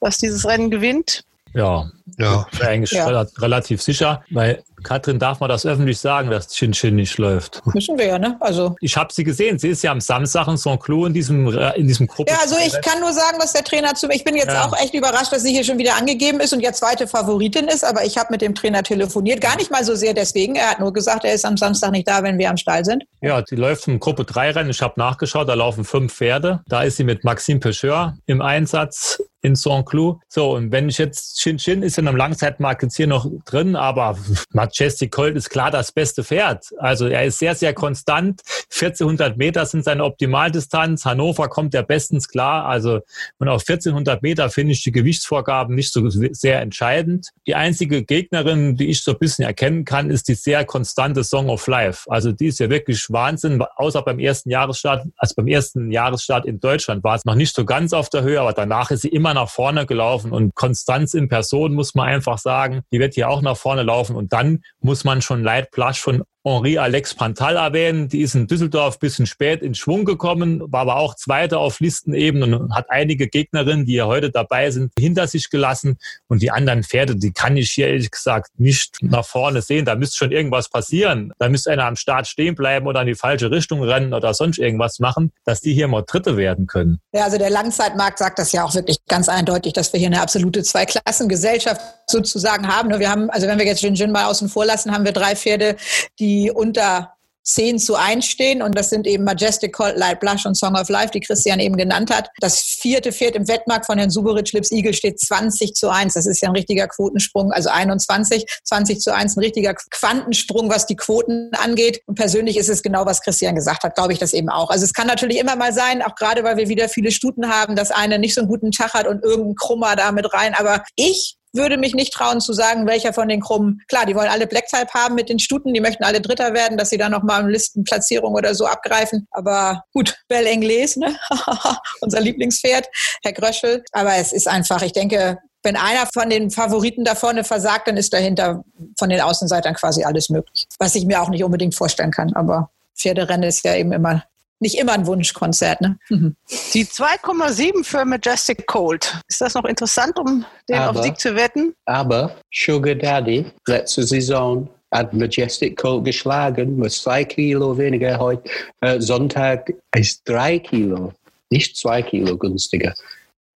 das 0.00 0.18
dieses 0.18 0.46
Rennen 0.46 0.70
gewinnt? 0.70 1.24
Ja, 1.54 1.90
Ja. 2.18 2.46
ich 2.52 2.58
bin 2.58 2.68
eigentlich 2.68 2.90
Ja. 2.92 3.06
rela- 3.06 3.40
relativ 3.42 3.82
sicher, 3.82 4.24
weil 4.30 4.62
Katrin 4.82 5.18
darf 5.18 5.40
man 5.40 5.48
das 5.48 5.64
öffentlich 5.66 5.98
sagen, 5.98 6.30
dass 6.30 6.48
Chin 6.48 6.72
Chin 6.72 6.96
nicht 6.96 7.16
läuft. 7.18 7.60
Müssen 7.74 7.98
wir 7.98 8.06
ja, 8.06 8.18
ne? 8.18 8.36
Also. 8.40 8.76
Ich 8.80 8.96
habe 8.96 9.12
sie 9.12 9.24
gesehen. 9.24 9.58
Sie 9.58 9.68
ist 9.68 9.82
ja 9.82 9.92
am 9.92 10.00
Samstag 10.00 10.48
in 10.48 10.56
Saint-Cloud 10.56 11.08
in 11.08 11.14
diesem, 11.14 11.46
äh, 11.56 11.76
in 11.78 11.86
diesem 11.86 12.06
Gruppe. 12.06 12.30
Ja, 12.32 12.38
also 12.42 12.56
ich 12.56 12.72
kann 12.82 13.00
nur 13.00 13.12
sagen, 13.12 13.36
was 13.40 13.52
der 13.52 13.64
Trainer 13.64 13.94
zu 13.94 14.06
mir. 14.08 14.14
Ich 14.14 14.24
bin 14.24 14.34
jetzt 14.36 14.48
Ja. 14.52 14.66
auch 14.66 14.78
echt 14.80 14.94
überrascht, 14.94 15.32
dass 15.32 15.42
sie 15.42 15.52
hier 15.52 15.64
schon 15.64 15.78
wieder 15.78 15.96
angegeben 15.96 16.40
ist 16.40 16.52
und 16.52 16.60
jetzt 16.60 16.78
zweite 16.78 17.06
Favoritin 17.06 17.68
ist, 17.68 17.84
aber 17.84 18.04
ich 18.04 18.16
habe 18.18 18.28
mit 18.30 18.42
dem 18.42 18.54
Trainer 18.54 18.82
telefoniert. 18.82 19.40
Gar 19.40 19.56
nicht 19.56 19.70
mal 19.70 19.84
so 19.84 19.94
sehr 19.94 20.14
deswegen. 20.14 20.54
Er 20.56 20.70
hat 20.70 20.80
nur 20.80 20.92
gesagt, 20.92 21.24
er 21.24 21.34
ist 21.34 21.44
am 21.44 21.56
Samstag 21.56 21.92
nicht 21.92 22.08
da, 22.08 22.22
wenn 22.22 22.38
wir 22.38 22.50
am 22.50 22.56
Stall 22.56 22.84
sind. 22.84 23.04
Ja, 23.20 23.42
die 23.42 23.56
läuft 23.56 23.86
im 23.88 24.00
Gruppe 24.00 24.24
3 24.24 24.50
Rennen. 24.50 24.70
Ich 24.70 24.82
habe 24.82 24.94
nachgeschaut, 24.96 25.48
da 25.48 25.54
laufen 25.54 25.84
fünf 25.84 26.12
Pferde. 26.14 26.60
Da 26.66 26.82
ist 26.82 26.96
sie 26.96 27.04
mit 27.04 27.24
Maxime 27.24 27.60
Pecheur 27.60 28.14
im 28.26 28.42
Einsatz 28.42 29.22
in 29.42 29.56
Saint-Cloud. 29.56 30.20
So, 30.28 30.54
und 30.54 30.72
wenn 30.72 30.88
ich 30.88 30.98
jetzt, 30.98 31.40
Chin 31.40 31.58
Chin 31.58 31.82
ist 31.82 31.98
in 31.98 32.08
einem 32.08 32.16
Langzeitmarkt 32.16 32.82
jetzt 32.84 32.96
hier 32.96 33.08
noch 33.08 33.28
drin, 33.44 33.76
aber 33.76 34.16
Majestic 34.52 35.10
Colt 35.12 35.36
ist 35.36 35.50
klar 35.50 35.70
das 35.70 35.92
beste 35.92 36.24
Pferd. 36.24 36.66
Also 36.78 37.08
er 37.08 37.24
ist 37.24 37.38
sehr, 37.38 37.54
sehr 37.54 37.74
konstant. 37.74 38.40
1400 38.70 39.36
Meter 39.36 39.66
sind 39.66 39.84
seine 39.84 40.04
Optimaldistanz. 40.04 41.04
Hannover 41.04 41.48
kommt 41.48 41.74
ja 41.74 41.82
bestens 41.82 42.28
klar. 42.28 42.66
Also, 42.66 43.00
und 43.38 43.48
auf 43.48 43.62
1400 43.62 44.22
Meter 44.22 44.48
finde 44.48 44.72
ich 44.72 44.82
die 44.82 44.92
Gewichtsvorgaben 44.92 45.74
nicht 45.74 45.92
so 45.92 46.08
sehr 46.08 46.60
entscheidend. 46.60 47.30
Die 47.46 47.54
einzige 47.54 48.04
Gegnerin, 48.04 48.76
die 48.76 48.88
ich 48.88 49.02
so 49.02 49.12
ein 49.12 49.18
bisschen 49.18 49.44
erkennen 49.44 49.84
kann, 49.84 50.10
ist 50.10 50.28
die 50.28 50.34
sehr 50.34 50.64
konstante 50.64 51.24
Song 51.24 51.48
of 51.48 51.66
Life. 51.66 52.08
Also 52.10 52.30
die 52.30 52.46
ist 52.46 52.60
ja 52.60 52.70
wirklich 52.70 53.04
Wahnsinn, 53.10 53.62
außer 53.76 54.02
beim 54.02 54.20
ersten 54.20 54.50
Jahresstart, 54.50 55.06
also 55.16 55.34
beim 55.36 55.48
ersten 55.48 55.90
Jahresstart 55.90 56.46
in 56.46 56.60
Deutschland 56.60 57.02
war 57.02 57.16
es 57.16 57.24
noch 57.24 57.34
nicht 57.34 57.54
so 57.54 57.64
ganz 57.64 57.92
auf 57.92 58.08
der 58.08 58.22
Höhe, 58.22 58.40
aber 58.40 58.52
danach 58.52 58.90
ist 58.90 59.02
sie 59.02 59.08
immer 59.08 59.31
nach 59.34 59.48
vorne 59.48 59.86
gelaufen 59.86 60.32
und 60.32 60.54
Konstanz 60.54 61.14
in 61.14 61.28
Person 61.28 61.74
muss 61.74 61.94
man 61.94 62.08
einfach 62.08 62.38
sagen, 62.38 62.82
die 62.92 63.00
wird 63.00 63.14
hier 63.14 63.28
auch 63.28 63.42
nach 63.42 63.56
vorne 63.56 63.82
laufen 63.82 64.16
und 64.16 64.32
dann 64.32 64.62
muss 64.80 65.04
man 65.04 65.22
schon 65.22 65.42
Light 65.42 65.70
Plush 65.70 66.00
Henri 66.44 66.76
Alex 66.76 67.14
Pantal 67.14 67.56
erwähnen. 67.56 68.08
Die 68.08 68.20
ist 68.20 68.34
in 68.34 68.48
Düsseldorf 68.48 68.96
ein 68.96 69.00
bisschen 69.00 69.26
spät 69.26 69.62
in 69.62 69.74
Schwung 69.74 70.04
gekommen, 70.04 70.60
war 70.72 70.82
aber 70.82 70.96
auch 70.96 71.14
Zweiter 71.14 71.58
auf 71.58 71.78
Listenebene 71.78 72.58
und 72.58 72.74
hat 72.74 72.86
einige 72.90 73.28
Gegnerinnen, 73.28 73.86
die 73.86 73.94
ja 73.94 74.06
heute 74.06 74.30
dabei 74.30 74.70
sind, 74.70 74.92
hinter 74.98 75.28
sich 75.28 75.50
gelassen. 75.50 75.98
Und 76.26 76.42
die 76.42 76.50
anderen 76.50 76.82
Pferde, 76.82 77.14
die 77.14 77.30
kann 77.30 77.56
ich 77.56 77.70
hier 77.70 77.88
ehrlich 77.88 78.10
gesagt 78.10 78.58
nicht 78.58 78.98
nach 79.02 79.24
vorne 79.24 79.62
sehen. 79.62 79.84
Da 79.84 79.94
müsste 79.94 80.16
schon 80.16 80.32
irgendwas 80.32 80.68
passieren. 80.68 81.32
Da 81.38 81.48
müsste 81.48 81.70
einer 81.70 81.84
am 81.84 81.96
Start 81.96 82.26
stehen 82.26 82.56
bleiben 82.56 82.86
oder 82.86 83.02
in 83.02 83.06
die 83.06 83.14
falsche 83.14 83.50
Richtung 83.50 83.82
rennen 83.82 84.12
oder 84.12 84.34
sonst 84.34 84.58
irgendwas 84.58 84.98
machen, 84.98 85.30
dass 85.44 85.60
die 85.60 85.74
hier 85.74 85.86
mal 85.86 86.02
Dritte 86.02 86.36
werden 86.36 86.66
können. 86.66 87.00
Ja, 87.12 87.24
also 87.24 87.38
der 87.38 87.50
Langzeitmarkt 87.50 88.18
sagt 88.18 88.40
das 88.40 88.50
ja 88.50 88.64
auch 88.64 88.74
wirklich 88.74 88.98
ganz 89.06 89.28
eindeutig, 89.28 89.74
dass 89.74 89.92
wir 89.92 90.00
hier 90.00 90.08
eine 90.08 90.20
absolute 90.20 90.62
Zweiklassengesellschaft 90.64 91.80
sozusagen 92.12 92.68
haben. 92.68 92.96
Wir 92.98 93.10
haben, 93.10 93.30
also 93.30 93.46
wenn 93.46 93.58
wir 93.58 93.66
jetzt 93.66 93.82
Jin 93.82 93.94
Jin 93.94 94.12
mal 94.12 94.26
außen 94.26 94.48
vor 94.48 94.64
lassen, 94.64 94.92
haben 94.92 95.04
wir 95.04 95.12
drei 95.12 95.34
Pferde, 95.34 95.76
die 96.18 96.50
unter 96.50 97.14
10 97.44 97.78
zu 97.78 97.96
1 97.96 98.24
stehen 98.24 98.62
und 98.62 98.76
das 98.76 98.90
sind 98.90 99.06
eben 99.06 99.24
Majestic 99.24 99.72
Colt, 99.72 99.96
Light 99.96 100.20
Blush 100.20 100.46
und 100.46 100.54
Song 100.54 100.76
of 100.76 100.88
Life, 100.88 101.10
die 101.12 101.20
Christian 101.20 101.60
eben 101.60 101.76
genannt 101.76 102.14
hat. 102.14 102.28
Das 102.38 102.60
vierte 102.60 103.12
Pferd 103.12 103.34
im 103.34 103.48
Wettmarkt 103.48 103.86
von 103.86 103.98
Herrn 103.98 104.10
Suberitsch 104.10 104.52
Lips 104.52 104.70
Eagle 104.70 104.94
steht 104.94 105.20
20 105.20 105.74
zu 105.74 105.90
1. 105.90 106.14
Das 106.14 106.26
ist 106.26 106.40
ja 106.40 106.48
ein 106.48 106.54
richtiger 106.54 106.86
Quotensprung, 106.86 107.52
also 107.52 107.68
21, 107.68 108.46
20 108.64 109.00
zu 109.00 109.12
1, 109.12 109.36
ein 109.36 109.40
richtiger 109.40 109.74
Quantensprung, 109.74 110.70
was 110.70 110.86
die 110.86 110.96
Quoten 110.96 111.50
angeht. 111.54 112.02
Und 112.06 112.14
persönlich 112.14 112.56
ist 112.56 112.68
es 112.68 112.82
genau, 112.82 113.06
was 113.06 113.22
Christian 113.22 113.54
gesagt 113.54 113.82
hat, 113.82 113.94
glaube 113.96 114.12
ich 114.12 114.18
das 114.18 114.32
eben 114.32 114.48
auch. 114.48 114.70
Also 114.70 114.84
es 114.84 114.92
kann 114.92 115.06
natürlich 115.06 115.38
immer 115.38 115.56
mal 115.56 115.72
sein, 115.72 116.02
auch 116.02 116.14
gerade 116.14 116.44
weil 116.44 116.56
wir 116.56 116.68
wieder 116.68 116.88
viele 116.88 117.10
Stuten 117.10 117.48
haben, 117.48 117.74
dass 117.74 117.90
eine 117.90 118.18
nicht 118.18 118.34
so 118.34 118.40
einen 118.40 118.48
guten 118.48 118.70
Tag 118.70 118.94
hat 118.94 119.06
und 119.06 119.22
irgendein 119.24 119.56
Krummer 119.56 119.96
da 119.96 120.12
mit 120.12 120.32
rein. 120.32 120.54
Aber 120.54 120.84
ich 120.94 121.36
würde 121.52 121.76
mich 121.76 121.94
nicht 121.94 122.12
trauen 122.12 122.40
zu 122.40 122.52
sagen, 122.52 122.86
welcher 122.86 123.12
von 123.12 123.28
den 123.28 123.40
Krummen. 123.40 123.82
Klar, 123.88 124.06
die 124.06 124.14
wollen 124.14 124.28
alle 124.28 124.46
Black 124.46 124.66
Type 124.66 124.92
haben 124.94 125.14
mit 125.14 125.28
den 125.28 125.38
Stuten, 125.38 125.74
die 125.74 125.80
möchten 125.80 126.04
alle 126.04 126.20
Dritter 126.20 126.54
werden, 126.54 126.78
dass 126.78 126.90
sie 126.90 126.98
dann 126.98 127.12
nochmal 127.12 127.40
eine 127.40 127.50
Listenplatzierung 127.50 128.34
oder 128.34 128.54
so 128.54 128.66
abgreifen. 128.66 129.26
Aber 129.30 129.84
gut, 129.92 130.16
Belle 130.28 130.50
Anglais, 130.50 130.96
ne? 130.96 131.16
unser 132.00 132.20
Lieblingspferd, 132.20 132.88
Herr 133.22 133.32
Gröschel. 133.32 133.84
Aber 133.92 134.14
es 134.16 134.32
ist 134.32 134.48
einfach, 134.48 134.82
ich 134.82 134.92
denke, 134.92 135.38
wenn 135.62 135.76
einer 135.76 136.08
von 136.12 136.28
den 136.28 136.50
Favoriten 136.50 137.04
da 137.04 137.14
vorne 137.14 137.44
versagt, 137.44 137.86
dann 137.86 137.96
ist 137.96 138.12
dahinter 138.12 138.64
von 138.98 139.08
den 139.08 139.20
Außenseitern 139.20 139.74
quasi 139.74 140.04
alles 140.04 140.28
möglich. 140.28 140.66
Was 140.78 140.94
ich 140.94 141.06
mir 141.06 141.22
auch 141.22 141.28
nicht 141.28 141.44
unbedingt 141.44 141.74
vorstellen 141.74 142.10
kann. 142.10 142.32
Aber 142.34 142.70
Pferderennen 142.96 143.48
ist 143.48 143.64
ja 143.64 143.74
eben 143.74 143.92
immer 143.92 144.24
nicht 144.62 144.78
immer 144.78 144.92
ein 144.92 145.06
Wunschkonzert, 145.06 145.80
ne? 145.80 145.98
Mhm. 146.08 146.34
Die 146.72 146.86
2,7 146.86 147.84
für 147.84 148.04
Majestic 148.04 148.66
Colt. 148.66 149.18
Ist 149.28 149.40
das 149.40 149.54
noch 149.54 149.64
interessant, 149.64 150.18
um 150.18 150.44
den 150.68 150.78
Aber- 150.78 150.98
auf 151.00 151.04
Sieg 151.04 151.20
zu 151.20 151.34
wetten? 151.36 151.74
Aber 151.84 152.36
Sugar 152.52 152.94
Daddy, 152.94 153.44
letzte 153.66 154.04
Saison 154.04 154.68
hat 154.92 155.12
Majestic 155.12 155.76
Colt 155.76 156.04
geschlagen, 156.04 156.76
mit 156.76 156.92
zwei 156.92 157.24
Kilo 157.24 157.76
weniger 157.76 158.18
heute. 158.18 158.48
Äh, 158.80 159.00
Sonntag 159.00 159.72
ist 159.96 160.22
drei 160.26 160.58
Kilo, 160.58 161.12
nicht 161.50 161.76
zwei 161.76 162.02
Kilo 162.02 162.36
günstiger. 162.36 162.94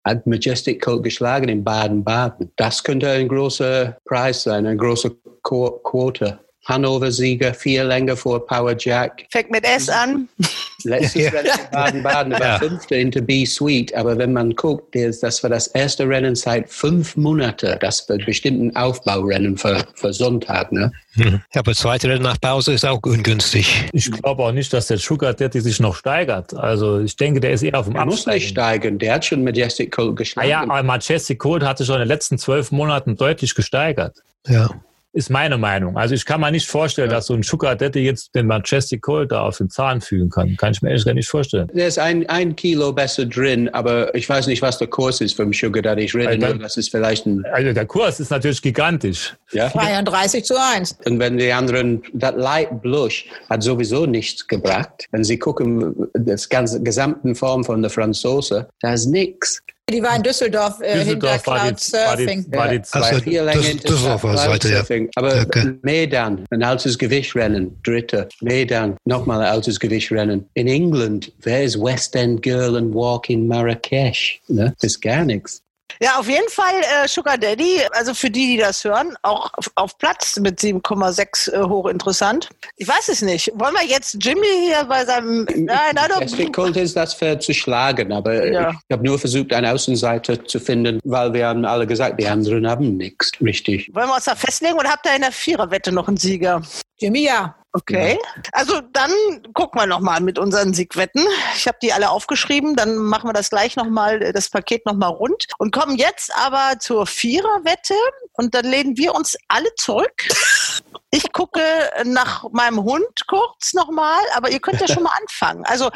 Hat 0.06 0.26
Majestic 0.26 0.80
Colt 0.82 1.02
geschlagen 1.02 1.48
in 1.48 1.64
Baden-Baden. 1.64 2.52
Das 2.56 2.82
könnte 2.84 3.10
ein 3.10 3.28
großer 3.28 3.96
Preis 4.04 4.42
sein, 4.44 4.66
eine 4.66 4.76
große 4.76 5.10
Qu 5.42 5.70
Quote. 5.82 6.38
Hannover-Sieger, 6.66 7.54
vier 7.54 7.84
Länge 7.84 8.16
vor 8.16 8.46
Power 8.46 8.74
Jack. 8.78 9.24
Fängt 9.30 9.50
mit 9.50 9.64
S 9.64 9.88
an. 9.88 10.28
Letztes 10.84 11.22
Ja. 11.22 11.30
Rennen 11.30 11.48
in 11.64 11.70
Baden-Baden 11.72 12.32
war 12.34 12.40
Ja. 12.40 12.58
fünfte 12.58 12.94
in 12.96 13.10
der 13.10 13.22
B-Suite, 13.22 13.94
aber 13.94 14.18
wenn 14.18 14.32
man 14.34 14.54
guckt, 14.54 14.94
das 14.94 15.20
das 15.20 15.42
war 15.42 15.48
das 15.50 15.68
erste 15.68 16.06
Rennen 16.06 16.34
seit 16.34 16.68
fünf 16.70 17.16
Monaten. 17.16 17.76
Das 17.80 18.06
war 18.08 18.18
bestimmt 18.18 18.60
ein 18.62 18.76
Aufbaurennen 18.76 19.56
für, 19.56 19.82
für 19.94 20.12
Sonntag. 20.12 20.72
Ne? 20.72 20.92
Hm. 21.14 21.40
Ja, 21.54 21.60
aber 21.60 21.72
zweite 21.74 22.08
Rennen 22.10 22.22
nach 22.22 22.38
Pause 22.40 22.74
ist 22.74 22.84
auch 22.84 23.00
ungünstig. 23.02 23.86
Ich 23.92 24.10
glaube 24.10 24.42
auch 24.42 24.52
nicht, 24.52 24.72
dass 24.74 24.88
der 24.88 24.98
Sugar 24.98 25.32
Daddy 25.32 25.60
sich 25.60 25.80
noch 25.80 25.94
steigert. 25.96 26.52
Also 26.54 27.00
ich 27.00 27.16
denke, 27.16 27.40
der 27.40 27.52
ist 27.52 27.62
eher 27.62 27.78
auf 27.78 27.86
dem 27.86 27.96
Er 27.96 28.04
muss 28.04 28.26
nicht 28.26 28.28
Absteigen. 28.28 28.48
steigen. 28.48 28.98
Der 28.98 29.14
hat 29.14 29.24
schon 29.24 29.42
Majestic 29.44 29.90
Colt 29.92 30.10
Ah 30.10 30.14
geschlagen. 30.16 30.48
ja, 30.50 30.60
aber 30.62 30.82
Majestic 30.82 31.38
Colt 31.38 31.62
hat 31.62 31.78
sich 31.78 31.86
schon 31.86 31.96
in 31.96 32.02
den 32.02 32.08
letzten 32.08 32.36
zwölf 32.36 32.70
Monaten 32.72 33.16
deutlich 33.16 33.54
gesteigert. 33.54 34.16
Ja. 34.46 34.68
Ist 35.14 35.30
meine 35.30 35.56
Meinung. 35.58 35.96
Also 35.96 36.16
ich 36.16 36.24
kann 36.24 36.40
mir 36.40 36.50
nicht 36.50 36.68
vorstellen, 36.68 37.08
dass 37.08 37.26
so 37.26 37.34
ein 37.34 37.44
Sugar 37.44 37.76
Daddy 37.76 38.00
jetzt 38.00 38.34
den 38.34 38.48
Majestic 38.48 39.00
Colt 39.00 39.30
da 39.30 39.42
auf 39.42 39.58
den 39.58 39.70
Zahn 39.70 40.00
fühlen 40.00 40.28
kann. 40.28 40.56
Kann 40.56 40.72
ich 40.72 40.82
mir 40.82 40.88
ehrlich 40.88 41.04
gesagt 41.04 41.14
nicht 41.14 41.28
vorstellen. 41.28 41.70
Der 41.72 41.86
ist 41.86 42.00
ein, 42.00 42.28
ein 42.28 42.56
Kilo 42.56 42.92
besser 42.92 43.24
drin, 43.24 43.68
aber 43.68 44.12
ich 44.16 44.28
weiß 44.28 44.48
nicht, 44.48 44.60
was 44.60 44.78
der 44.78 44.88
Kurs 44.88 45.20
ist 45.20 45.36
vom 45.36 45.52
Sugar 45.52 45.82
Daddy. 45.82 46.02
Ich 46.02 46.16
rede 46.16 46.30
Alter. 46.30 46.48
nur, 46.54 46.58
das 46.58 46.76
ist 46.76 46.90
vielleicht 46.90 47.26
ein, 47.26 47.44
Also 47.52 47.72
der 47.72 47.86
Kurs 47.86 48.18
ist 48.18 48.30
natürlich 48.30 48.60
gigantisch. 48.60 49.36
ja. 49.52 49.70
32 49.70 50.44
zu 50.44 50.54
1. 50.60 50.98
Und 51.04 51.20
wenn 51.20 51.38
die 51.38 51.52
anderen, 51.52 52.02
das 52.12 52.34
Light 52.34 52.82
Blush 52.82 53.26
hat 53.48 53.62
sowieso 53.62 54.06
nichts 54.06 54.48
gebracht. 54.48 55.06
Wenn 55.12 55.22
Sie 55.22 55.38
gucken, 55.38 56.08
das 56.14 56.48
ganze 56.48 56.82
gesamten 56.82 57.36
Form 57.36 57.62
von 57.62 57.82
der 57.82 57.90
Franzose, 57.92 58.68
da 58.80 58.94
ist 58.94 59.06
nichts. 59.06 59.62
Die 59.90 60.02
war 60.02 60.16
in 60.16 60.22
Düsseldorf, 60.22 60.80
äh, 60.80 60.92
hinter 61.04 61.04
Düsseldorf 61.04 61.46
war 61.46 61.58
Cloud 61.60 61.88
die, 61.88 61.92
war 61.92 62.16
die, 62.16 62.22
Surfing. 62.24 62.52
war 62.52 62.68
die 62.68 62.74
Ja. 62.76 62.82
zwei. 62.82 62.98
Also, 63.00 63.62
hinter 63.62 63.88
Düsseldorfer 63.88 64.36
Seite, 64.38 64.68
ja. 64.70 65.06
Aber 65.16 65.40
Okay. 65.42 65.74
Medan, 65.82 66.44
ein 66.50 66.62
altes 66.62 66.96
Gewichtrennen, 66.98 67.78
dritter. 67.82 68.26
Medan, 68.40 68.96
nochmal 69.04 69.42
ein 69.42 69.52
altes 69.52 69.78
Gewichtrennen. 69.78 70.48
In 70.54 70.68
England, 70.68 71.32
wer 71.42 71.64
ist 71.64 71.78
West 71.78 72.16
End 72.16 72.40
Girl 72.42 72.76
and 72.76 72.94
Walk 72.94 73.28
in 73.28 73.46
Marrakesch? 73.46 74.40
Ne? 74.48 74.74
Das 74.80 74.92
ist 74.92 75.02
gar 75.02 75.22
nichts. 75.24 75.60
Ja, 76.00 76.18
auf 76.18 76.28
jeden 76.28 76.48
Fall 76.48 76.74
äh, 77.02 77.08
Sugar 77.08 77.38
Daddy, 77.38 77.80
also 77.92 78.14
für 78.14 78.30
die, 78.30 78.46
die 78.48 78.56
das 78.58 78.84
hören, 78.84 79.16
auch 79.22 79.50
auf, 79.54 79.70
auf 79.76 79.98
Platz 79.98 80.38
mit 80.40 80.58
7,6 80.58 81.52
äh, 81.52 81.62
hochinteressant. 81.68 82.48
Ich 82.76 82.88
weiß 82.88 83.08
es 83.08 83.22
nicht. 83.22 83.50
Wollen 83.54 83.74
wir 83.74 83.86
jetzt 83.86 84.16
Jimmy 84.20 84.46
hier 84.66 84.84
bei 84.84 85.04
seinem... 85.04 85.44
Nein, 85.54 85.94
nein, 85.94 86.10
Es 86.20 86.32
difficult 86.32 86.76
ist, 86.76 86.96
das 86.96 87.14
Pferd 87.14 87.42
zu 87.42 87.52
schlagen, 87.54 88.12
aber 88.12 88.46
Ja. 88.46 88.70
ich 88.70 88.92
habe 88.92 89.04
nur 89.06 89.18
versucht, 89.18 89.52
eine 89.52 89.72
Außenseiter 89.72 90.44
zu 90.44 90.58
finden, 90.60 91.00
weil 91.04 91.32
wir 91.32 91.46
haben 91.46 91.64
alle 91.64 91.86
gesagt, 91.86 92.20
die 92.20 92.26
anderen 92.26 92.68
haben 92.68 92.96
nichts. 92.96 93.32
Richtig. 93.40 93.90
Wollen 93.94 94.08
wir 94.08 94.14
uns 94.16 94.24
da 94.24 94.34
festlegen 94.34 94.78
oder 94.78 94.90
habt 94.90 95.06
ihr 95.06 95.14
in 95.14 95.22
der 95.22 95.32
Viererwette 95.32 95.92
noch 95.92 96.08
einen 96.08 96.16
Sieger? 96.16 96.62
Jimmy, 96.98 97.24
ja. 97.24 97.54
Okay. 97.76 98.20
Also 98.52 98.80
dann 98.92 99.10
gucken 99.52 99.80
wir 99.80 99.86
nochmal 99.86 100.20
mit 100.20 100.38
unseren 100.38 100.74
Siegwetten. 100.74 101.26
Ich 101.56 101.66
habe 101.66 101.76
die 101.82 101.92
alle 101.92 102.08
aufgeschrieben, 102.08 102.76
dann 102.76 102.96
machen 102.96 103.28
wir 103.28 103.32
das 103.32 103.50
gleich 103.50 103.74
nochmal, 103.74 104.32
das 104.32 104.48
Paket 104.48 104.86
nochmal 104.86 105.10
rund 105.10 105.48
und 105.58 105.74
kommen 105.74 105.96
jetzt 105.96 106.32
aber 106.36 106.78
zur 106.78 107.04
Viererwette 107.04 107.94
und 108.34 108.54
dann 108.54 108.64
lehnen 108.64 108.96
wir 108.96 109.12
uns 109.14 109.36
alle 109.48 109.74
zurück. 109.76 110.14
Ich 111.10 111.32
gucke 111.32 111.60
nach 112.06 112.50
meinem 112.50 112.82
Hund 112.82 113.28
kurz 113.28 113.72
nochmal, 113.72 114.20
aber 114.34 114.50
ihr 114.50 114.58
könnt 114.58 114.80
ja 114.80 114.88
schon 114.88 115.04
mal 115.04 115.12
anfangen. 115.20 115.64
Also 115.64 115.88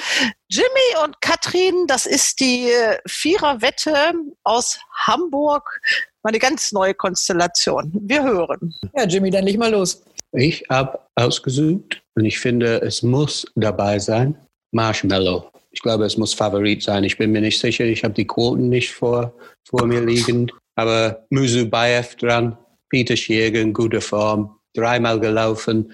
Jimmy 0.48 1.04
und 1.04 1.20
Katrin, 1.20 1.88
das 1.88 2.06
ist 2.06 2.38
die 2.38 2.70
äh, 2.70 3.00
Viererwette 3.04 4.12
aus 4.44 4.78
Hamburg. 4.94 5.80
Mal 6.22 6.30
eine 6.30 6.38
ganz 6.38 6.70
neue 6.70 6.94
Konstellation. 6.94 7.90
Wir 8.00 8.22
hören. 8.22 8.72
Ja, 8.94 9.06
Jimmy, 9.06 9.32
dann 9.32 9.44
leg 9.44 9.58
mal 9.58 9.72
los. 9.72 10.04
Ich 10.32 10.64
habe 10.68 10.98
ausgesucht 11.14 12.02
und 12.14 12.24
ich 12.24 12.38
finde, 12.38 12.80
es 12.82 13.02
muss 13.02 13.46
dabei 13.54 13.98
sein, 13.98 14.36
Marshmallow. 14.72 15.50
Ich 15.70 15.82
glaube, 15.82 16.04
es 16.04 16.16
muss 16.16 16.34
Favorit 16.34 16.82
sein. 16.82 17.04
Ich 17.04 17.16
bin 17.16 17.32
mir 17.32 17.40
nicht 17.40 17.58
sicher. 17.58 17.84
Ich 17.84 18.04
habe 18.04 18.14
die 18.14 18.26
Quoten 18.26 18.68
nicht 18.68 18.92
vor, 18.92 19.32
vor 19.68 19.86
mir 19.86 20.00
liegen. 20.00 20.50
Aber 20.74 21.24
Musubayev 21.30 22.16
dran, 22.16 22.56
Peter 22.90 23.16
Schäger 23.16 23.60
in 23.60 23.72
guter 23.72 24.00
Form, 24.00 24.58
dreimal 24.74 25.20
gelaufen. 25.20 25.92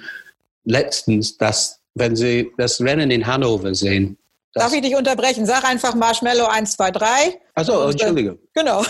Letztens, 0.64 1.36
das, 1.36 1.80
wenn 1.94 2.16
Sie 2.16 2.50
das 2.56 2.80
Rennen 2.80 3.10
in 3.10 3.26
Hannover 3.26 3.74
sehen. 3.74 4.16
Darf 4.54 4.72
ich 4.72 4.82
dich 4.82 4.94
unterbrechen? 4.94 5.46
Sag 5.46 5.64
einfach 5.64 5.94
Marshmallow 5.94 6.46
1, 6.46 6.76
2, 6.76 6.90
3. 6.92 7.40
also, 7.54 7.88
Entschuldigung. 7.90 8.38
Genau. 8.54 8.84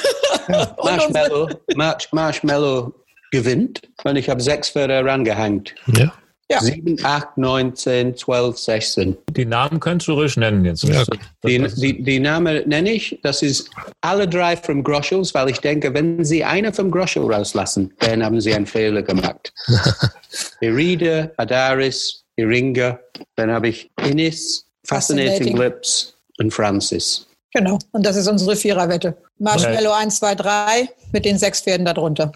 Marshmallow, 0.82 1.48
Marsh, 1.74 2.08
Marshmallow 2.12 2.92
gewinnt 3.34 3.82
und 4.04 4.16
ich 4.16 4.28
habe 4.30 4.40
sechs 4.42 4.70
Pferde 4.70 5.04
rangehängt. 5.04 5.74
Ja. 5.86 6.12
Ja. 6.50 6.60
7, 6.60 7.02
8, 7.02 7.38
9, 7.38 7.74
10, 7.74 8.16
12, 8.16 8.58
16. 8.58 9.16
Die 9.30 9.46
Namen 9.46 9.80
könntest 9.80 10.08
du 10.08 10.12
ruhig 10.12 10.36
nennen 10.36 10.64
jetzt. 10.64 10.84
Ja. 10.84 11.02
Die, 11.42 11.58
die, 11.58 12.02
die 12.02 12.20
Namen 12.20 12.68
nenne 12.68 12.90
ich, 12.90 13.18
das 13.22 13.40
ist 13.40 13.70
alle 14.02 14.28
drei 14.28 14.54
vom 14.54 14.84
Groschels, 14.84 15.32
weil 15.32 15.48
ich 15.48 15.58
denke, 15.60 15.94
wenn 15.94 16.22
Sie 16.22 16.44
eine 16.44 16.72
vom 16.74 16.90
Groschel 16.90 17.32
rauslassen, 17.32 17.94
dann 18.00 18.22
haben 18.22 18.42
Sie 18.42 18.52
einen 18.52 18.66
Fehler 18.66 19.02
gemacht. 19.02 19.54
Irida, 20.60 21.30
Adaris, 21.38 22.24
Iringa, 22.36 23.00
dann 23.36 23.50
habe 23.50 23.68
ich 23.68 23.90
Innis, 24.06 24.66
Fascinating 24.86 25.30
Fascinating. 25.30 25.56
Lips 25.56 26.14
und 26.38 26.52
Francis. 26.52 27.26
Genau. 27.54 27.78
Und 27.92 28.04
das 28.04 28.16
ist 28.16 28.26
unsere 28.26 28.56
Viererwette. 28.56 29.16
Marshmallow 29.38 29.92
1, 29.92 30.18
2, 30.18 30.34
3 30.34 30.88
mit 31.12 31.24
den 31.24 31.38
sechs 31.38 31.60
Pferden 31.60 31.86
darunter. 31.86 32.32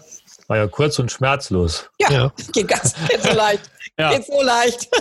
War 0.49 0.57
ja 0.57 0.67
kurz 0.67 0.97
und 0.97 1.11
schmerzlos. 1.11 1.91
Ja, 2.01 2.11
Ja. 2.11 2.33
geht 2.53 2.67
ganz, 2.67 2.95
so 3.21 3.33
leicht. 3.33 3.69
Ja. 3.99 4.13
Geht 4.13 4.25
so 4.25 4.41
leicht. 4.41 4.87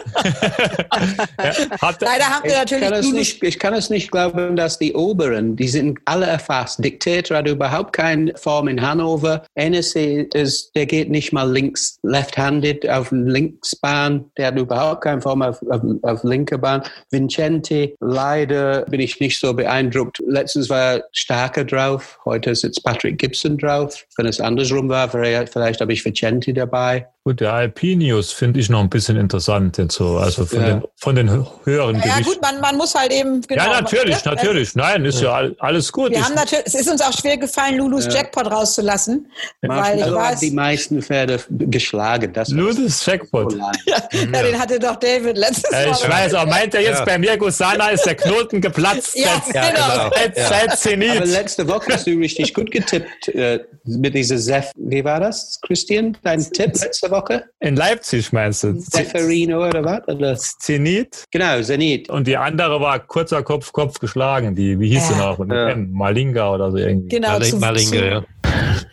Ja, 1.40 1.94
Leider 2.00 2.24
haben 2.24 2.44
wir 2.44 2.50
Ich 2.50 2.58
natürlich 2.58 2.88
kann, 2.88 2.94
es 2.94 3.12
nicht, 3.12 3.42
ich 3.42 3.58
kann 3.58 3.74
es 3.74 3.90
nicht 3.90 4.10
glauben, 4.10 4.56
dass 4.56 4.78
die 4.78 4.94
Oberen, 4.94 5.54
die 5.54 5.68
sind 5.68 6.00
alle 6.04 6.26
erfasst. 6.26 6.82
Diktator 6.82 7.36
hat 7.36 7.48
überhaupt 7.48 7.92
keine 7.92 8.34
Form 8.36 8.66
in 8.66 8.82
Hannover. 8.82 9.44
NSC, 9.54 10.28
ist, 10.34 10.74
der 10.74 10.86
geht 10.86 11.10
nicht 11.10 11.32
mal 11.32 11.48
links, 11.50 11.98
left-handed 12.02 12.88
auf 12.88 13.12
Linksbahn. 13.12 14.24
Der 14.36 14.48
hat 14.48 14.58
überhaupt 14.58 15.02
keine 15.02 15.22
Form 15.22 15.42
auf, 15.42 15.62
auf, 15.70 15.82
auf 16.02 16.24
linker 16.24 16.58
Bahn. 16.58 16.82
Vincenti, 17.10 17.94
leider 18.00 18.82
bin 18.86 19.00
ich 19.00 19.20
nicht 19.20 19.38
so 19.38 19.54
beeindruckt. 19.54 20.18
Letztens 20.26 20.68
war 20.68 20.94
er 20.94 21.04
stärker 21.12 21.64
drauf. 21.64 22.18
Heute 22.24 22.50
ist 22.50 22.64
jetzt 22.64 22.82
Patrick 22.82 23.18
Gibson 23.18 23.56
drauf. 23.58 24.04
Wenn 24.16 24.26
es 24.26 24.40
andersrum 24.40 24.88
war, 24.88 25.08
vielleicht, 25.08 25.52
vielleicht 25.52 25.80
habe 25.80 25.92
ich 25.92 26.04
Vincenti 26.04 26.52
dabei. 26.52 27.06
gut, 27.24 27.40
der 27.40 27.52
Alpinius 27.52 28.32
finde 28.32 28.58
ich 28.60 28.68
noch 28.68 28.87
ein 28.88 28.90
bisschen 28.90 29.16
interessant 29.18 29.76
jetzt 29.78 29.94
so. 29.96 30.16
Also 30.16 30.46
von, 30.46 30.60
Ja. 30.60 30.66
den, 30.66 30.82
von 30.96 31.14
den 31.14 31.46
höheren 31.64 31.96
Ja 31.96 32.02
Gewichten. 32.14 32.24
gut, 32.24 32.42
man, 32.42 32.60
man 32.60 32.76
muss 32.76 32.94
halt 32.94 33.12
eben 33.12 33.42
genau. 33.42 33.64
ja, 33.64 33.80
natürlich, 33.82 34.24
man- 34.24 34.34
natürlich. 34.34 34.74
Nein, 34.74 35.04
ist 35.04 35.20
ja 35.20 35.32
all- 35.32 35.54
alles 35.58 35.92
gut. 35.92 36.10
Wir 36.10 36.18
Ich- 36.18 36.24
haben 36.24 36.34
natürlich, 36.34 36.64
es 36.66 36.74
ist 36.74 36.90
uns 36.90 37.02
auch 37.02 37.12
schwer 37.12 37.36
gefallen, 37.36 37.76
Lulus 37.76 38.06
Jackpot 38.06 38.50
rauszulassen, 38.50 39.30
weil 39.62 39.70
ich 39.70 40.00
Marshmallow 40.00 40.20
hat 40.20 40.32
weiß, 40.32 40.40
die 40.40 40.50
meisten 40.50 41.02
Pferde 41.02 41.40
geschlagen. 41.50 42.32
Das 42.32 42.48
Ludes 42.48 43.04
Jackpot. 43.04 43.54
ja, 43.86 44.00
den 44.42 44.58
hatte 44.58 44.78
doch 44.78 44.96
David 44.96 45.36
letztes 45.36 45.70
Äh, 45.70 45.86
Mal. 45.86 45.92
ich 46.00 46.08
weiß, 46.08 46.34
aber 46.34 46.50
meint 46.50 46.74
er 46.74 46.80
jetzt 46.80 47.00
Ja. 47.00 47.04
bei 47.04 47.18
mir, 47.18 47.36
Gusana, 47.36 47.90
ist 47.90 48.06
der 48.06 48.14
Knoten 48.14 48.60
geplatzt 48.60 49.14
Ja, 49.16 49.42
seit, 49.44 49.54
Ja, 49.54 49.70
genau. 49.70 50.10
seit, 50.16 50.36
Ja. 50.38 50.48
seit 50.48 50.68
Aber 50.68 50.76
Zenit. 50.76 51.26
letzte 51.26 51.68
Woche 51.68 51.92
hast 51.92 52.06
du 52.06 52.10
richtig 52.12 52.54
gut 52.54 52.70
getippt 52.70 53.28
äh, 53.28 53.60
mit 53.84 54.14
dieser 54.14 54.38
Sef. 54.38 54.70
Wie 54.76 55.04
war 55.04 55.20
das, 55.20 55.58
Christian? 55.66 56.16
Dein 56.22 56.40
Tipp 56.52 56.72
letzte 56.80 57.10
Woche? 57.10 57.44
In 57.60 57.76
Leipzig 57.76 58.32
meinst 58.32 58.62
du? 58.64 58.67
Seferino 58.74 59.66
oder 59.66 59.84
was? 59.84 60.08
Oder? 60.08 60.36
Zenit. 60.36 61.24
Genau, 61.30 61.60
Zenit. 61.62 62.08
Und 62.10 62.26
die 62.26 62.36
andere 62.36 62.80
war 62.80 62.98
kurzer 63.00 63.42
Kopf, 63.42 63.72
Kopf 63.72 63.98
geschlagen. 63.98 64.54
Die, 64.54 64.78
wie 64.78 64.88
hieß 64.90 65.08
sie 65.08 65.14
noch? 65.14 65.38
Ja. 65.48 65.74
Malinga 65.76 66.54
oder 66.54 66.70
so 66.70 66.76
irgendwie. 66.78 67.08
Genau, 67.08 67.38
Marlinge, 67.58 67.90
zu, 67.90 68.04
ja. 68.04 68.24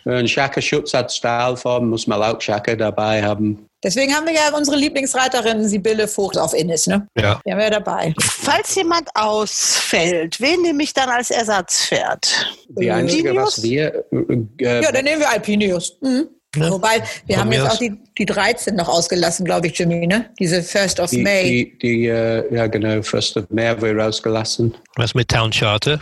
Und 0.04 0.28
Shaka 0.30 0.60
Schutz 0.60 0.94
hat 0.94 1.12
Stahlform, 1.12 1.90
muss 1.90 2.06
man 2.06 2.22
auch 2.22 2.40
Shaka 2.40 2.76
dabei 2.76 3.22
haben. 3.22 3.66
Deswegen 3.82 4.14
haben 4.14 4.26
wir 4.26 4.32
ja 4.32 4.56
unsere 4.56 4.76
Lieblingsreiterin 4.76 5.68
Sibylle 5.68 6.08
Vogt 6.08 6.38
auf 6.38 6.54
Innis, 6.54 6.86
ne? 6.86 7.06
Ja. 7.16 7.40
Die 7.44 7.50
haben 7.52 7.58
wir 7.58 7.64
ja 7.66 7.70
dabei. 7.70 8.14
Falls 8.20 8.74
jemand 8.74 9.08
ausfällt, 9.14 10.40
wen 10.40 10.62
nehme 10.62 10.82
ich 10.82 10.92
dann 10.92 11.08
als 11.08 11.30
Ersatzpferd? 11.30 12.54
Die 12.68 12.90
einzige, 12.90 13.34
was 13.36 13.62
wir. 13.62 14.04
Äh, 14.12 14.82
Ja, 14.82 14.92
dann 14.92 15.04
nehmen 15.04 15.20
wir 15.20 15.30
Alpinius. 15.30 15.98
Mhm. 16.00 16.28
Ja. 16.56 16.70
Wobei, 16.70 17.02
wir 17.26 17.36
Von 17.36 17.44
haben 17.44 17.52
jetzt 17.52 17.70
auch 17.70 17.78
die, 17.78 17.96
die 18.18 18.26
13 18.26 18.74
noch 18.74 18.88
ausgelassen, 18.88 19.44
glaube 19.44 19.66
ich, 19.66 19.78
Jimmy, 19.78 20.06
ne? 20.06 20.30
Diese 20.38 20.62
First 20.62 21.00
of 21.00 21.10
die, 21.10 21.22
May. 21.22 21.44
die, 21.44 21.78
die 21.78 22.06
äh, 22.06 22.54
ja 22.54 22.66
genau, 22.66 23.02
First 23.02 23.36
of 23.36 23.44
May 23.50 23.66
haben 23.66 23.82
wir 23.82 23.96
rausgelassen. 23.96 24.74
Was 24.96 25.14
mit 25.14 25.28
Town 25.28 25.50
Charter? 25.50 26.00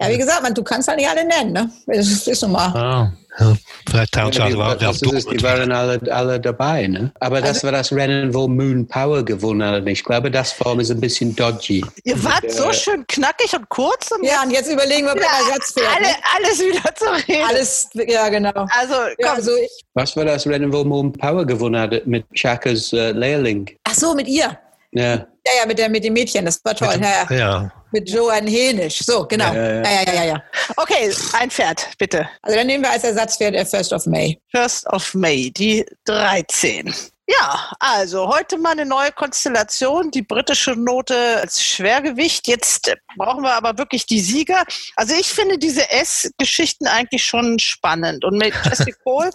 Ja, 0.00 0.08
wie 0.08 0.18
gesagt, 0.18 0.42
man, 0.42 0.54
du 0.54 0.62
kannst 0.62 0.88
halt 0.88 0.98
nicht 0.98 1.08
alle 1.08 1.24
nennen, 1.26 1.52
ne? 1.52 1.70
Das 1.86 2.08
ist, 2.08 2.28
ist 2.28 2.42
nun 2.42 2.52
mal. 2.52 2.68
Ah. 2.74 3.12
Ja, 3.40 3.56
vielleicht 3.88 4.16
Ja, 4.16 4.30
die, 4.30 4.54
auf, 4.56 4.76
das 4.78 5.02
ist, 5.02 5.12
es, 5.12 5.26
die 5.26 5.42
waren 5.42 5.70
alle, 5.70 6.00
alle 6.12 6.40
dabei. 6.40 6.86
Ne? 6.88 7.12
Aber 7.20 7.40
das 7.40 7.62
war 7.62 7.70
das 7.72 7.92
Rennen, 7.92 8.34
wo 8.34 8.48
Moon 8.48 8.86
Power 8.86 9.22
gewonnen 9.24 9.62
hat. 9.68 9.86
Ich 9.86 10.02
glaube, 10.02 10.30
das 10.30 10.52
Form 10.52 10.80
ist 10.80 10.90
ein 10.90 11.00
bisschen 11.00 11.36
dodgy. 11.36 11.84
Ihr 12.04 12.22
wart 12.24 12.44
Äh, 12.44 12.50
so 12.50 12.72
schön 12.72 13.06
knackig 13.06 13.54
und 13.54 13.68
kurz 13.68 14.10
und 14.10 14.24
Ja, 14.24 14.42
und 14.42 14.50
jetzt 14.50 14.70
überlegen 14.70 15.06
wir, 15.06 15.14
wer 15.14 15.22
Ja, 15.22 15.46
Ersatzpferd. 15.48 15.86
alle, 15.94 16.06
ne? 16.06 16.14
alles 16.36 16.58
wieder 16.60 16.94
zu 16.94 17.04
reden. 17.28 17.46
Alles, 17.48 17.88
ja, 17.94 18.28
genau. 18.28 18.66
Also, 18.76 18.94
Ja, 19.18 19.34
also 19.34 19.52
ich, 19.56 19.84
Was 19.94 20.16
war 20.16 20.24
das 20.24 20.46
Rennen, 20.46 20.72
wo 20.72 20.82
Moon 20.84 21.12
Power 21.12 21.44
gewonnen 21.46 21.80
hat 21.80 22.06
mit 22.06 22.24
Chakas 22.34 22.92
äh, 22.92 23.12
Lehrling? 23.12 23.70
ach 23.84 23.94
so, 23.94 24.14
mit 24.14 24.26
ihr. 24.26 24.58
Ja. 24.92 25.02
Ja, 25.46 25.52
ja, 25.60 25.66
mit, 25.66 25.78
der, 25.78 25.88
mit 25.88 26.02
dem 26.04 26.12
Mädchen, 26.14 26.44
das 26.44 26.60
war 26.64 26.74
toll. 26.74 26.94
Dem- 26.94 27.02
ja, 27.02 27.36
ja. 27.36 27.72
Mit 27.92 28.08
Joanne 28.10 28.50
Henisch. 28.50 28.98
So, 28.98 29.26
genau. 29.26 29.52
Ja, 29.52 29.54
Ja, 29.54 29.82
ja, 29.82 29.82
ja, 29.82 30.02
ja, 30.02 30.14
ja. 30.14 30.24
ja. 30.24 30.42
okay, 30.76 31.12
ein 31.32 31.50
Pferd, 31.50 31.88
bitte. 31.98 32.28
Also 32.42 32.58
dann 32.58 32.66
nehmen 32.66 32.84
wir 32.84 32.90
als 32.90 33.04
Ersatzpferd 33.04 33.54
der 33.54 33.66
First 33.66 33.92
of 33.92 34.06
May. 34.06 34.38
First 34.50 34.86
of 34.92 35.14
May, 35.14 35.50
die 35.50 35.84
13. 36.04 36.94
Ja, 37.30 37.72
also 37.78 38.26
heute 38.28 38.56
mal 38.56 38.70
eine 38.70 38.86
neue 38.86 39.12
Konstellation, 39.12 40.10
die 40.10 40.22
britische 40.22 40.72
Note 40.72 41.14
als 41.42 41.62
Schwergewicht. 41.62 42.48
Jetzt 42.48 42.90
brauchen 43.18 43.42
wir 43.42 43.52
aber 43.52 43.76
wirklich 43.76 44.06
die 44.06 44.20
Sieger. 44.20 44.64
Also 44.96 45.14
ich 45.14 45.26
finde 45.26 45.58
diese 45.58 45.90
S-Geschichten 45.90 46.86
eigentlich 46.86 47.22
schon 47.22 47.58
spannend. 47.58 48.24
Und 48.24 48.38
Majestic 48.38 48.96
Cole, 49.04 49.30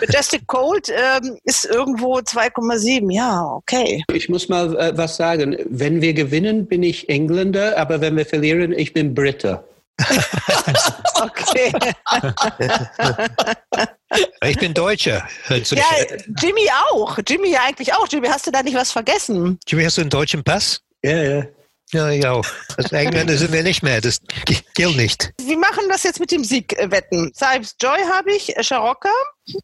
Majestic 0.00 0.48
Cold 0.48 0.88
ähm, 0.88 1.38
ist 1.44 1.64
irgendwo 1.66 2.16
2,7. 2.16 3.12
Ja, 3.12 3.52
okay. 3.52 4.02
Ich 4.12 4.28
muss 4.28 4.48
mal 4.48 4.76
äh, 4.76 4.98
was 4.98 5.16
sagen. 5.16 5.56
Wenn 5.66 6.02
wir 6.02 6.12
gewinnen, 6.12 6.66
bin 6.66 6.82
ich 6.82 7.08
Engländer, 7.08 7.78
aber 7.78 8.00
wenn 8.00 8.16
wir 8.16 8.26
verlieren, 8.26 8.72
ich 8.72 8.92
bin 8.92 9.14
Brite. 9.14 9.62
Okay. 11.20 11.72
ich 14.44 14.58
bin 14.58 14.74
Deutscher. 14.74 15.26
Hörst 15.46 15.72
du 15.72 15.76
Ja, 15.76 15.84
dich- 16.10 16.24
Jimmy 16.42 16.68
auch. 16.90 17.18
Jimmy 17.26 17.50
ja 17.50 17.60
eigentlich 17.66 17.92
auch. 17.94 18.06
Jimmy, 18.10 18.28
hast 18.28 18.46
du 18.46 18.50
da 18.50 18.62
nicht 18.62 18.76
was 18.76 18.92
vergessen? 18.92 19.58
Jimmy, 19.66 19.84
hast 19.84 19.96
du 19.96 20.02
einen 20.02 20.10
deutschen 20.10 20.44
Pass? 20.44 20.82
Ja, 21.02 21.22
ja. 21.22 21.46
Ja, 21.92 22.10
ich 22.10 22.26
auch. 22.26 22.44
Als 22.76 22.90
Engländer 22.92 23.36
sind 23.38 23.52
wir 23.52 23.62
nicht 23.62 23.82
mehr. 23.82 24.00
Das 24.00 24.20
gilt 24.74 24.96
nicht. 24.96 25.32
Wir 25.40 25.56
machen 25.56 25.84
das 25.88 26.02
jetzt 26.02 26.18
mit 26.18 26.32
dem 26.32 26.42
Siegwetten. 26.42 27.32
Cybes 27.32 27.76
Joy 27.80 27.98
habe 28.12 28.34
ich, 28.34 28.52
Sharocca, 28.60 29.08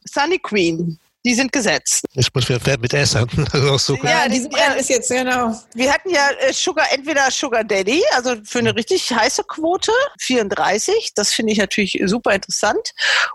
Sunny 0.09 0.39
Queen. 0.39 0.99
Die 1.25 1.35
sind 1.35 1.53
gesetzt. 1.53 2.05
Ich 2.15 2.35
muss 2.35 2.51
ein 2.51 2.59
Pferd 2.61 2.81
mit 2.81 2.93
S 2.95 3.17
raussuchen. 3.17 4.05
Ja, 4.09 4.23
Ja, 4.25 4.29
die- 4.29 4.35
diesem 4.35 4.53
Rennen 4.55 4.77
ist 4.77 4.89
jetzt, 4.91 5.09
genau. 5.11 5.55
Wir 5.75 5.93
hatten 5.93 6.11
ja 6.11 6.31
äh, 6.41 6.53
Sugar, 6.53 6.87
entweder 6.93 7.31
Sugar 7.31 7.63
Daddy, 7.65 8.03
also 8.15 8.35
für 8.45 8.59
eine 8.59 8.75
richtig 8.75 9.11
heiße 9.13 9.45
Quote, 9.45 9.93
34. 10.21 11.13
Das 11.15 11.33
finde 11.33 11.53
ich 11.53 11.59
natürlich 11.59 12.01
super 12.07 12.33
interessant. 12.35 12.91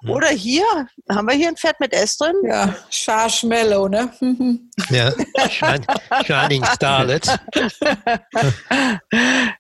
Oder 0.08 0.28
hier, 0.30 0.66
haben 1.10 1.28
wir 1.28 1.36
hier 1.36 1.48
ein 1.48 1.56
Pferd 1.58 1.80
mit 1.80 1.94
S 1.94 2.18
drin? 2.18 2.36
Ja, 2.44 2.76
Marshmallow, 3.08 3.88
ne? 3.88 4.12
Mhm. 4.20 4.70
Ja, 4.90 5.12
Shine, 5.50 5.82
Shining 6.26 6.64
Starlet. 6.66 7.26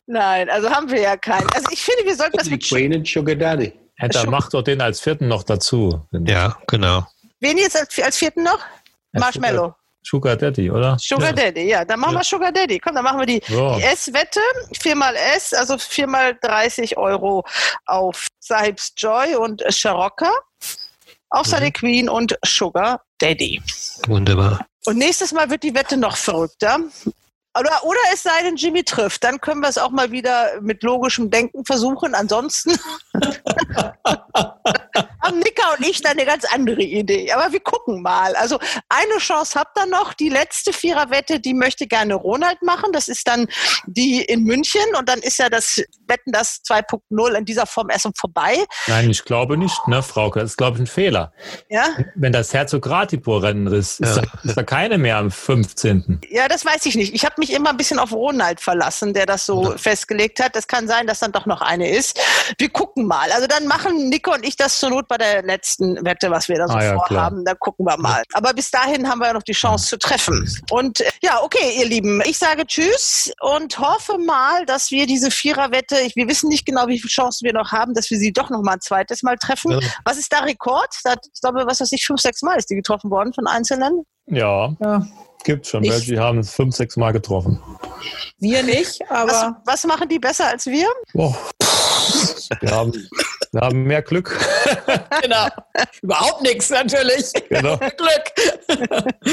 Nein, 0.06 0.50
also 0.50 0.70
haben 0.70 0.90
wir 0.92 1.02
ja 1.02 1.18
keinen. 1.18 1.48
Also 1.54 1.68
ich 1.72 1.82
finde, 1.82 2.06
wir 2.06 2.16
sollten 2.16 2.38
das 2.38 2.50
mit 2.50 2.64
Queen 2.64 2.94
und 2.94 3.08
Sugar 3.08 3.36
Daddy. 3.36 3.74
Ja, 4.00 4.08
dann 4.10 4.30
mach 4.30 4.50
doch 4.50 4.62
den 4.62 4.80
als 4.80 5.00
vierten 5.02 5.28
noch 5.28 5.44
dazu. 5.44 6.02
Ja, 6.12 6.58
genau. 6.68 7.08
Wen 7.40 7.58
jetzt 7.58 7.78
als, 7.78 7.98
als 8.00 8.18
vierten 8.18 8.44
noch? 8.44 8.60
Marshmallow. 9.14 9.74
Sugar 10.04 10.36
Daddy, 10.38 10.72
oder? 10.72 10.98
Sugar 11.00 11.30
ja. 11.30 11.34
Daddy, 11.34 11.64
ja, 11.64 11.86
dann 11.86 12.00
machen 12.00 12.16
wir 12.16 12.24
Sugar 12.24 12.52
Daddy. 12.52 12.80
Komm, 12.80 12.96
dann 12.96 13.04
machen 13.04 13.20
wir 13.20 13.26
die, 13.26 13.42
Ja. 13.48 13.76
die 13.76 13.84
S-Wette, 13.84 14.40
viermal 14.80 15.16
S, 15.36 15.54
also 15.54 15.78
viermal 15.78 16.38
30 16.42 16.98
Euro 16.98 17.44
auf 17.86 18.28
Sahibs 18.40 18.94
Joy 18.96 19.36
und 19.36 19.62
Sharocca, 19.68 20.32
auf 21.30 21.46
Sunny 21.46 21.72
Queen 21.72 22.10
und 22.10 22.38
Sugar 22.46 23.02
Daddy. 23.20 23.62
Wunderbar. 24.08 24.66
Und 24.86 24.98
nächstes 24.98 25.34
Mal 25.34 25.50
wird 25.50 25.64
die 25.64 25.76
Wette 25.76 25.98
noch 25.98 26.16
verrückter. 26.16 26.80
Oder, 27.60 27.84
oder 27.84 28.00
es 28.14 28.24
sei 28.24 28.44
denn, 28.44 28.56
Jimmy 28.56 28.84
trifft. 28.84 29.24
Dann 29.26 29.42
können 29.42 29.60
wir 29.62 29.68
es 29.68 29.78
auch 29.78 29.90
mal 29.90 30.12
wieder 30.12 30.62
mit 30.62 30.84
logischem 30.84 31.30
Denken 31.30 31.66
versuchen. 31.66 32.16
Ansonsten 32.16 32.80
haben 35.22 35.40
Nicker 35.40 35.64
und 35.78 35.86
ich 35.86 36.02
da 36.02 36.10
eine 36.12 36.26
ganz 36.26 36.46
andere 36.46 36.82
Idee. 36.82 37.32
Aber 37.32 37.52
wir 37.52 37.60
gucken 37.60 38.02
mal. 38.02 38.36
Also 38.36 38.60
eine 38.90 39.18
Chance 39.18 39.60
habt 39.60 39.78
ihr 39.78 39.86
noch. 39.86 40.14
Die 40.14 40.30
letzte 40.30 40.74
Viererwette, 40.74 41.40
die 41.40 41.54
möchte 41.54 41.88
gerne 41.88 42.16
Ronald 42.16 42.62
machen. 42.62 42.92
Das 42.94 43.08
ist 43.08 43.28
dann 43.28 43.48
die 43.86 44.22
in 44.22 44.44
München. 44.44 44.82
Und 44.98 45.10
dann 45.10 45.20
ist 45.20 45.40
ja 45.40 45.50
das 45.50 45.82
Wetten 46.08 46.32
das 46.32 46.62
2.0 46.68 47.34
in 47.36 47.46
dieser 47.46 47.66
Form 47.66 47.90
erst 47.90 48.08
vorbei. 48.16 48.64
Nein, 48.88 49.10
ich 49.10 49.26
glaube 49.26 49.58
nicht, 49.58 49.88
ne, 49.88 50.02
Frauke. 50.04 50.40
Das 50.40 50.52
ist, 50.52 50.58
glaube 50.58 50.78
ich, 50.78 50.84
ein 50.84 50.88
Fehler. 50.88 51.34
Ja, 51.70 51.88
Wenn 52.16 52.32
das 52.32 52.54
Herzog 52.54 52.88
Ratibor-Rennen 52.90 53.68
ist, 53.68 54.00
ist, 54.00 54.16
Ja. 54.16 54.22
da, 54.22 54.28
ist 54.44 54.58
da 54.58 54.64
keine 54.64 54.98
mehr 54.98 55.18
am 55.18 55.32
15. 55.32 56.22
Ja, 56.30 56.48
das 56.48 56.66
weiß 56.66 56.86
ich 56.86 56.96
nicht. 56.96 57.14
Ich 57.14 57.26
habe 57.26 57.36
mich 57.38 57.52
immer 57.54 57.72
ein 57.72 57.78
bisschen 57.78 58.00
auf 58.00 58.12
Ronald 58.14 58.62
verlassen, 58.62 59.14
der 59.14 59.26
das 59.26 59.46
so 59.46 59.74
festgelegt 59.78 60.40
hat. 60.44 60.56
Das 60.56 60.68
kann 60.68 60.88
sein, 60.88 61.08
dass 61.08 61.20
dann 61.20 61.32
doch 61.32 61.46
noch 61.46 61.62
eine 61.62 61.90
ist. 61.90 62.20
Wir 62.58 62.70
gucken 62.70 63.06
mal. 63.06 63.32
Also 63.32 63.48
dann 63.48 63.68
machen 63.68 64.10
Nico 64.10 64.34
und 64.34 64.46
ich 64.46 64.56
das 64.56 64.80
zur 64.80 64.90
Not 64.90 65.08
bei 65.08 65.17
der 65.18 65.44
letzten 65.44 66.04
Wette, 66.06 66.30
was 66.32 66.48
wir 66.50 66.58
da 66.58 66.68
so 66.68 66.74
Ah, 66.76 66.84
ja, 66.84 66.94
vorhaben. 66.94 67.44
Da 67.46 67.54
gucken 67.56 67.86
wir 67.86 67.98
mal. 67.98 68.24
Aber 68.34 68.54
bis 68.54 68.72
dahin 68.72 69.08
haben 69.10 69.20
wir 69.20 69.28
ja 69.28 69.34
noch 69.34 69.44
die 69.44 69.54
Chance 69.54 69.88
zu 69.88 69.98
treffen. 69.98 70.50
Und 70.72 71.00
äh, 71.02 71.10
ja, 71.22 71.42
okay, 71.44 71.78
ihr 71.80 71.86
Lieben. 71.88 72.22
Ich 72.26 72.38
sage 72.38 72.66
Tschüss 72.66 73.32
und 73.42 73.78
hoffe 73.80 74.18
mal, 74.18 74.66
dass 74.66 74.92
wir 74.92 75.06
diese 75.08 75.32
Viererwette, 75.32 76.00
ich, 76.02 76.16
wir 76.16 76.28
wissen 76.28 76.50
nicht 76.50 76.66
genau, 76.66 76.88
wie 76.88 77.00
viele 77.00 77.10
Chancen 77.10 77.46
wir 77.46 77.54
noch 77.54 77.72
haben, 77.72 77.94
dass 77.94 78.10
wir 78.12 78.18
sie 78.18 78.32
doch 78.34 78.50
noch 78.50 78.62
mal 78.62 78.74
ein 78.74 78.82
zweites 78.82 79.24
Mal 79.24 79.38
treffen. 79.38 79.72
Ja. 79.72 79.80
Was 80.06 80.18
ist 80.18 80.32
da 80.32 80.40
Rekord? 80.40 80.90
Da, 81.04 81.14
ich 81.34 81.42
glaube, 81.42 81.64
was 81.66 81.82
weiß 81.82 81.92
ich, 81.92 82.06
fünf, 82.06 82.20
sechs 82.22 82.42
Mal 82.42 82.56
ist 82.58 82.70
die 82.70 82.76
getroffen 82.76 83.10
worden 83.12 83.34
von 83.34 83.48
Einzelnen. 83.48 84.04
Ja, 84.28 84.76
Ja. 84.82 85.08
gibt 85.44 85.66
schon. 85.68 85.84
Welche 85.84 86.12
die 86.14 86.20
haben 86.20 86.40
es 86.40 86.52
fünf, 86.52 86.76
sechs 86.76 86.98
Mal 86.98 87.14
getroffen. 87.14 87.62
Wir 88.40 88.62
nicht, 88.64 89.00
Was, 89.10 89.34
aber 89.34 89.62
was 89.66 89.84
machen 89.86 90.10
die 90.10 90.20
besser 90.20 90.48
als 90.48 90.66
wir? 90.66 90.88
Oh. 91.14 91.34
Wir, 92.62 92.72
haben, 92.72 92.94
wir 93.52 93.62
haben 93.62 93.84
mehr 93.84 94.02
Glück. 94.02 94.38
genau. 95.22 95.48
Überhaupt 96.02 96.42
nichts 96.42 96.70
natürlich. 96.70 97.32
Genau. 97.50 97.78
Glück. 97.78 99.30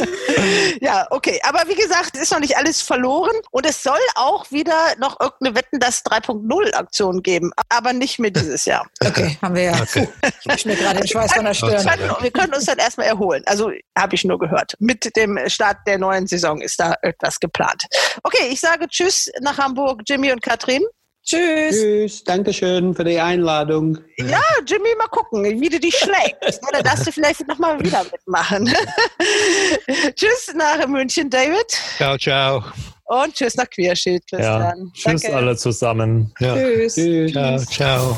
Ja, 0.81 1.07
okay. 1.11 1.41
Aber 1.45 1.69
wie 1.69 1.75
gesagt, 1.75 2.11
es 2.15 2.23
ist 2.23 2.33
noch 2.33 2.41
nicht 2.41 2.57
alles 2.57 2.83
verloren. 2.83 3.35
Und 3.51 3.67
es 3.67 3.83
soll 3.83 3.99
auch 4.15 4.51
wieder 4.51 4.95
noch 4.99 5.21
irgendeine 5.21 5.57
Wetten, 5.57 5.81
das 5.81 6.05
3.0 6.05 6.75
Aktion 6.75 7.23
geben. 7.23 7.53
Aber 7.69 7.93
nicht 7.93 8.19
mehr 8.19 8.31
dieses 8.31 8.65
Jahr. 8.65 8.87
Okay, 9.07 9.39
haben 9.43 9.55
wir 9.55 9.63
ja. 9.65 9.75
Okay. 9.81 10.09
Ich 10.57 10.65
mir 10.65 10.75
gerade 10.77 10.99
den 11.01 11.07
Schweiß 11.07 11.35
von 11.35 11.45
der 11.45 11.53
Wir 11.53 11.79
Stirn. 11.79 11.87
können, 11.87 12.15
wir 12.21 12.31
können 12.31 12.55
uns 12.55 12.65
dann 12.65 12.79
erstmal 12.79 13.07
erholen. 13.07 13.43
Also 13.47 13.71
habe 13.97 14.15
ich 14.15 14.25
nur 14.25 14.39
gehört. 14.39 14.75
Mit 14.81 15.15
dem 15.15 15.39
Start 15.47 15.79
der 15.87 15.99
neuen 15.99 16.27
Saison 16.27 16.61
ist 16.61 16.81
da 16.81 16.95
etwas 17.03 17.39
geplant. 17.39 17.85
Okay, 18.23 18.49
ich 18.51 18.61
sage 18.61 18.89
Tschüss 18.89 19.31
nach 19.41 19.59
Hamburg, 19.59 20.03
Jimmy 20.09 20.33
und 20.33 20.43
Katrin. 20.43 20.83
Tschüss. 21.25 21.71
Tschüss, 21.71 22.25
Dankeschön 22.25 22.95
für 22.95 23.05
die 23.05 23.19
Einladung. 23.19 23.99
Ja, 24.19 24.43
Jimmy, 24.67 24.91
mal 24.99 25.09
gucken, 25.09 25.43
wie 25.61 25.69
du 25.69 25.81
dich 25.81 25.97
schlägst. 25.97 26.61
Ja, 26.63 26.69
dann 26.73 26.83
darfst 26.85 27.07
du 27.07 27.13
vielleicht 27.13 27.47
nochmal 27.49 27.81
wieder 27.81 28.05
mitmachen. 28.05 28.67
tschüss 30.17 30.53
nach 30.55 30.87
München, 30.87 31.31
David. 31.31 31.67
Ciao, 31.97 32.19
ciao. 32.19 32.63
Und 33.07 33.35
tschüss 33.35 33.55
nach 33.57 33.69
Queerschild, 33.69 34.23
Ja. 34.33 34.39
Christian. 34.39 34.93
Tschüss 34.95 35.23
Danke. 35.23 35.37
alle 35.37 35.57
zusammen. 35.57 36.33
Ja. 36.41 36.55
Tschüss. 36.55 36.95
Tschüss. 36.95 37.33
Ciao, 37.33 37.59
ciao. 37.59 38.17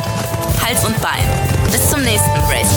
Hals 0.64 0.84
und 0.84 1.00
Bein. 1.00 1.24
Bis 1.70 1.90
zum 1.90 2.02
nächsten 2.02 2.30
Race. 2.48 2.75